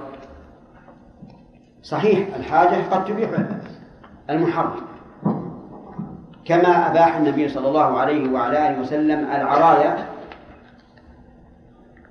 صحيح 1.83 2.37
الحاجة 2.37 2.77
قد 2.91 3.05
تبيح 3.05 3.31
المحرم. 4.31 4.87
كما 6.45 6.91
أباح 6.91 7.17
النبي 7.17 7.49
صلى 7.49 7.69
الله 7.69 7.99
عليه 7.99 8.33
وعلى 8.33 8.69
آله 8.69 8.81
وسلم 8.81 9.21
العرايا 9.25 10.07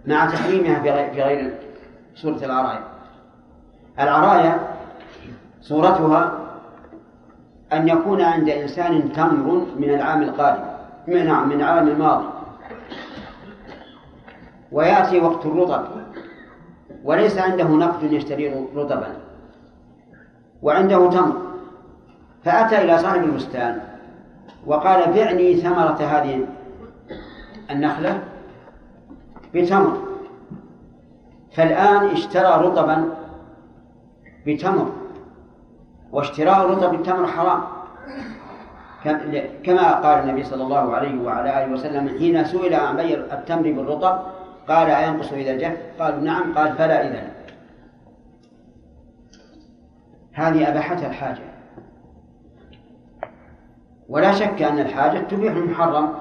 مع 0.05 0.25
تحريمها 0.25 0.79
في 0.79 1.21
غير, 1.21 1.53
سورة 2.15 2.45
العرايا. 2.45 2.83
العرايا 3.99 4.59
صورتها 5.61 6.39
أن 7.73 7.87
يكون 7.87 8.21
عند 8.21 8.49
إنسان 8.49 9.11
تمر 9.11 9.65
من 9.77 9.89
العام 9.89 10.21
القادم 10.21 10.63
من 11.07 11.25
نعم 11.25 11.49
من 11.49 11.61
العام 11.61 11.87
الماضي. 11.87 12.34
ويأتي 14.71 15.19
وقت 15.19 15.45
الرطب. 15.45 15.83
وليس 17.03 17.37
عنده 17.37 17.67
نقد 17.67 18.13
يشتري 18.13 18.67
رطبا. 18.75 19.07
وعنده 20.61 21.09
تمر. 21.09 21.41
فأتى 22.43 22.81
إلى 22.81 22.97
صاحب 22.97 23.23
البستان 23.23 23.81
وقال 24.65 25.13
بعني 25.13 25.55
ثمرة 25.55 25.97
هذه 26.01 26.47
النخلة 27.71 28.23
بتمر. 29.53 29.97
فالآن 31.55 32.05
اشترى 32.07 32.65
رطبا 32.65 33.09
بتمر. 34.47 34.91
واشتراء 36.11 36.69
رطب 36.69 36.93
التمر 36.93 37.27
حرام. 37.27 37.61
كما 39.63 39.93
قال 39.93 40.19
النبي 40.19 40.43
صلى 40.43 40.63
الله 40.63 40.95
عليه 40.95 41.23
وعلى 41.23 41.63
آله 41.63 41.73
وسلم 41.73 42.07
حين 42.07 42.43
سئل 42.43 42.73
عن 42.73 42.95
بيع 42.95 43.17
التمر 43.17 43.61
بالرطب 43.61 44.19
قال 44.67 44.89
أينقص 44.89 45.33
إذا 45.33 45.57
جف 45.57 45.77
قالوا 45.99 46.19
نعم. 46.19 46.53
قال 46.53 46.75
فلا 46.75 47.07
إذا. 47.07 47.31
هذه 50.33 50.69
أباحتها 50.69 51.07
الحاجة. 51.07 51.43
ولا 54.09 54.31
شك 54.31 54.61
أن 54.61 54.79
الحاجة 54.79 55.19
تبيح 55.19 55.53
المحرم 55.53 56.13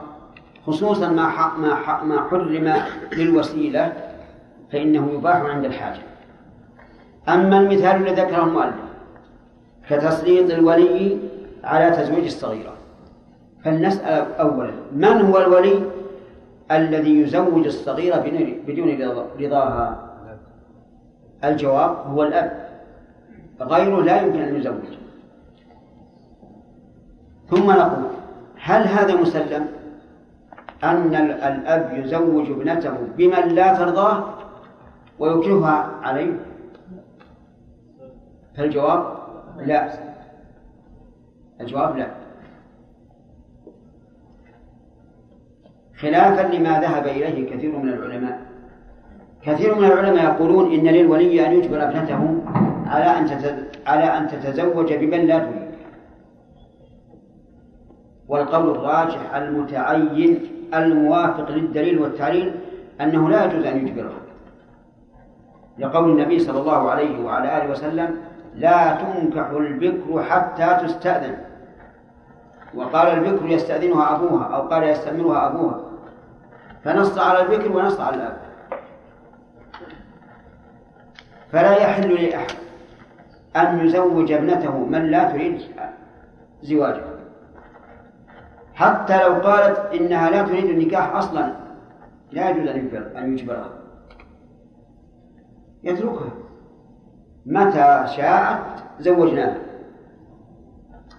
خصوصا 0.66 1.08
ما 1.08 1.28
ما 1.58 2.02
ما 2.04 2.28
حرم 2.30 2.72
للوسيلة 3.12 3.92
فإنه 4.72 5.10
يباح 5.12 5.36
عند 5.36 5.64
الحاجة. 5.64 6.02
أما 7.28 7.60
المثال 7.60 7.96
الذي 7.96 8.22
ذكره 8.22 8.44
المؤلف 8.44 8.74
كتسليط 9.88 10.50
الولي 10.50 11.18
على 11.64 11.90
تزويج 11.90 12.24
الصغيرة. 12.24 12.74
فلنسأل 13.64 14.34
أولا 14.40 14.72
من 14.92 15.20
هو 15.20 15.38
الولي؟ 15.38 15.93
الذي 16.76 17.20
يزوج 17.20 17.66
الصغيرة 17.66 18.18
بدون 18.66 19.02
رضاها. 19.40 20.10
الجواب 21.44 21.90
هو 22.06 22.22
الأب. 22.22 22.64
غيره 23.60 24.02
لا 24.02 24.22
يمكن 24.22 24.40
أن 24.40 24.56
يزوج. 24.56 24.84
ثم 27.50 27.70
نقول 27.70 28.04
هل 28.60 28.82
هذا 28.86 29.14
مسلم؟ 29.20 29.66
أن 30.84 31.14
الأب 31.14 32.04
يزوج 32.04 32.50
ابنته 32.50 32.96
بمن 33.16 33.48
لا 33.48 33.74
ترضاه 33.74 34.24
ويكرهها 35.18 35.90
عليه. 36.02 36.32
فالجواب 38.56 39.16
لا. 39.58 39.88
الجواب 41.60 41.96
لا. 41.96 42.23
خلافا 46.00 46.54
لما 46.54 46.80
ذهب 46.80 47.06
إليه 47.06 47.50
كثير 47.50 47.78
من 47.78 47.88
العلماء. 47.88 48.40
كثير 49.42 49.74
من 49.74 49.84
العلماء 49.84 50.24
يقولون 50.24 50.72
إن 50.72 50.86
للولي 50.86 51.46
أن 51.46 51.52
يجبر 51.52 51.82
ابنته 51.82 52.42
على 52.86 53.04
أن 53.04 53.26
على 53.86 54.04
أن 54.04 54.28
تتزوج 54.28 54.92
بمن 54.92 55.26
لا 55.26 55.38
تريد. 55.38 55.64
والقول 58.28 58.70
الراجح 58.70 59.34
المتعين 59.34 60.40
الموافق 60.74 61.50
للدليل 61.50 61.98
والتعليل 61.98 62.54
أنه 63.00 63.28
لا 63.28 63.44
يجوز 63.44 63.66
أن 63.66 63.86
يجبرها 63.86 64.20
لقول 65.78 66.10
النبي 66.10 66.38
صلى 66.38 66.60
الله 66.60 66.90
عليه 66.90 67.24
وعلى 67.24 67.58
آله 67.58 67.70
وسلم 67.70 68.16
لا 68.54 68.94
تنكح 68.94 69.50
البكر 69.50 70.22
حتى 70.22 70.86
تستأذن. 70.86 71.36
وقال 72.74 73.06
البكر 73.06 73.46
يستأذنها 73.46 74.16
أبوها 74.16 74.44
أو 74.44 74.68
قال 74.68 74.82
يستأمرها 74.82 75.46
أبوها. 75.46 75.80
فنص 76.84 77.18
على 77.18 77.42
البكر 77.42 77.76
ونص 77.76 78.00
على 78.00 78.16
الأب. 78.16 78.36
فلا 81.52 81.76
يحل 81.76 82.14
لأحد 82.14 82.54
أن 83.56 83.86
يزوج 83.86 84.32
ابنته 84.32 84.78
من 84.78 85.10
لا 85.10 85.32
تريد 85.32 85.62
زواجه. 86.62 87.04
حتى 88.74 89.28
لو 89.28 89.34
قالت 89.34 89.94
إنها 89.94 90.30
لا 90.30 90.42
تريد 90.42 90.64
النكاح 90.64 91.16
أصلا 91.16 91.52
لا 92.32 92.50
يجوز 92.50 92.68
أن 93.16 93.32
يجبرها. 93.32 93.70
يتركها. 95.82 96.32
متى 97.46 98.04
شاءت 98.16 98.84
زوجناها. 99.00 99.58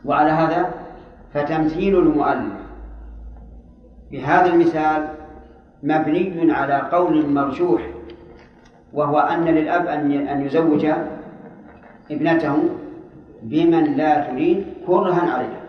وعلى 0.06 0.32
هذا 0.32 0.72
فتمثيل 1.34 2.00
المؤلف. 2.00 2.54
بهذا 4.12 4.46
المثال 4.46 5.15
مبني 5.86 6.52
على 6.54 6.74
قول 6.92 7.30
مرجوح 7.30 7.82
وهو 8.94 9.20
أن 9.20 9.46
للأب 9.46 9.88
أن 9.88 10.46
يزوج 10.46 10.86
ابنته 12.12 12.56
بمن 13.44 13.84
لا 13.84 14.28
تريد 14.28 14.66
كرها 14.88 15.22
عليها 15.22 15.62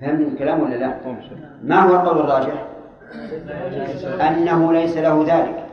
فهمت 0.00 0.20
الكلام 0.32 0.62
ولا 0.62 0.74
لا؟ 0.74 0.94
ما 1.64 1.80
هو 1.80 1.94
القول 1.94 2.18
الراجح؟ 2.18 2.66
أنه 4.20 4.72
ليس 4.72 4.96
له 4.96 5.24
ذلك 5.28 5.66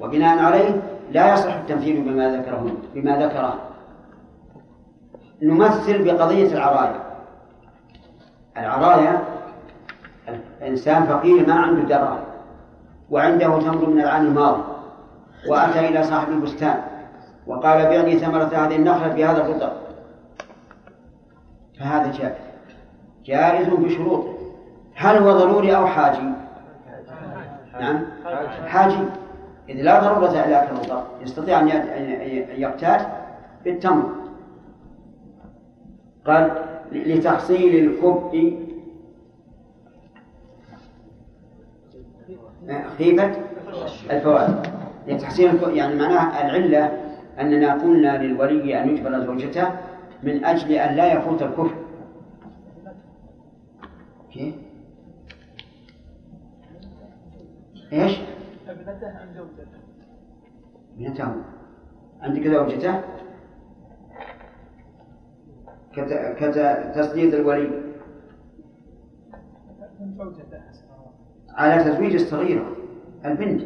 وبناء 0.00 0.38
عليه 0.38 0.82
لا 1.12 1.32
يصح 1.34 1.54
التمثيل 1.54 2.02
بما 2.02 2.36
ذكره 2.36 2.72
بما 2.94 3.26
ذكره 3.26 3.58
نمثل 5.42 6.04
بقضية 6.04 6.52
العرايا 6.54 7.00
العرايا 8.56 9.22
إنسان 10.62 11.06
فقير 11.06 11.46
ما 11.46 11.54
عنده 11.54 11.82
دراهم 11.82 12.24
وعنده 13.10 13.60
تمر 13.60 13.90
من 13.90 14.00
العام 14.00 14.26
الماضي 14.26 14.62
وأتى 15.48 15.88
إلى 15.88 16.02
صاحب 16.02 16.32
البستان 16.32 16.80
وقال 17.46 17.84
بعني 17.84 18.18
ثمرة 18.18 18.44
هذه 18.44 18.76
النخلة 18.76 19.14
بهذا 19.14 19.46
الرطب 19.46 19.72
فهذا 21.80 22.12
جائز. 22.12 22.36
جائز 23.24 23.68
بشروط. 23.68 24.26
هل 24.94 25.16
هو 25.16 25.32
ضروري 25.32 25.76
أو 25.76 25.86
حاجي؟ 25.86 26.30
نعم. 27.80 28.04
حاجي. 28.66 29.04
إذ 29.68 29.82
لا 29.82 30.00
ضرورة 30.00 30.30
إلى 30.30 30.62
أكل 30.62 30.76
الرطب 30.76 31.02
يستطيع 31.22 31.60
أن 31.60 31.68
يقتات 32.56 33.06
بالتمر. 33.64 34.10
قال 36.26 36.50
لتحصيل 36.92 37.84
الكبء 37.84 38.67
خيفة 42.98 43.32
الفوائد 44.10 44.54
لتحصيل 45.06 45.76
يعني 45.76 45.94
معناها 45.94 46.46
العلة 46.46 47.08
أننا 47.40 47.74
قلنا 47.74 48.22
للولي 48.22 48.82
أن 48.82 48.88
يجبر 48.88 49.20
زوجته 49.20 49.68
من 50.22 50.44
أجل 50.44 50.72
أن 50.72 50.96
لا 50.96 51.12
يفوت 51.12 51.42
الكفر 51.42 51.74
كيف؟ 54.32 54.54
إيش؟ 57.92 58.18
ابنته 58.68 59.08
أم 59.22 59.28
زوجته؟ 59.36 59.78
ابنته 60.96 61.34
عندك 62.22 62.48
زوجته؟ 62.48 63.00
كذا 66.38 66.92
تسديد 66.94 67.34
الولي 67.34 67.88
على 71.58 71.84
تزويج 71.84 72.14
الصغيرة 72.14 72.66
البنت. 73.24 73.62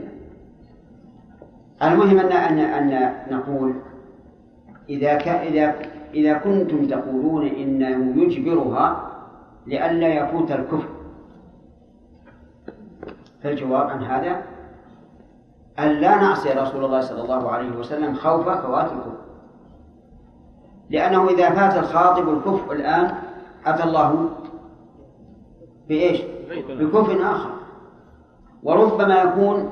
المهم 1.83 2.19
أن 2.19 2.33
أن 2.33 2.59
أن 2.59 3.15
نقول 3.31 3.75
إذا 4.89 5.15
ك... 5.15 5.29
إذا 5.29 5.75
إذا 6.15 6.33
كنتم 6.33 6.87
تقولون 6.87 7.47
إنه 7.47 8.23
يجبرها 8.23 9.11
لئلا 9.67 10.09
يفوت 10.09 10.51
الكفر. 10.51 10.89
فالجواب 13.43 13.91
عن 13.91 14.03
هذا 14.05 14.43
أن 15.79 15.89
لا 15.89 16.17
نعصي 16.17 16.51
رسول 16.51 16.85
الله 16.85 17.01
صلى 17.01 17.23
الله 17.23 17.51
عليه 17.51 17.77
وسلم 17.77 18.15
خوف 18.15 18.49
فوات 18.49 18.93
الكفر. 18.93 19.23
لأنه 20.91 21.29
إذا 21.29 21.51
فات 21.51 21.77
الخاطب 21.85 22.29
الكفء 22.29 22.73
الآن 22.73 23.15
أتى 23.67 23.85
الله 23.85 24.31
بإيش؟ 25.89 26.21
بكفء 26.69 27.23
آخر. 27.23 27.62
وربما 28.63 29.23
يكون 29.23 29.71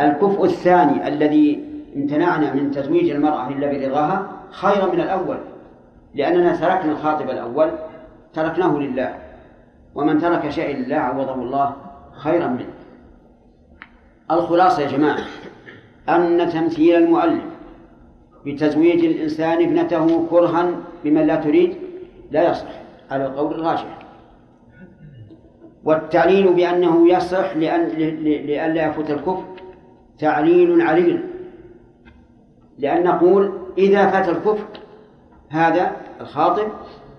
الكفء 0.00 0.44
الثاني 0.44 1.08
الذي 1.08 1.64
امتنعنا 1.96 2.54
من 2.54 2.70
تزويج 2.70 3.10
المرأة 3.10 3.48
إلا 3.48 3.72
برضاها 3.72 4.30
خيرا 4.50 4.86
من 4.86 5.00
الأول 5.00 5.38
لأننا 6.14 6.56
تركنا 6.56 6.92
الخاطب 6.92 7.30
الأول 7.30 7.70
تركناه 8.34 8.78
لله 8.78 9.14
ومن 9.94 10.18
ترك 10.18 10.48
شيء 10.48 10.76
لله 10.76 10.96
عوضه 10.96 11.34
الله 11.34 11.76
خيرا 12.12 12.46
منه. 12.46 12.68
الخلاصة 14.30 14.82
يا 14.82 14.88
جماعة 14.88 15.24
أن 16.08 16.50
تمثيل 16.50 16.96
المؤلف 16.96 17.44
بتزويج 18.46 19.04
الإنسان 19.04 19.62
ابنته 19.62 20.26
كرها 20.30 20.70
بمن 21.04 21.26
لا 21.26 21.36
تريد 21.36 21.76
لا 22.30 22.50
يصح 22.50 22.68
على 23.10 23.26
القول 23.26 23.54
الراجح. 23.54 23.97
والتعليل 25.88 26.52
بأنه 26.52 27.08
يصح 27.08 27.56
لأن 27.56 27.88
لئلا 28.22 28.86
يفوت 28.86 29.10
الكفر. 29.10 29.44
تعليل 30.18 30.82
عليل. 30.82 31.24
لأن 32.78 33.04
نقول 33.04 33.52
إذا 33.78 34.10
فات 34.10 34.28
الكفر 34.28 34.66
هذا 35.48 35.92
الخاطب 36.20 36.68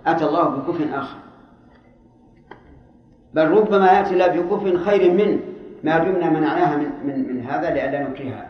أتى 0.06 0.26
الله 0.26 0.50
بكفر 0.50 1.00
آخر. 1.00 1.18
بل 3.34 3.48
ربما 3.52 3.92
يأتي 3.92 4.14
الله 4.14 4.28
بكفر 4.28 4.78
خير 4.78 5.14
منه 5.14 5.40
ما 5.84 5.98
دمنا 5.98 6.30
منعناها 6.30 6.78
من, 6.78 6.92
من, 7.04 7.36
من 7.36 7.46
هذا 7.46 7.70
لئلا 7.70 8.10
نكرهها. 8.10 8.50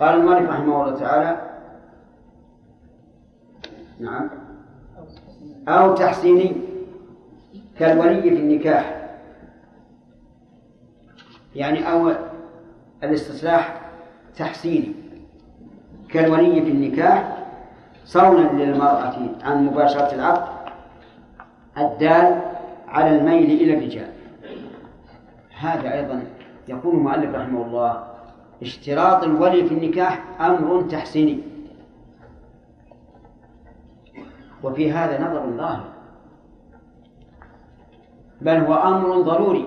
قال 0.00 0.14
المؤلف 0.14 0.50
رحمه 0.50 0.82
الله 0.82 0.98
تعالى 0.98 1.40
نعم. 4.00 4.30
أو 5.68 5.94
تحسيني. 5.94 6.69
كالولي 7.80 8.22
في 8.22 8.28
النكاح. 8.28 9.08
يعني 11.54 11.92
أو 11.92 12.12
الاستصلاح 13.02 13.80
تحسيني 14.36 14.92
كالولي 16.08 16.62
في 16.62 16.70
النكاح 16.70 17.36
صونا 18.04 18.62
للمرأة 18.62 19.14
عن 19.42 19.66
مباشرة 19.66 20.14
العقد 20.14 20.72
الدال 21.78 22.42
على 22.88 23.18
الميل 23.18 23.50
إلى 23.50 23.78
الرجال. 23.78 24.12
هذا 25.58 25.94
أيضا 25.94 26.22
يقول 26.68 26.94
المؤلف 26.94 27.34
رحمه 27.34 27.66
الله 27.66 28.04
اشتراط 28.62 29.24
الولي 29.24 29.64
في 29.64 29.74
النكاح 29.74 30.40
أمر 30.40 30.82
تحسيني. 30.82 31.40
وفي 34.62 34.92
هذا 34.92 35.20
نظر 35.20 35.56
ظاهر. 35.56 35.89
بل 38.40 38.56
هو 38.56 38.74
أمر 38.74 39.20
ضروري 39.20 39.66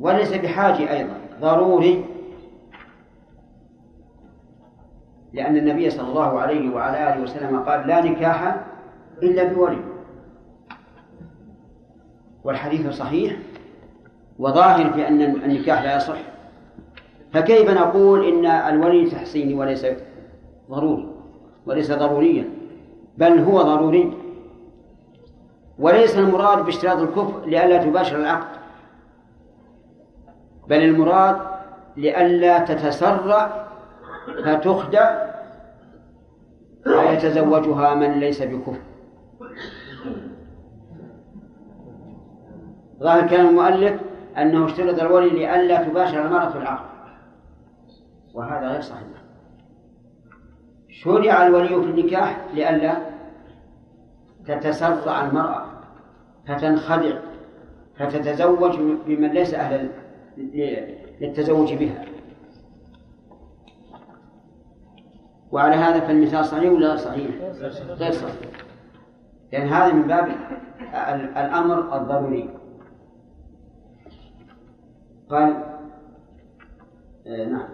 وليس 0.00 0.32
بحاجة 0.32 0.90
أيضا 0.90 1.14
ضروري. 1.40 2.04
لأن 5.32 5.56
النبي 5.56 5.90
صلى 5.90 6.08
الله 6.08 6.40
عليه 6.40 6.74
وعلى 6.74 7.12
آله 7.12 7.22
وسلم 7.22 7.60
قال 7.60 7.86
لا 7.86 8.00
نكاح 8.00 8.64
إلا 9.22 9.44
بولي. 9.44 9.78
والحديث 12.44 12.88
صحيح 12.88 13.36
وظاهر 14.38 14.92
في 14.92 15.08
أن 15.08 15.20
النكاح 15.22 15.82
لا 15.82 15.96
يصح. 15.96 16.18
فكيف 17.32 17.70
نقول 17.70 18.24
إن 18.24 18.46
الولي 18.46 19.10
تحسيني 19.10 19.54
وليس 19.54 19.86
ضروري 20.70 21.08
وليس 21.66 21.92
ضروريا؟ 21.92 22.48
بل 23.18 23.38
هو 23.38 23.62
ضروري. 23.62 24.23
وليس 25.78 26.18
المراد 26.18 26.64
باشتراط 26.64 26.98
الكفر 26.98 27.46
لئلا 27.46 27.84
تباشر 27.84 28.16
العقد 28.16 28.58
بل 30.68 30.82
المراد 30.82 31.36
لئلا 31.96 32.58
تتسرع 32.58 33.66
فتخدع 34.44 35.34
ويتزوجها 36.86 37.94
من 37.94 38.10
ليس 38.10 38.42
بكفر. 38.42 38.80
ظاهر 43.00 43.28
كلام 43.28 43.46
المؤلف 43.46 44.00
أنه 44.38 44.66
اشترط 44.66 45.00
الولي 45.00 45.30
لئلا 45.30 45.82
تباشر 45.82 46.26
المرأة 46.26 46.48
في 46.48 46.58
العقد 46.58 46.94
وهذا 48.34 48.68
غير 48.68 48.80
صحيح. 48.80 49.06
شرع 50.88 51.46
الولي 51.46 51.68
في 51.68 51.74
النكاح 51.74 52.40
لئلا 52.54 53.13
تتسرع 54.46 55.26
المرأة 55.26 55.64
فتنخدع 56.48 57.18
فتتزوج 57.96 58.76
بمن 59.06 59.28
ليس 59.28 59.54
أهلا 59.54 59.88
للتزوج 61.20 61.74
بها. 61.74 62.04
وعلى 65.52 65.74
هذا 65.74 66.00
فالمثال 66.00 66.44
صحيح 66.44 66.72
ولا 66.72 66.96
صحيح؟ 66.96 67.36
غير 67.88 68.12
صحيح. 68.12 68.50
لأن 69.52 69.68
هذا 69.68 69.92
من 69.92 70.02
باب 70.02 70.28
الأمر 71.36 71.96
الضروري. 71.96 72.50
قال 75.30 75.64
آه 77.26 77.44
نعم. 77.44 77.68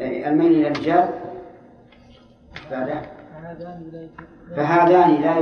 آه، 0.00 0.28
الميل 0.28 0.52
إلى 0.52 0.68
الرجال 0.68 1.08
بعده. 2.70 3.15
فهذان 4.56 5.14
لا 5.20 5.40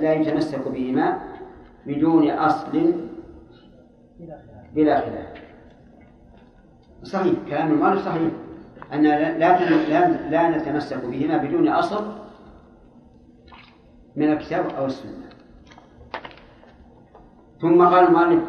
لا 0.00 0.12
يتمسك 0.12 0.68
بهما 0.68 1.20
بدون 1.86 2.30
أصل 2.30 2.94
بلا 4.74 5.00
خلاف. 5.00 5.28
صحيح 7.02 7.34
كلام 7.48 7.72
المؤلف 7.72 8.04
صحيح. 8.04 8.32
أن 8.92 9.02
لا 9.02 9.38
لا 9.38 10.30
لا 10.30 10.58
نتمسك 10.58 11.04
بهما 11.04 11.36
بدون 11.36 11.68
أصل 11.68 12.12
من 14.16 14.32
الكتاب 14.32 14.66
أو 14.66 14.86
السنة. 14.86 15.28
ثم 17.60 17.84
قال 17.84 18.06
المؤلف 18.06 18.44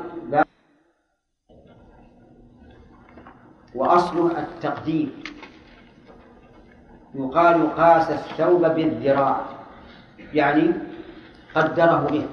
وأصله 3.76 4.40
التقدير. 4.40 5.10
يقال 7.18 7.76
قاس 7.76 8.12
الثوب 8.12 8.62
بالذراع 8.66 9.42
يعني 10.34 10.74
قدره 11.56 12.08
به. 12.12 12.26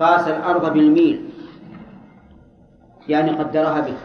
قاس 0.00 0.28
الأرض 0.28 0.72
بالميل 0.72 1.28
يعني 3.08 3.30
قدرها 3.30 3.80
به. 3.80 3.96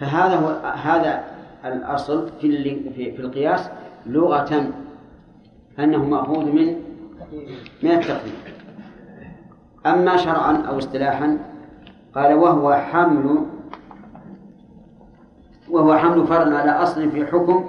فهذا 0.00 0.36
هو 0.36 0.48
هذا 0.76 1.24
الأصل 1.64 2.28
في 2.40 2.90
في 2.90 3.20
القياس 3.20 3.70
لغة 4.06 4.70
أنه 5.78 6.04
مأخوذ 6.04 6.44
من 6.44 6.76
من 7.82 7.90
التقليد 7.90 8.34
أما 9.86 10.16
شرعا 10.16 10.56
أو 10.68 10.78
اصطلاحا 10.78 11.38
قال 12.14 12.34
وهو 12.34 12.72
حمل 12.74 13.46
وهو 15.70 15.96
حمل 15.96 16.26
فرع 16.26 16.58
على 16.58 16.70
أصل 16.70 17.10
في 17.10 17.26
حكم 17.26 17.68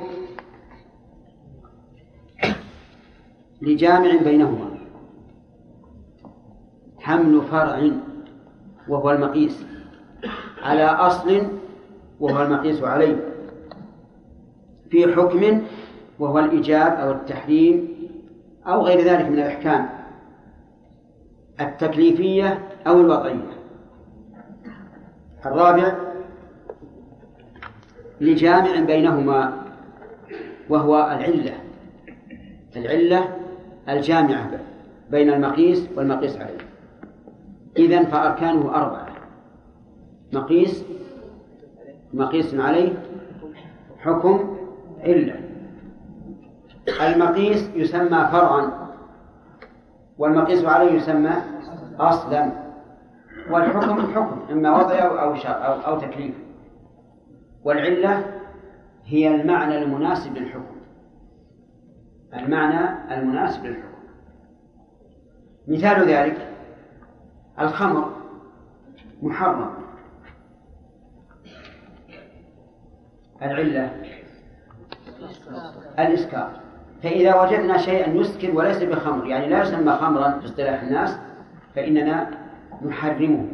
لجامع 3.62 4.16
بينهما. 4.24 4.78
حمل 7.00 7.42
فرع 7.42 7.92
وهو 8.88 9.12
المقيس. 9.12 9.66
على 10.64 10.84
أصل 10.84 11.48
وهو 12.20 12.44
المقيس 12.44 12.84
عليه. 12.84 13.34
في 14.90 15.14
حكم 15.14 15.62
وهو 16.20 16.40
الإيجاب 16.40 16.92
أو 16.94 17.12
التحريم 17.12 17.88
أو 18.68 18.82
غير 18.82 19.02
ذلك 19.02 19.26
من 19.26 19.34
الأحكام. 19.40 19.90
التكليفية 21.62 22.68
أو 22.88 23.02
الوضعية 23.02 23.58
الرابع 25.46 25.96
لجامع 28.22 28.80
بينهما 28.80 29.64
وهو 30.70 30.96
العلة. 30.96 31.54
العلة 32.76 33.37
الجامعة 33.90 34.52
بين 35.10 35.34
المقيس 35.34 35.90
والمقيس 35.96 36.38
عليه. 36.38 36.58
إذن 37.78 38.06
فأركانه 38.06 38.76
أربعة. 38.76 39.08
مقيس 40.34 40.86
مقيس 42.14 42.56
عليه 42.56 42.94
حكم 44.00 44.58
علة 45.04 45.36
المقيس 47.02 47.70
يسمى 47.76 48.28
فرعا 48.32 48.88
والمقيس 50.18 50.66
عليه 50.66 50.92
يسمى 50.92 51.34
أصلا. 52.00 52.52
والحكم 53.52 54.14
حكم 54.14 54.40
إما 54.52 54.78
وضعي 54.78 55.02
أو 55.02 55.36
أو, 55.46 55.74
أو 55.74 56.00
تكليف. 56.00 56.36
والعلة 57.64 58.26
هي 59.06 59.36
المعنى 59.36 59.84
المناسب 59.84 60.38
للحكم. 60.38 60.77
المعنى 62.34 63.14
المناسب 63.14 63.66
للحكم. 63.66 63.88
مثال 65.68 66.10
ذلك 66.10 66.48
الخمر 67.60 68.14
محرم. 69.22 69.70
العلة. 73.42 73.92
الإسكار. 76.00 76.50
فإذا 77.04 77.42
وجدنا 77.42 77.78
شيئا 77.78 78.14
يسكر 78.14 78.52
وليس 78.56 78.84
بخمر 78.84 79.28
يعني 79.28 79.48
لا 79.48 79.62
يسمى 79.62 79.92
خمرا 79.92 80.40
في 80.40 80.46
اصطلاح 80.46 80.82
الناس 80.82 81.18
فإننا 81.76 82.30
نحرمه 82.86 83.46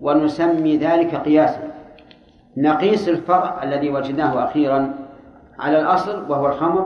ونسمي 0.00 0.76
ذلك 0.76 1.14
قياسا. 1.14 1.74
نقيس 2.56 3.08
الفرع 3.08 3.62
الذي 3.62 3.90
وجدناه 3.90 4.44
أخيرا 4.44 4.94
على 5.58 5.80
الأصل 5.80 6.30
وهو 6.30 6.46
الخمر 6.46 6.85